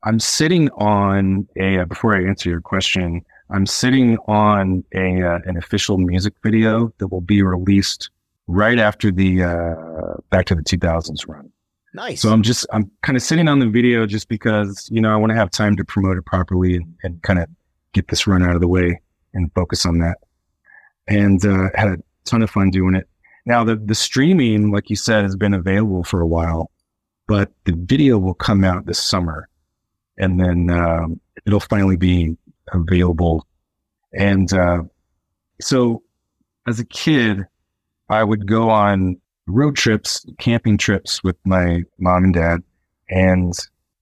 I'm 0.04 0.20
sitting 0.20 0.70
on 0.70 1.48
a, 1.56 1.80
uh, 1.80 1.84
before 1.84 2.16
I 2.16 2.24
answer 2.24 2.48
your 2.48 2.60
question, 2.60 3.24
I'm 3.50 3.66
sitting 3.66 4.18
on 4.28 4.84
a, 4.94 5.22
uh, 5.22 5.40
an 5.44 5.56
official 5.56 5.98
music 5.98 6.34
video 6.42 6.92
that 6.98 7.08
will 7.08 7.20
be 7.20 7.42
released 7.42 8.10
right 8.46 8.78
after 8.78 9.10
the, 9.10 9.42
uh, 9.42 10.14
back 10.30 10.46
to 10.46 10.54
the 10.54 10.62
2000s 10.62 11.26
run. 11.26 11.50
Nice. 11.94 12.20
So 12.20 12.30
I'm 12.30 12.42
just, 12.42 12.66
I'm 12.72 12.90
kind 13.02 13.16
of 13.16 13.22
sitting 13.22 13.48
on 13.48 13.60
the 13.60 13.68
video 13.68 14.06
just 14.06 14.28
because, 14.28 14.88
you 14.90 15.00
know, 15.00 15.12
I 15.12 15.16
want 15.16 15.30
to 15.30 15.36
have 15.36 15.50
time 15.50 15.76
to 15.76 15.84
promote 15.84 16.18
it 16.18 16.26
properly 16.26 16.76
and, 16.76 16.94
and 17.02 17.22
kind 17.22 17.38
of 17.38 17.48
get 17.92 18.08
this 18.08 18.26
run 18.26 18.42
out 18.42 18.54
of 18.54 18.60
the 18.60 18.68
way 18.68 19.00
and 19.32 19.52
focus 19.54 19.86
on 19.86 19.98
that. 20.00 20.18
And, 21.06 21.44
uh, 21.44 21.70
had 21.74 21.88
a 21.88 21.96
ton 22.24 22.42
of 22.42 22.50
fun 22.50 22.70
doing 22.70 22.94
it. 22.94 23.08
Now 23.46 23.64
the, 23.64 23.76
the 23.76 23.94
streaming, 23.94 24.72
like 24.72 24.90
you 24.90 24.96
said, 24.96 25.22
has 25.22 25.36
been 25.36 25.54
available 25.54 26.04
for 26.04 26.20
a 26.20 26.26
while, 26.26 26.70
but 27.26 27.52
the 27.64 27.74
video 27.74 28.18
will 28.18 28.34
come 28.34 28.64
out 28.64 28.86
this 28.86 29.02
summer 29.02 29.48
and 30.18 30.40
then, 30.40 30.70
um, 30.70 31.20
it'll 31.46 31.60
finally 31.60 31.96
be 31.96 32.36
available. 32.72 33.46
And, 34.12 34.52
uh, 34.52 34.82
so 35.60 36.02
as 36.66 36.80
a 36.80 36.84
kid, 36.84 37.46
I 38.08 38.24
would 38.24 38.46
go 38.46 38.70
on 38.70 39.20
road 39.46 39.76
trips, 39.76 40.24
camping 40.38 40.78
trips 40.78 41.22
with 41.22 41.36
my 41.44 41.82
mom 41.98 42.24
and 42.24 42.34
dad, 42.34 42.62
and 43.10 43.52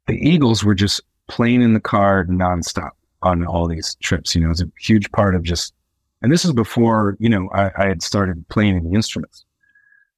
the 0.07 0.14
Eagles 0.14 0.64
were 0.64 0.74
just 0.74 1.01
playing 1.28 1.62
in 1.62 1.74
the 1.74 1.80
car 1.80 2.24
nonstop 2.26 2.90
on 3.22 3.47
all 3.47 3.66
these 3.66 3.97
trips. 3.97 4.34
You 4.34 4.43
know, 4.43 4.49
it 4.49 4.51
was 4.51 4.62
a 4.62 4.70
huge 4.80 5.11
part 5.12 5.34
of 5.34 5.43
just, 5.43 5.74
and 6.22 6.32
this 6.32 6.45
is 6.45 6.53
before, 6.53 7.16
you 7.18 7.28
know, 7.28 7.49
I, 7.53 7.70
I 7.76 7.86
had 7.86 8.03
started 8.03 8.47
playing 8.49 8.76
any 8.76 8.93
instruments. 8.93 9.45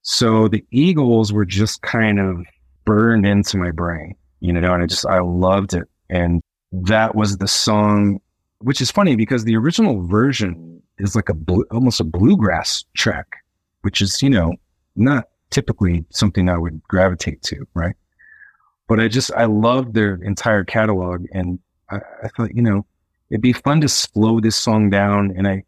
So 0.03 0.49
the 0.49 0.65
Eagles 0.71 1.33
were 1.33 1.47
just 1.47 1.83
kind 1.83 2.21
of 2.21 2.45
burned 2.85 3.27
into 3.27 3.57
my 3.57 3.71
brain, 3.71 4.15
you 4.41 4.53
know, 4.53 4.75
and 4.75 4.83
I 4.83 4.87
just, 4.87 5.07
I 5.07 5.21
loved 5.21 5.73
it. 5.75 5.89
And 6.11 6.43
that 6.73 7.15
was 7.15 7.39
the 7.39 7.49
song, 7.49 8.21
which 8.59 8.81
is 8.81 8.91
funny 8.91 9.17
because 9.17 9.45
the 9.45 9.57
original 9.57 10.07
version 10.07 10.83
is 10.99 11.17
like 11.17 11.29
a 11.29 11.35
blue, 11.35 11.65
almost 11.71 12.01
a 12.01 12.05
bluegrass 12.05 12.85
track, 12.95 13.37
which 13.83 14.03
is, 14.03 14.23
you 14.23 14.31
know, 14.31 14.55
not 14.97 15.29
typically 15.51 16.05
something 16.11 16.49
I 16.49 16.59
would 16.59 16.83
gravitate 16.85 17.43
to, 17.45 17.67
right? 17.75 17.95
But 18.89 19.01
I 19.01 19.09
just 19.09 19.33
I 19.33 19.45
loved 19.47 19.95
their 19.95 20.15
entire 20.17 20.65
catalog, 20.65 21.27
and 21.33 21.59
I, 21.91 21.97
I 22.23 22.29
thought, 22.29 22.55
you 22.55 22.63
know, 22.63 22.85
it'd 23.31 23.41
be 23.41 23.53
fun 23.53 23.81
to 23.81 23.89
slow 23.89 24.41
this 24.41 24.57
song 24.57 24.91
down. 24.91 25.33
And 25.37 25.49
I, 25.49 25.65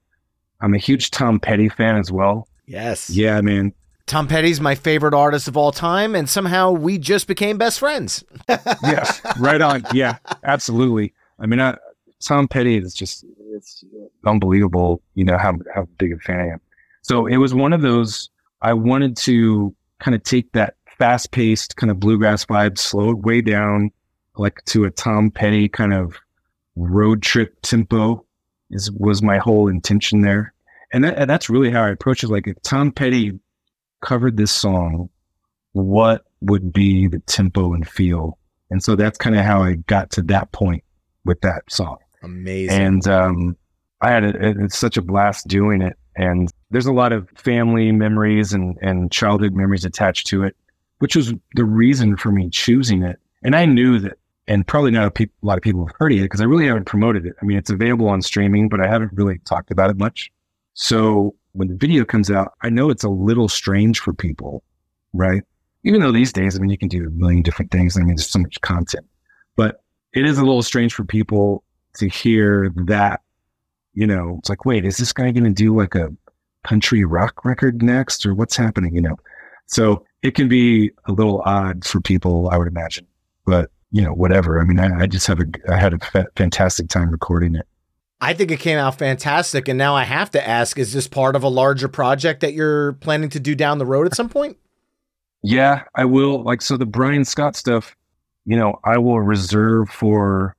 I'm 0.60 0.74
a 0.74 0.78
huge 0.78 1.10
Tom 1.10 1.40
Petty 1.40 1.68
fan 1.68 1.96
as 1.96 2.12
well. 2.12 2.48
yes. 2.66 3.08
Yeah, 3.10 3.40
man. 3.40 3.72
Tom 4.06 4.28
Petty's 4.28 4.60
my 4.60 4.76
favorite 4.76 5.14
artist 5.14 5.48
of 5.48 5.56
all 5.56 5.72
time, 5.72 6.14
and 6.14 6.28
somehow 6.30 6.70
we 6.70 6.96
just 6.96 7.26
became 7.26 7.58
best 7.58 7.78
friends. 7.80 8.22
Yes, 8.82 9.20
right 9.38 9.60
on. 9.60 9.82
Yeah, 9.92 10.18
absolutely. 10.44 11.12
I 11.40 11.46
mean, 11.46 11.58
I, 11.60 11.76
Tom 12.20 12.46
Petty 12.46 12.76
is 12.76 12.94
just 12.94 13.24
it's 13.52 13.82
unbelievable. 14.24 15.02
You 15.14 15.24
know 15.24 15.38
how 15.38 15.54
how 15.74 15.88
big 15.98 16.12
a 16.12 16.18
fan 16.18 16.38
I 16.38 16.46
am. 16.52 16.60
So 17.02 17.26
it 17.26 17.38
was 17.38 17.54
one 17.54 17.72
of 17.72 17.82
those. 17.82 18.30
I 18.62 18.72
wanted 18.72 19.16
to 19.18 19.74
kind 20.00 20.14
of 20.14 20.22
take 20.22 20.52
that 20.52 20.74
fast 20.98 21.30
paced 21.30 21.76
kind 21.76 21.90
of 21.90 22.00
bluegrass 22.00 22.44
vibe, 22.46 22.78
slow 22.78 23.10
it 23.10 23.18
way 23.18 23.40
down, 23.40 23.90
like 24.36 24.64
to 24.66 24.84
a 24.84 24.90
Tom 24.90 25.30
Petty 25.30 25.68
kind 25.68 25.92
of 25.92 26.16
road 26.74 27.22
trip 27.22 27.60
tempo. 27.62 28.24
Is 28.70 28.90
was 28.90 29.22
my 29.22 29.38
whole 29.38 29.68
intention 29.68 30.22
there, 30.22 30.52
and, 30.92 31.04
that, 31.04 31.16
and 31.16 31.30
that's 31.30 31.48
really 31.48 31.70
how 31.70 31.84
I 31.84 31.90
approach 31.90 32.24
it. 32.24 32.30
Like 32.30 32.48
if 32.48 32.60
Tom 32.62 32.90
Petty 32.90 33.38
covered 34.00 34.36
this 34.36 34.50
song, 34.50 35.08
what 35.72 36.24
would 36.40 36.72
be 36.72 37.06
the 37.06 37.20
tempo 37.20 37.74
and 37.74 37.86
feel? 37.88 38.38
And 38.70 38.82
so 38.82 38.96
that's 38.96 39.18
kind 39.18 39.36
of 39.36 39.44
how 39.44 39.62
I 39.62 39.74
got 39.74 40.10
to 40.12 40.22
that 40.22 40.50
point 40.50 40.82
with 41.24 41.40
that 41.42 41.62
song. 41.70 41.98
Amazing. 42.22 42.80
And 42.80 43.08
um, 43.08 43.56
I 44.00 44.10
had 44.10 44.24
a, 44.24 44.64
it's 44.64 44.76
such 44.76 44.96
a 44.96 45.02
blast 45.02 45.46
doing 45.46 45.82
it. 45.82 45.96
And 46.16 46.50
there's 46.70 46.86
a 46.86 46.92
lot 46.92 47.12
of 47.12 47.28
family 47.36 47.92
memories 47.92 48.52
and, 48.52 48.78
and 48.80 49.12
childhood 49.12 49.52
memories 49.52 49.84
attached 49.84 50.26
to 50.28 50.44
it, 50.44 50.56
which 50.98 51.14
was 51.14 51.34
the 51.54 51.64
reason 51.64 52.16
for 52.16 52.32
me 52.32 52.48
choosing 52.50 53.02
it. 53.02 53.18
And 53.42 53.54
I 53.54 53.66
knew 53.66 53.98
that, 54.00 54.18
and 54.48 54.66
probably 54.66 54.90
not 54.90 55.06
a, 55.06 55.10
peop 55.10 55.30
a 55.42 55.46
lot 55.46 55.58
of 55.58 55.62
people 55.62 55.86
have 55.86 55.94
heard 55.98 56.12
of 56.12 56.18
it 56.18 56.22
because 56.22 56.40
I 56.40 56.44
really 56.44 56.66
haven't 56.66 56.86
promoted 56.86 57.26
it. 57.26 57.34
I 57.40 57.44
mean, 57.44 57.58
it's 57.58 57.70
available 57.70 58.08
on 58.08 58.22
streaming, 58.22 58.68
but 58.68 58.80
I 58.80 58.86
haven't 58.86 59.12
really 59.12 59.38
talked 59.40 59.70
about 59.70 59.90
it 59.90 59.98
much. 59.98 60.30
So 60.74 61.34
when 61.52 61.68
the 61.68 61.74
video 61.74 62.04
comes 62.04 62.30
out, 62.30 62.52
I 62.62 62.70
know 62.70 62.90
it's 62.90 63.04
a 63.04 63.08
little 63.08 63.48
strange 63.48 63.98
for 63.98 64.12
people, 64.12 64.62
right? 65.12 65.42
Even 65.84 66.00
though 66.00 66.12
these 66.12 66.32
days, 66.32 66.56
I 66.56 66.60
mean, 66.60 66.70
you 66.70 66.78
can 66.78 66.88
do 66.88 67.06
a 67.06 67.10
million 67.10 67.42
different 67.42 67.70
things. 67.70 67.96
I 67.96 68.00
mean, 68.00 68.16
there's 68.16 68.28
so 68.28 68.38
much 68.38 68.60
content, 68.60 69.06
but 69.56 69.82
it 70.12 70.26
is 70.26 70.38
a 70.38 70.44
little 70.44 70.62
strange 70.62 70.94
for 70.94 71.04
people 71.04 71.62
to 71.96 72.08
hear 72.08 72.72
that, 72.86 73.20
you 73.96 74.06
know, 74.06 74.36
it's 74.38 74.48
like, 74.48 74.64
wait, 74.64 74.84
is 74.84 74.98
this 74.98 75.12
guy 75.12 75.32
going 75.32 75.44
to 75.44 75.50
do 75.50 75.76
like 75.76 75.96
a 75.96 76.08
country 76.64 77.04
rock 77.04 77.44
record 77.44 77.82
next 77.82 78.24
or 78.24 78.34
what's 78.34 78.56
happening? 78.56 78.94
You 78.94 79.00
know, 79.00 79.16
so 79.66 80.04
it 80.22 80.34
can 80.36 80.48
be 80.48 80.92
a 81.06 81.12
little 81.12 81.42
odd 81.44 81.84
for 81.84 82.00
people, 82.00 82.48
I 82.50 82.58
would 82.58 82.68
imagine, 82.68 83.06
but 83.44 83.70
you 83.90 84.02
know, 84.02 84.12
whatever. 84.12 84.60
I 84.60 84.64
mean, 84.64 84.78
I, 84.78 85.02
I 85.02 85.06
just 85.06 85.26
have 85.26 85.40
a, 85.40 85.46
I 85.70 85.76
had 85.76 85.94
a 85.94 85.98
fa- 85.98 86.28
fantastic 86.36 86.88
time 86.88 87.10
recording 87.10 87.54
it. 87.54 87.66
I 88.20 88.34
think 88.34 88.50
it 88.50 88.60
came 88.60 88.78
out 88.78 88.98
fantastic. 88.98 89.68
And 89.68 89.78
now 89.78 89.94
I 89.94 90.04
have 90.04 90.30
to 90.32 90.46
ask 90.46 90.78
is 90.78 90.92
this 90.92 91.08
part 91.08 91.36
of 91.36 91.42
a 91.42 91.48
larger 91.48 91.88
project 91.88 92.40
that 92.40 92.52
you're 92.52 92.94
planning 92.94 93.30
to 93.30 93.40
do 93.40 93.54
down 93.54 93.78
the 93.78 93.86
road 93.86 94.06
at 94.06 94.14
some 94.14 94.28
point? 94.28 94.58
Yeah, 95.42 95.84
I 95.94 96.04
will. 96.04 96.42
Like, 96.42 96.60
so 96.60 96.76
the 96.76 96.86
Bryan 96.86 97.24
Scott 97.24 97.56
stuff, 97.56 97.94
you 98.44 98.56
know, 98.56 98.78
I 98.84 98.98
will 98.98 99.20
reserve 99.20 99.88
for 99.90 100.56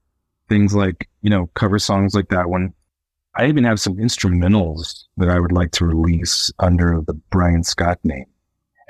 things 0.50 0.74
like, 0.74 1.08
you 1.22 1.30
know, 1.30 1.48
cover 1.56 1.78
songs 1.80 2.14
like 2.16 2.30
that 2.30 2.50
one. 2.50 2.74
I 3.38 3.46
even 3.48 3.64
have 3.66 3.80
some 3.80 3.96
instrumentals 3.98 5.04
that 5.18 5.30
I 5.30 5.40
would 5.40 5.52
like 5.52 5.72
to 5.74 5.86
release 5.86 6.52
under 6.60 7.02
the 7.06 7.14
Bryan 7.14 7.64
Scott 7.64 8.00
name 8.04 8.26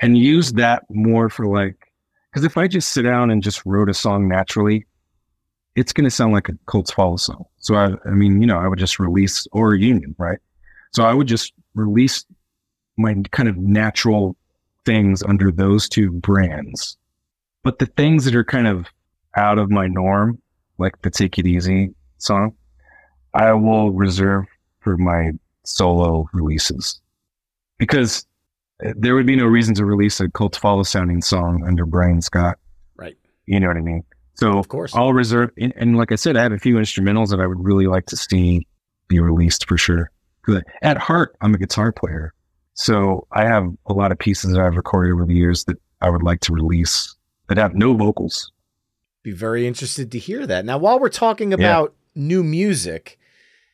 and 0.00 0.16
use 0.16 0.52
that 0.54 0.84
more 0.88 1.28
for 1.28 1.46
like, 1.46 1.76
because 2.30 2.44
if 2.44 2.56
I 2.56 2.66
just 2.66 2.92
sit 2.92 3.02
down 3.02 3.30
and 3.30 3.42
just 3.42 3.64
wrote 3.66 3.90
a 3.90 3.94
song 3.94 4.26
naturally, 4.26 4.86
it's 5.76 5.92
going 5.92 6.04
to 6.04 6.10
sound 6.10 6.32
like 6.32 6.48
a 6.48 6.54
Cult 6.66 6.86
to 6.86 6.94
Follow 6.94 7.16
song. 7.16 7.44
So, 7.58 7.74
I, 7.74 7.90
I 8.06 8.10
mean, 8.10 8.40
you 8.40 8.46
know, 8.46 8.58
I 8.58 8.66
would 8.68 8.78
just 8.78 8.98
release 8.98 9.46
or 9.52 9.74
Union, 9.74 10.14
right? 10.18 10.38
So 10.92 11.04
I 11.04 11.12
would 11.12 11.26
just 11.26 11.52
release 11.74 12.24
my 12.96 13.16
kind 13.30 13.48
of 13.48 13.58
natural 13.58 14.34
things 14.84 15.22
under 15.22 15.52
those 15.52 15.88
two 15.88 16.10
brands. 16.10 16.96
But 17.62 17.78
the 17.78 17.86
things 17.86 18.24
that 18.24 18.34
are 18.34 18.44
kind 18.44 18.66
of 18.66 18.86
out 19.36 19.58
of 19.58 19.70
my 19.70 19.86
norm, 19.88 20.40
like 20.78 21.00
the 21.02 21.10
Take 21.10 21.38
It 21.38 21.46
Easy 21.46 21.90
song, 22.16 22.54
I 23.34 23.52
will 23.52 23.90
reserve 23.92 24.46
for 24.80 24.96
my 24.96 25.32
solo 25.64 26.28
releases 26.32 27.00
because 27.78 28.26
eh, 28.82 28.92
there 28.96 29.14
would 29.14 29.26
be 29.26 29.36
no 29.36 29.44
reason 29.46 29.74
to 29.74 29.84
release 29.84 30.20
a 30.20 30.28
Cult 30.30 30.56
Follow 30.56 30.82
sounding 30.82 31.20
song 31.22 31.62
under 31.66 31.84
Bryan 31.84 32.22
Scott. 32.22 32.58
Right. 32.96 33.16
You 33.46 33.60
know 33.60 33.68
what 33.68 33.76
I 33.76 33.80
mean? 33.80 34.04
So 34.34 34.58
Of 34.58 34.68
course. 34.68 34.94
I'll 34.94 35.12
reserve, 35.12 35.50
and, 35.58 35.72
and 35.76 35.96
like 35.96 36.12
I 36.12 36.14
said, 36.14 36.36
I 36.36 36.42
have 36.42 36.52
a 36.52 36.58
few 36.58 36.76
instrumentals 36.76 37.30
that 37.30 37.40
I 37.40 37.46
would 37.46 37.62
really 37.62 37.86
like 37.86 38.06
to 38.06 38.16
see 38.16 38.66
be 39.08 39.18
released 39.20 39.66
for 39.68 39.76
sure. 39.76 40.10
'Cause 40.42 40.62
At 40.82 40.96
heart, 40.96 41.36
I'm 41.40 41.54
a 41.54 41.58
guitar 41.58 41.92
player. 41.92 42.32
So 42.74 43.26
I 43.32 43.44
have 43.44 43.66
a 43.86 43.92
lot 43.92 44.12
of 44.12 44.18
pieces 44.18 44.52
that 44.52 44.60
I've 44.60 44.76
recorded 44.76 45.12
over 45.12 45.26
the 45.26 45.34
years 45.34 45.64
that 45.64 45.76
I 46.00 46.08
would 46.08 46.22
like 46.22 46.40
to 46.42 46.52
release 46.52 47.16
that 47.48 47.58
have 47.58 47.74
no 47.74 47.94
vocals. 47.94 48.52
Be 49.24 49.32
very 49.32 49.66
interested 49.66 50.12
to 50.12 50.18
hear 50.18 50.46
that. 50.46 50.64
Now, 50.64 50.78
while 50.78 51.00
we're 51.00 51.08
talking 51.08 51.52
about 51.52 51.92
new 52.18 52.42
music, 52.42 53.18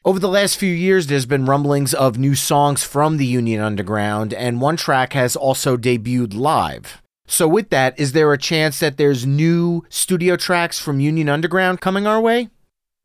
over 0.05 0.19
the 0.19 0.29
last 0.29 0.59
few 0.59 0.73
years, 0.73 1.07
there's 1.07 1.27
been 1.27 1.47
rumblings 1.47 1.95
of 1.95 2.19
new 2.19 2.35
songs 2.35 2.85
from 2.85 3.17
the 3.17 3.27
Union 3.27 3.61
Underground, 3.61 4.35
and 4.35 4.61
one 4.61 4.77
track 4.77 5.15
has 5.15 5.35
also 5.35 5.77
debuted 5.77 6.35
live. 6.35 7.01
So, 7.27 7.49
with 7.49 7.71
that, 7.71 7.99
is 7.99 8.13
there 8.13 8.31
a 8.33 8.39
chance 8.39 8.81
that 8.81 8.99
there's 8.99 9.25
new 9.25 9.83
studio 9.89 10.37
tracks 10.37 10.79
from 10.79 11.01
Union 11.01 11.31
Underground 11.31 11.81
coming 11.81 12.07
our 12.07 12.21
way? 12.21 12.51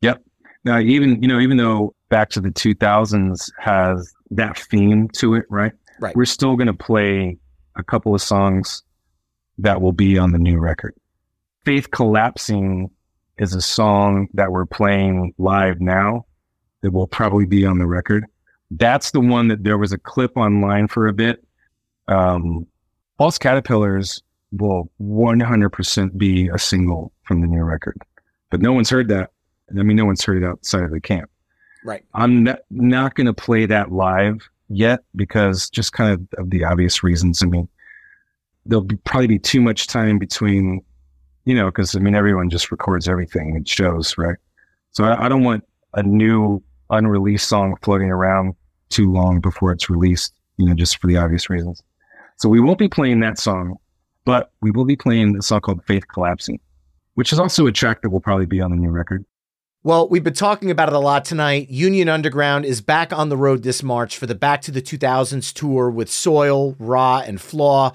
Yep. 0.01 0.21
Now, 0.65 0.79
even, 0.79 1.21
you 1.23 1.29
know, 1.29 1.39
even 1.39 1.55
though 1.55 1.95
Back 2.09 2.31
to 2.31 2.41
the 2.41 2.49
2000s 2.49 3.51
has 3.59 4.13
that 4.31 4.57
theme 4.57 5.09
to 5.09 5.35
it, 5.35 5.45
right? 5.49 5.71
Right. 5.99 6.15
We're 6.15 6.25
still 6.25 6.55
going 6.55 6.67
to 6.67 6.73
play 6.73 7.37
a 7.75 7.83
couple 7.83 8.15
of 8.15 8.21
songs 8.21 8.81
that 9.59 9.79
will 9.79 9.91
be 9.91 10.17
on 10.17 10.31
the 10.31 10.39
new 10.39 10.57
record. 10.57 10.95
Faith 11.65 11.91
Collapsing 11.91 12.89
is 13.39 13.55
a 13.55 13.61
song 13.61 14.27
that 14.33 14.51
we're 14.51 14.65
playing 14.65 15.33
live 15.37 15.81
now 15.81 16.25
that 16.81 16.91
will 16.91 17.07
probably 17.07 17.45
be 17.45 17.65
on 17.65 17.79
the 17.79 17.87
record. 17.87 18.25
That's 18.71 19.11
the 19.11 19.19
one 19.19 19.47
that 19.47 19.63
there 19.63 19.77
was 19.77 19.91
a 19.91 19.97
clip 19.97 20.37
online 20.37 20.87
for 20.87 21.07
a 21.07 21.13
bit. 21.13 21.43
Um, 22.07 22.67
False 23.17 23.37
Caterpillars 23.37 24.21
will 24.51 24.89
100% 25.01 26.17
be 26.17 26.49
a 26.49 26.59
single 26.59 27.11
from 27.23 27.41
the 27.41 27.47
new 27.47 27.63
record, 27.63 27.97
but 28.49 28.61
no 28.61 28.73
one's 28.73 28.89
heard 28.89 29.07
that. 29.09 29.31
I 29.71 29.83
mean, 29.83 29.97
no 29.97 30.05
one's 30.05 30.23
heard 30.23 30.41
it 30.41 30.45
outside 30.45 30.83
of 30.83 30.91
the 30.91 31.01
camp. 31.01 31.29
Right. 31.83 32.03
I'm 32.13 32.43
not, 32.43 32.59
not 32.69 33.15
going 33.15 33.27
to 33.27 33.33
play 33.33 33.65
that 33.67 33.91
live 33.91 34.47
yet 34.69 35.01
because 35.15 35.69
just 35.69 35.93
kind 35.93 36.13
of, 36.13 36.39
of 36.39 36.49
the 36.49 36.63
obvious 36.63 37.03
reasons. 37.03 37.41
I 37.43 37.45
mean, 37.45 37.67
there'll 38.65 38.83
be, 38.83 38.95
probably 38.97 39.27
be 39.27 39.39
too 39.39 39.61
much 39.61 39.87
time 39.87 40.17
between, 40.17 40.81
you 41.45 41.55
know, 41.55 41.65
because 41.65 41.95
I 41.95 41.99
mean, 41.99 42.15
everyone 42.15 42.49
just 42.49 42.71
records 42.71 43.07
everything 43.07 43.55
and 43.55 43.67
shows, 43.67 44.17
right? 44.17 44.37
So 44.91 45.03
I, 45.03 45.25
I 45.25 45.29
don't 45.29 45.43
want 45.43 45.63
a 45.93 46.03
new 46.03 46.61
unreleased 46.89 47.47
song 47.47 47.75
floating 47.81 48.09
around 48.09 48.55
too 48.89 49.11
long 49.11 49.39
before 49.39 49.71
it's 49.71 49.89
released, 49.89 50.33
you 50.57 50.65
know, 50.65 50.73
just 50.73 50.99
for 50.99 51.07
the 51.07 51.17
obvious 51.17 51.49
reasons. 51.49 51.81
So 52.37 52.49
we 52.49 52.59
won't 52.59 52.79
be 52.79 52.89
playing 52.89 53.19
that 53.19 53.37
song, 53.37 53.75
but 54.25 54.51
we 54.61 54.71
will 54.71 54.85
be 54.85 54.95
playing 54.95 55.37
a 55.37 55.41
song 55.41 55.61
called 55.61 55.83
Faith 55.85 56.07
Collapsing, 56.07 56.59
which 57.15 57.33
is 57.33 57.39
also 57.39 57.67
a 57.67 57.71
track 57.71 58.01
that 58.01 58.09
will 58.09 58.21
probably 58.21 58.45
be 58.45 58.61
on 58.61 58.71
the 58.71 58.77
new 58.77 58.89
record. 58.89 59.25
Well, 59.81 60.09
we've 60.09 60.23
been 60.23 60.33
talking 60.33 60.71
about 60.71 60.89
it 60.89 60.93
a 60.93 60.99
lot 60.99 61.23
tonight. 61.23 61.69
Union 61.69 62.09
Underground 62.09 62.65
is 62.65 62.81
back 62.81 63.13
on 63.13 63.29
the 63.29 63.37
road 63.37 63.63
this 63.63 63.81
March 63.81 64.17
for 64.17 64.25
the 64.25 64.35
Back 64.35 64.61
to 64.63 64.71
the 64.71 64.81
2000s 64.81 65.53
tour 65.53 65.89
with 65.89 66.11
Soil, 66.11 66.75
Ra, 66.79 67.19
and 67.19 67.39
Flaw. 67.39 67.93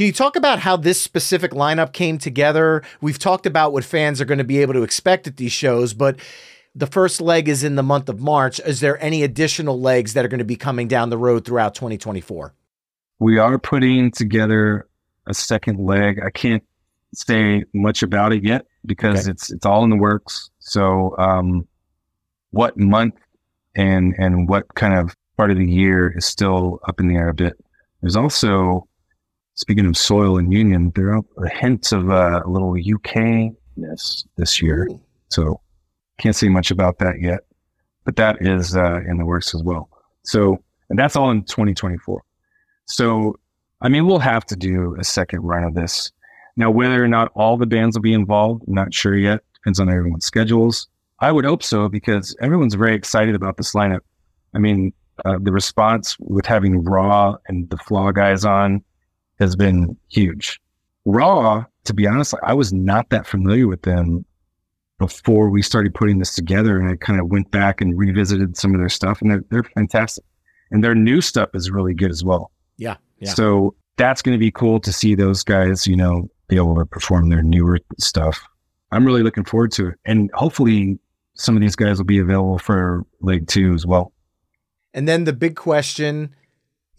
Can 0.00 0.06
you 0.06 0.14
talk 0.14 0.34
about 0.34 0.60
how 0.60 0.78
this 0.78 0.98
specific 0.98 1.50
lineup 1.50 1.92
came 1.92 2.16
together? 2.16 2.82
We've 3.02 3.18
talked 3.18 3.44
about 3.44 3.74
what 3.74 3.84
fans 3.84 4.18
are 4.18 4.24
going 4.24 4.38
to 4.38 4.44
be 4.44 4.62
able 4.62 4.72
to 4.72 4.82
expect 4.82 5.26
at 5.26 5.36
these 5.36 5.52
shows, 5.52 5.92
but 5.92 6.18
the 6.74 6.86
first 6.86 7.20
leg 7.20 7.50
is 7.50 7.62
in 7.62 7.74
the 7.74 7.82
month 7.82 8.08
of 8.08 8.18
March. 8.18 8.60
Is 8.60 8.80
there 8.80 8.98
any 9.04 9.22
additional 9.22 9.78
legs 9.78 10.14
that 10.14 10.24
are 10.24 10.28
going 10.28 10.38
to 10.38 10.44
be 10.46 10.56
coming 10.56 10.88
down 10.88 11.10
the 11.10 11.18
road 11.18 11.44
throughout 11.44 11.74
2024? 11.74 12.54
We 13.18 13.36
are 13.36 13.58
putting 13.58 14.10
together 14.10 14.88
a 15.26 15.34
second 15.34 15.78
leg. 15.78 16.18
I 16.24 16.30
can't 16.30 16.64
say 17.12 17.64
much 17.74 18.02
about 18.02 18.32
it 18.32 18.42
yet 18.42 18.64
because 18.86 19.24
okay. 19.24 19.32
it's 19.32 19.52
it's 19.52 19.66
all 19.66 19.84
in 19.84 19.90
the 19.90 19.96
works. 19.96 20.48
So, 20.60 21.14
um, 21.18 21.68
what 22.52 22.78
month 22.78 23.16
and 23.76 24.14
and 24.16 24.48
what 24.48 24.64
kind 24.76 24.94
of 24.94 25.14
part 25.36 25.50
of 25.50 25.58
the 25.58 25.70
year 25.70 26.16
is 26.16 26.24
still 26.24 26.80
up 26.88 27.00
in 27.00 27.08
the 27.08 27.16
air 27.16 27.28
a 27.28 27.34
bit. 27.34 27.62
There's 28.00 28.16
also, 28.16 28.88
speaking 29.60 29.84
of 29.84 29.94
soil 29.94 30.38
and 30.38 30.52
union, 30.52 30.90
there 30.94 31.14
are 31.14 31.22
hints 31.52 31.92
of 31.92 32.10
uh, 32.10 32.40
a 32.44 32.48
little 32.48 32.74
UK 32.74 33.52
ness 33.76 34.24
this 34.36 34.62
year. 34.62 34.88
So 35.28 35.60
can't 36.18 36.34
say 36.34 36.48
much 36.48 36.70
about 36.70 36.98
that 37.00 37.20
yet, 37.20 37.40
but 38.06 38.16
that 38.16 38.38
is 38.40 38.74
uh, 38.74 39.00
in 39.06 39.18
the 39.18 39.26
works 39.26 39.54
as 39.54 39.62
well. 39.62 39.90
So, 40.24 40.62
and 40.88 40.98
that's 40.98 41.14
all 41.14 41.30
in 41.30 41.44
2024. 41.44 42.22
So, 42.86 43.38
I 43.82 43.90
mean, 43.90 44.06
we'll 44.06 44.18
have 44.18 44.46
to 44.46 44.56
do 44.56 44.96
a 44.98 45.04
second 45.04 45.40
run 45.40 45.64
of 45.64 45.74
this. 45.74 46.10
Now, 46.56 46.70
whether 46.70 47.04
or 47.04 47.08
not 47.08 47.30
all 47.34 47.58
the 47.58 47.66
bands 47.66 47.96
will 47.96 48.02
be 48.02 48.14
involved, 48.14 48.64
I'm 48.66 48.74
not 48.74 48.94
sure 48.94 49.14
yet. 49.14 49.40
Depends 49.54 49.78
on 49.78 49.90
everyone's 49.90 50.24
schedules. 50.24 50.88
I 51.20 51.30
would 51.32 51.44
hope 51.44 51.62
so 51.62 51.88
because 51.90 52.34
everyone's 52.40 52.74
very 52.74 52.94
excited 52.94 53.34
about 53.34 53.58
this 53.58 53.74
lineup. 53.74 54.00
I 54.54 54.58
mean, 54.58 54.94
uh, 55.26 55.36
the 55.40 55.52
response 55.52 56.16
with 56.18 56.46
having 56.46 56.82
Ra 56.82 57.36
and 57.46 57.68
the 57.68 57.76
Flaw 57.76 58.10
guys 58.10 58.46
on 58.46 58.82
has 59.40 59.56
been 59.56 59.96
huge. 60.08 60.60
Ra, 61.04 61.64
to 61.84 61.94
be 61.94 62.06
honest, 62.06 62.34
I 62.42 62.54
was 62.54 62.72
not 62.72 63.08
that 63.10 63.26
familiar 63.26 63.66
with 63.66 63.82
them 63.82 64.24
before 64.98 65.48
we 65.48 65.62
started 65.62 65.94
putting 65.94 66.18
this 66.18 66.34
together. 66.34 66.78
And 66.78 66.88
I 66.88 66.96
kind 66.96 67.18
of 67.18 67.28
went 67.28 67.50
back 67.50 67.80
and 67.80 67.98
revisited 67.98 68.56
some 68.56 68.74
of 68.74 68.80
their 68.80 68.90
stuff, 68.90 69.20
and 69.20 69.30
they're, 69.30 69.44
they're 69.50 69.64
fantastic. 69.74 70.24
And 70.70 70.84
their 70.84 70.94
new 70.94 71.20
stuff 71.20 71.48
is 71.54 71.70
really 71.70 71.94
good 71.94 72.10
as 72.10 72.22
well. 72.22 72.52
Yeah. 72.76 72.96
yeah. 73.18 73.32
So 73.32 73.74
that's 73.96 74.22
going 74.22 74.34
to 74.34 74.38
be 74.38 74.50
cool 74.50 74.78
to 74.80 74.92
see 74.92 75.14
those 75.14 75.42
guys, 75.42 75.86
you 75.86 75.96
know, 75.96 76.28
be 76.48 76.56
able 76.56 76.76
to 76.76 76.84
perform 76.84 77.28
their 77.28 77.42
newer 77.42 77.80
stuff. 77.98 78.40
I'm 78.92 79.04
really 79.04 79.22
looking 79.22 79.44
forward 79.44 79.72
to 79.72 79.88
it. 79.88 79.94
And 80.04 80.30
hopefully 80.34 80.98
some 81.34 81.56
of 81.56 81.60
these 81.60 81.76
guys 81.76 81.98
will 81.98 82.04
be 82.04 82.18
available 82.18 82.58
for 82.58 83.04
leg 83.20 83.46
two 83.48 83.72
as 83.72 83.86
well. 83.86 84.12
And 84.92 85.08
then 85.08 85.24
the 85.24 85.32
big 85.32 85.56
question 85.56 86.34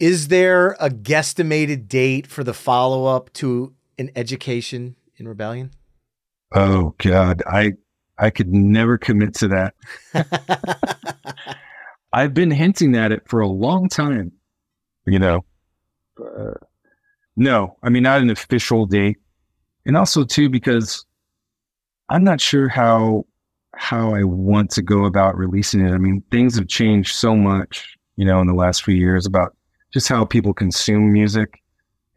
is 0.02 0.30
there 0.30 0.76
a 0.80 0.89
guesstimated 0.89 1.88
date 1.88 2.26
for 2.26 2.43
the 2.43 2.56
follow 2.56 3.06
up 3.06 3.32
to 3.34 3.72
an 3.99 4.10
education 4.16 4.95
in 5.18 5.28
rebellion? 5.28 5.70
Oh 6.54 6.95
God, 6.97 7.43
I 7.45 7.74
I 8.18 8.32
could 8.32 8.52
never 8.52 8.97
commit 8.97 9.36
to 9.36 9.47
that. 9.49 9.76
I've 12.14 12.34
been 12.34 12.49
hinting 12.49 12.95
at 12.95 13.12
it 13.12 13.30
for 13.30 13.41
a 13.41 13.47
long 13.47 13.89
time, 13.89 14.32
you 15.06 15.20
know. 15.20 15.45
Uh, 16.20 16.56
no, 17.36 17.78
I 17.84 17.89
mean, 17.89 18.04
not 18.04 18.22
an 18.22 18.32
official 18.32 18.88
date. 18.88 19.18
And 19.86 19.95
also, 19.95 20.24
too, 20.24 20.49
because 20.49 21.06
I'm 22.10 22.24
not 22.24 22.41
sure 22.41 22.68
how 22.68 23.28
how 23.76 24.16
I 24.16 24.24
want 24.24 24.72
to 24.72 24.82
go 24.82 25.06
about 25.06 25.38
releasing 25.38 25.86
it. 25.86 25.91
I 25.91 25.99
mean, 25.99 26.24
things 26.32 26.56
have 26.56 26.68
changed 26.68 27.16
so 27.16 27.36
much, 27.36 27.95
you 28.16 28.26
know, 28.26 28.41
in 28.41 28.47
the 28.47 28.54
last 28.54 28.84
few 28.84 28.95
years 28.95 29.28
about 29.28 29.56
just 29.93 30.07
how 30.07 30.25
people 30.25 30.53
consume 30.53 31.11
music. 31.11 31.61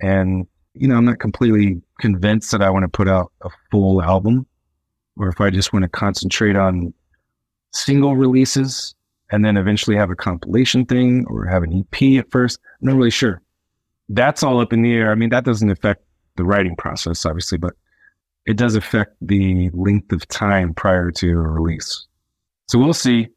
And, 0.00 0.46
you 0.74 0.88
know, 0.88 0.96
I'm 0.96 1.04
not 1.04 1.18
completely 1.18 1.80
convinced 2.00 2.50
that 2.52 2.62
I 2.62 2.70
want 2.70 2.84
to 2.84 2.88
put 2.88 3.08
out 3.08 3.32
a 3.42 3.50
full 3.70 4.02
album 4.02 4.46
or 5.16 5.28
if 5.28 5.40
I 5.40 5.50
just 5.50 5.72
want 5.72 5.84
to 5.84 5.88
concentrate 5.88 6.56
on 6.56 6.92
single 7.72 8.16
releases 8.16 8.94
and 9.30 9.44
then 9.44 9.56
eventually 9.56 9.96
have 9.96 10.10
a 10.10 10.16
compilation 10.16 10.84
thing 10.84 11.24
or 11.28 11.46
have 11.46 11.62
an 11.62 11.84
EP 11.92 12.18
at 12.18 12.30
first. 12.30 12.58
I'm 12.80 12.88
not 12.88 12.96
really 12.96 13.10
sure. 13.10 13.42
That's 14.08 14.42
all 14.42 14.60
up 14.60 14.72
in 14.72 14.82
the 14.82 14.92
air. 14.92 15.10
I 15.10 15.14
mean, 15.14 15.30
that 15.30 15.44
doesn't 15.44 15.70
affect 15.70 16.04
the 16.36 16.44
writing 16.44 16.76
process, 16.76 17.24
obviously, 17.24 17.58
but 17.58 17.74
it 18.46 18.56
does 18.56 18.74
affect 18.74 19.16
the 19.22 19.70
length 19.72 20.12
of 20.12 20.28
time 20.28 20.74
prior 20.74 21.10
to 21.12 21.30
a 21.30 21.36
release. 21.36 22.06
So 22.68 22.78
we'll 22.78 22.92
see. 22.92 23.28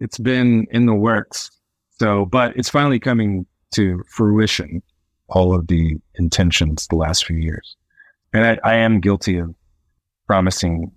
It's 0.00 0.18
been 0.18 0.66
in 0.70 0.86
the 0.86 0.94
works. 0.94 1.50
So, 1.98 2.26
but 2.26 2.56
it's 2.56 2.68
finally 2.68 2.98
coming 2.98 3.46
to 3.72 4.02
fruition, 4.08 4.82
all 5.28 5.54
of 5.54 5.66
the 5.66 5.96
intentions 6.16 6.86
the 6.88 6.96
last 6.96 7.24
few 7.26 7.36
years. 7.36 7.76
And 8.32 8.44
I, 8.44 8.58
I 8.72 8.74
am 8.76 9.00
guilty 9.00 9.38
of 9.38 9.54
promising 10.26 10.92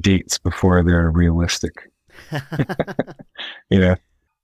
dates 0.00 0.38
before 0.38 0.82
they're 0.82 1.10
realistic. 1.10 1.90
you 3.70 3.80
know. 3.80 3.96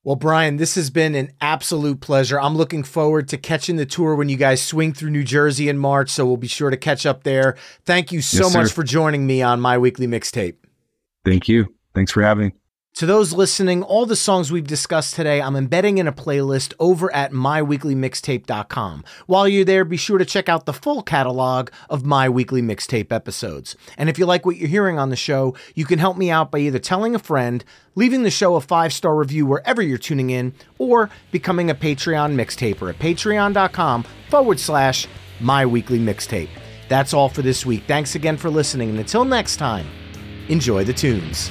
Well, 0.02 0.16
Bryan, 0.16 0.58
this 0.58 0.74
has 0.74 0.90
been 0.90 1.14
an 1.14 1.32
absolute 1.40 2.00
pleasure. 2.00 2.38
I'm 2.38 2.56
looking 2.56 2.82
forward 2.82 3.26
to 3.28 3.38
catching 3.38 3.76
the 3.76 3.86
tour 3.86 4.14
when 4.14 4.28
you 4.28 4.36
guys 4.36 4.62
swing 4.62 4.92
through 4.92 5.10
New 5.10 5.24
Jersey 5.24 5.70
in 5.70 5.78
March, 5.78 6.10
so 6.10 6.26
we'll 6.26 6.36
be 6.36 6.46
sure 6.46 6.68
to 6.68 6.76
catch 6.76 7.06
up 7.06 7.24
there. 7.24 7.56
Thank 7.86 8.12
you 8.12 8.20
so 8.20 8.44
yes, 8.44 8.54
much 8.54 8.72
for 8.72 8.82
joining 8.82 9.26
me 9.26 9.40
on 9.40 9.60
my 9.60 9.78
weekly 9.78 10.06
mixtape. 10.06 10.56
Thank 11.24 11.48
you. 11.48 11.74
Thanks 11.94 12.12
for 12.12 12.22
having 12.22 12.48
me. 12.48 12.52
To 12.94 13.06
those 13.06 13.32
listening, 13.32 13.82
all 13.82 14.06
the 14.06 14.14
songs 14.14 14.52
we've 14.52 14.68
discussed 14.68 15.16
today, 15.16 15.42
I'm 15.42 15.56
embedding 15.56 15.98
in 15.98 16.06
a 16.06 16.12
playlist 16.12 16.74
over 16.78 17.12
at 17.12 17.32
myweeklymixtape.com. 17.32 19.04
While 19.26 19.48
you're 19.48 19.64
there, 19.64 19.84
be 19.84 19.96
sure 19.96 20.18
to 20.18 20.24
check 20.24 20.48
out 20.48 20.64
the 20.64 20.72
full 20.72 21.02
catalog 21.02 21.70
of 21.90 22.04
My 22.04 22.28
Weekly 22.28 22.62
Mixtape 22.62 23.10
episodes. 23.10 23.74
And 23.98 24.08
if 24.08 24.16
you 24.16 24.26
like 24.26 24.46
what 24.46 24.58
you're 24.58 24.68
hearing 24.68 25.00
on 25.00 25.10
the 25.10 25.16
show, 25.16 25.56
you 25.74 25.84
can 25.86 25.98
help 25.98 26.16
me 26.16 26.30
out 26.30 26.52
by 26.52 26.60
either 26.60 26.78
telling 26.78 27.16
a 27.16 27.18
friend, 27.18 27.64
leaving 27.96 28.22
the 28.22 28.30
show 28.30 28.54
a 28.54 28.60
five 28.60 28.92
star 28.92 29.16
review 29.16 29.44
wherever 29.44 29.82
you're 29.82 29.98
tuning 29.98 30.30
in, 30.30 30.54
or 30.78 31.10
becoming 31.32 31.70
a 31.70 31.74
Patreon 31.74 32.36
mixtaper 32.36 32.90
at 32.90 33.00
patreon.com 33.00 34.04
forward 34.30 34.60
slash 34.60 35.08
My 35.40 35.66
Weekly 35.66 35.98
Mixtape. 35.98 36.50
That's 36.88 37.12
all 37.12 37.28
for 37.28 37.42
this 37.42 37.66
week. 37.66 37.82
Thanks 37.88 38.14
again 38.14 38.36
for 38.36 38.50
listening, 38.50 38.90
and 38.90 39.00
until 39.00 39.24
next 39.24 39.56
time, 39.56 39.88
enjoy 40.46 40.84
the 40.84 40.92
tunes. 40.92 41.50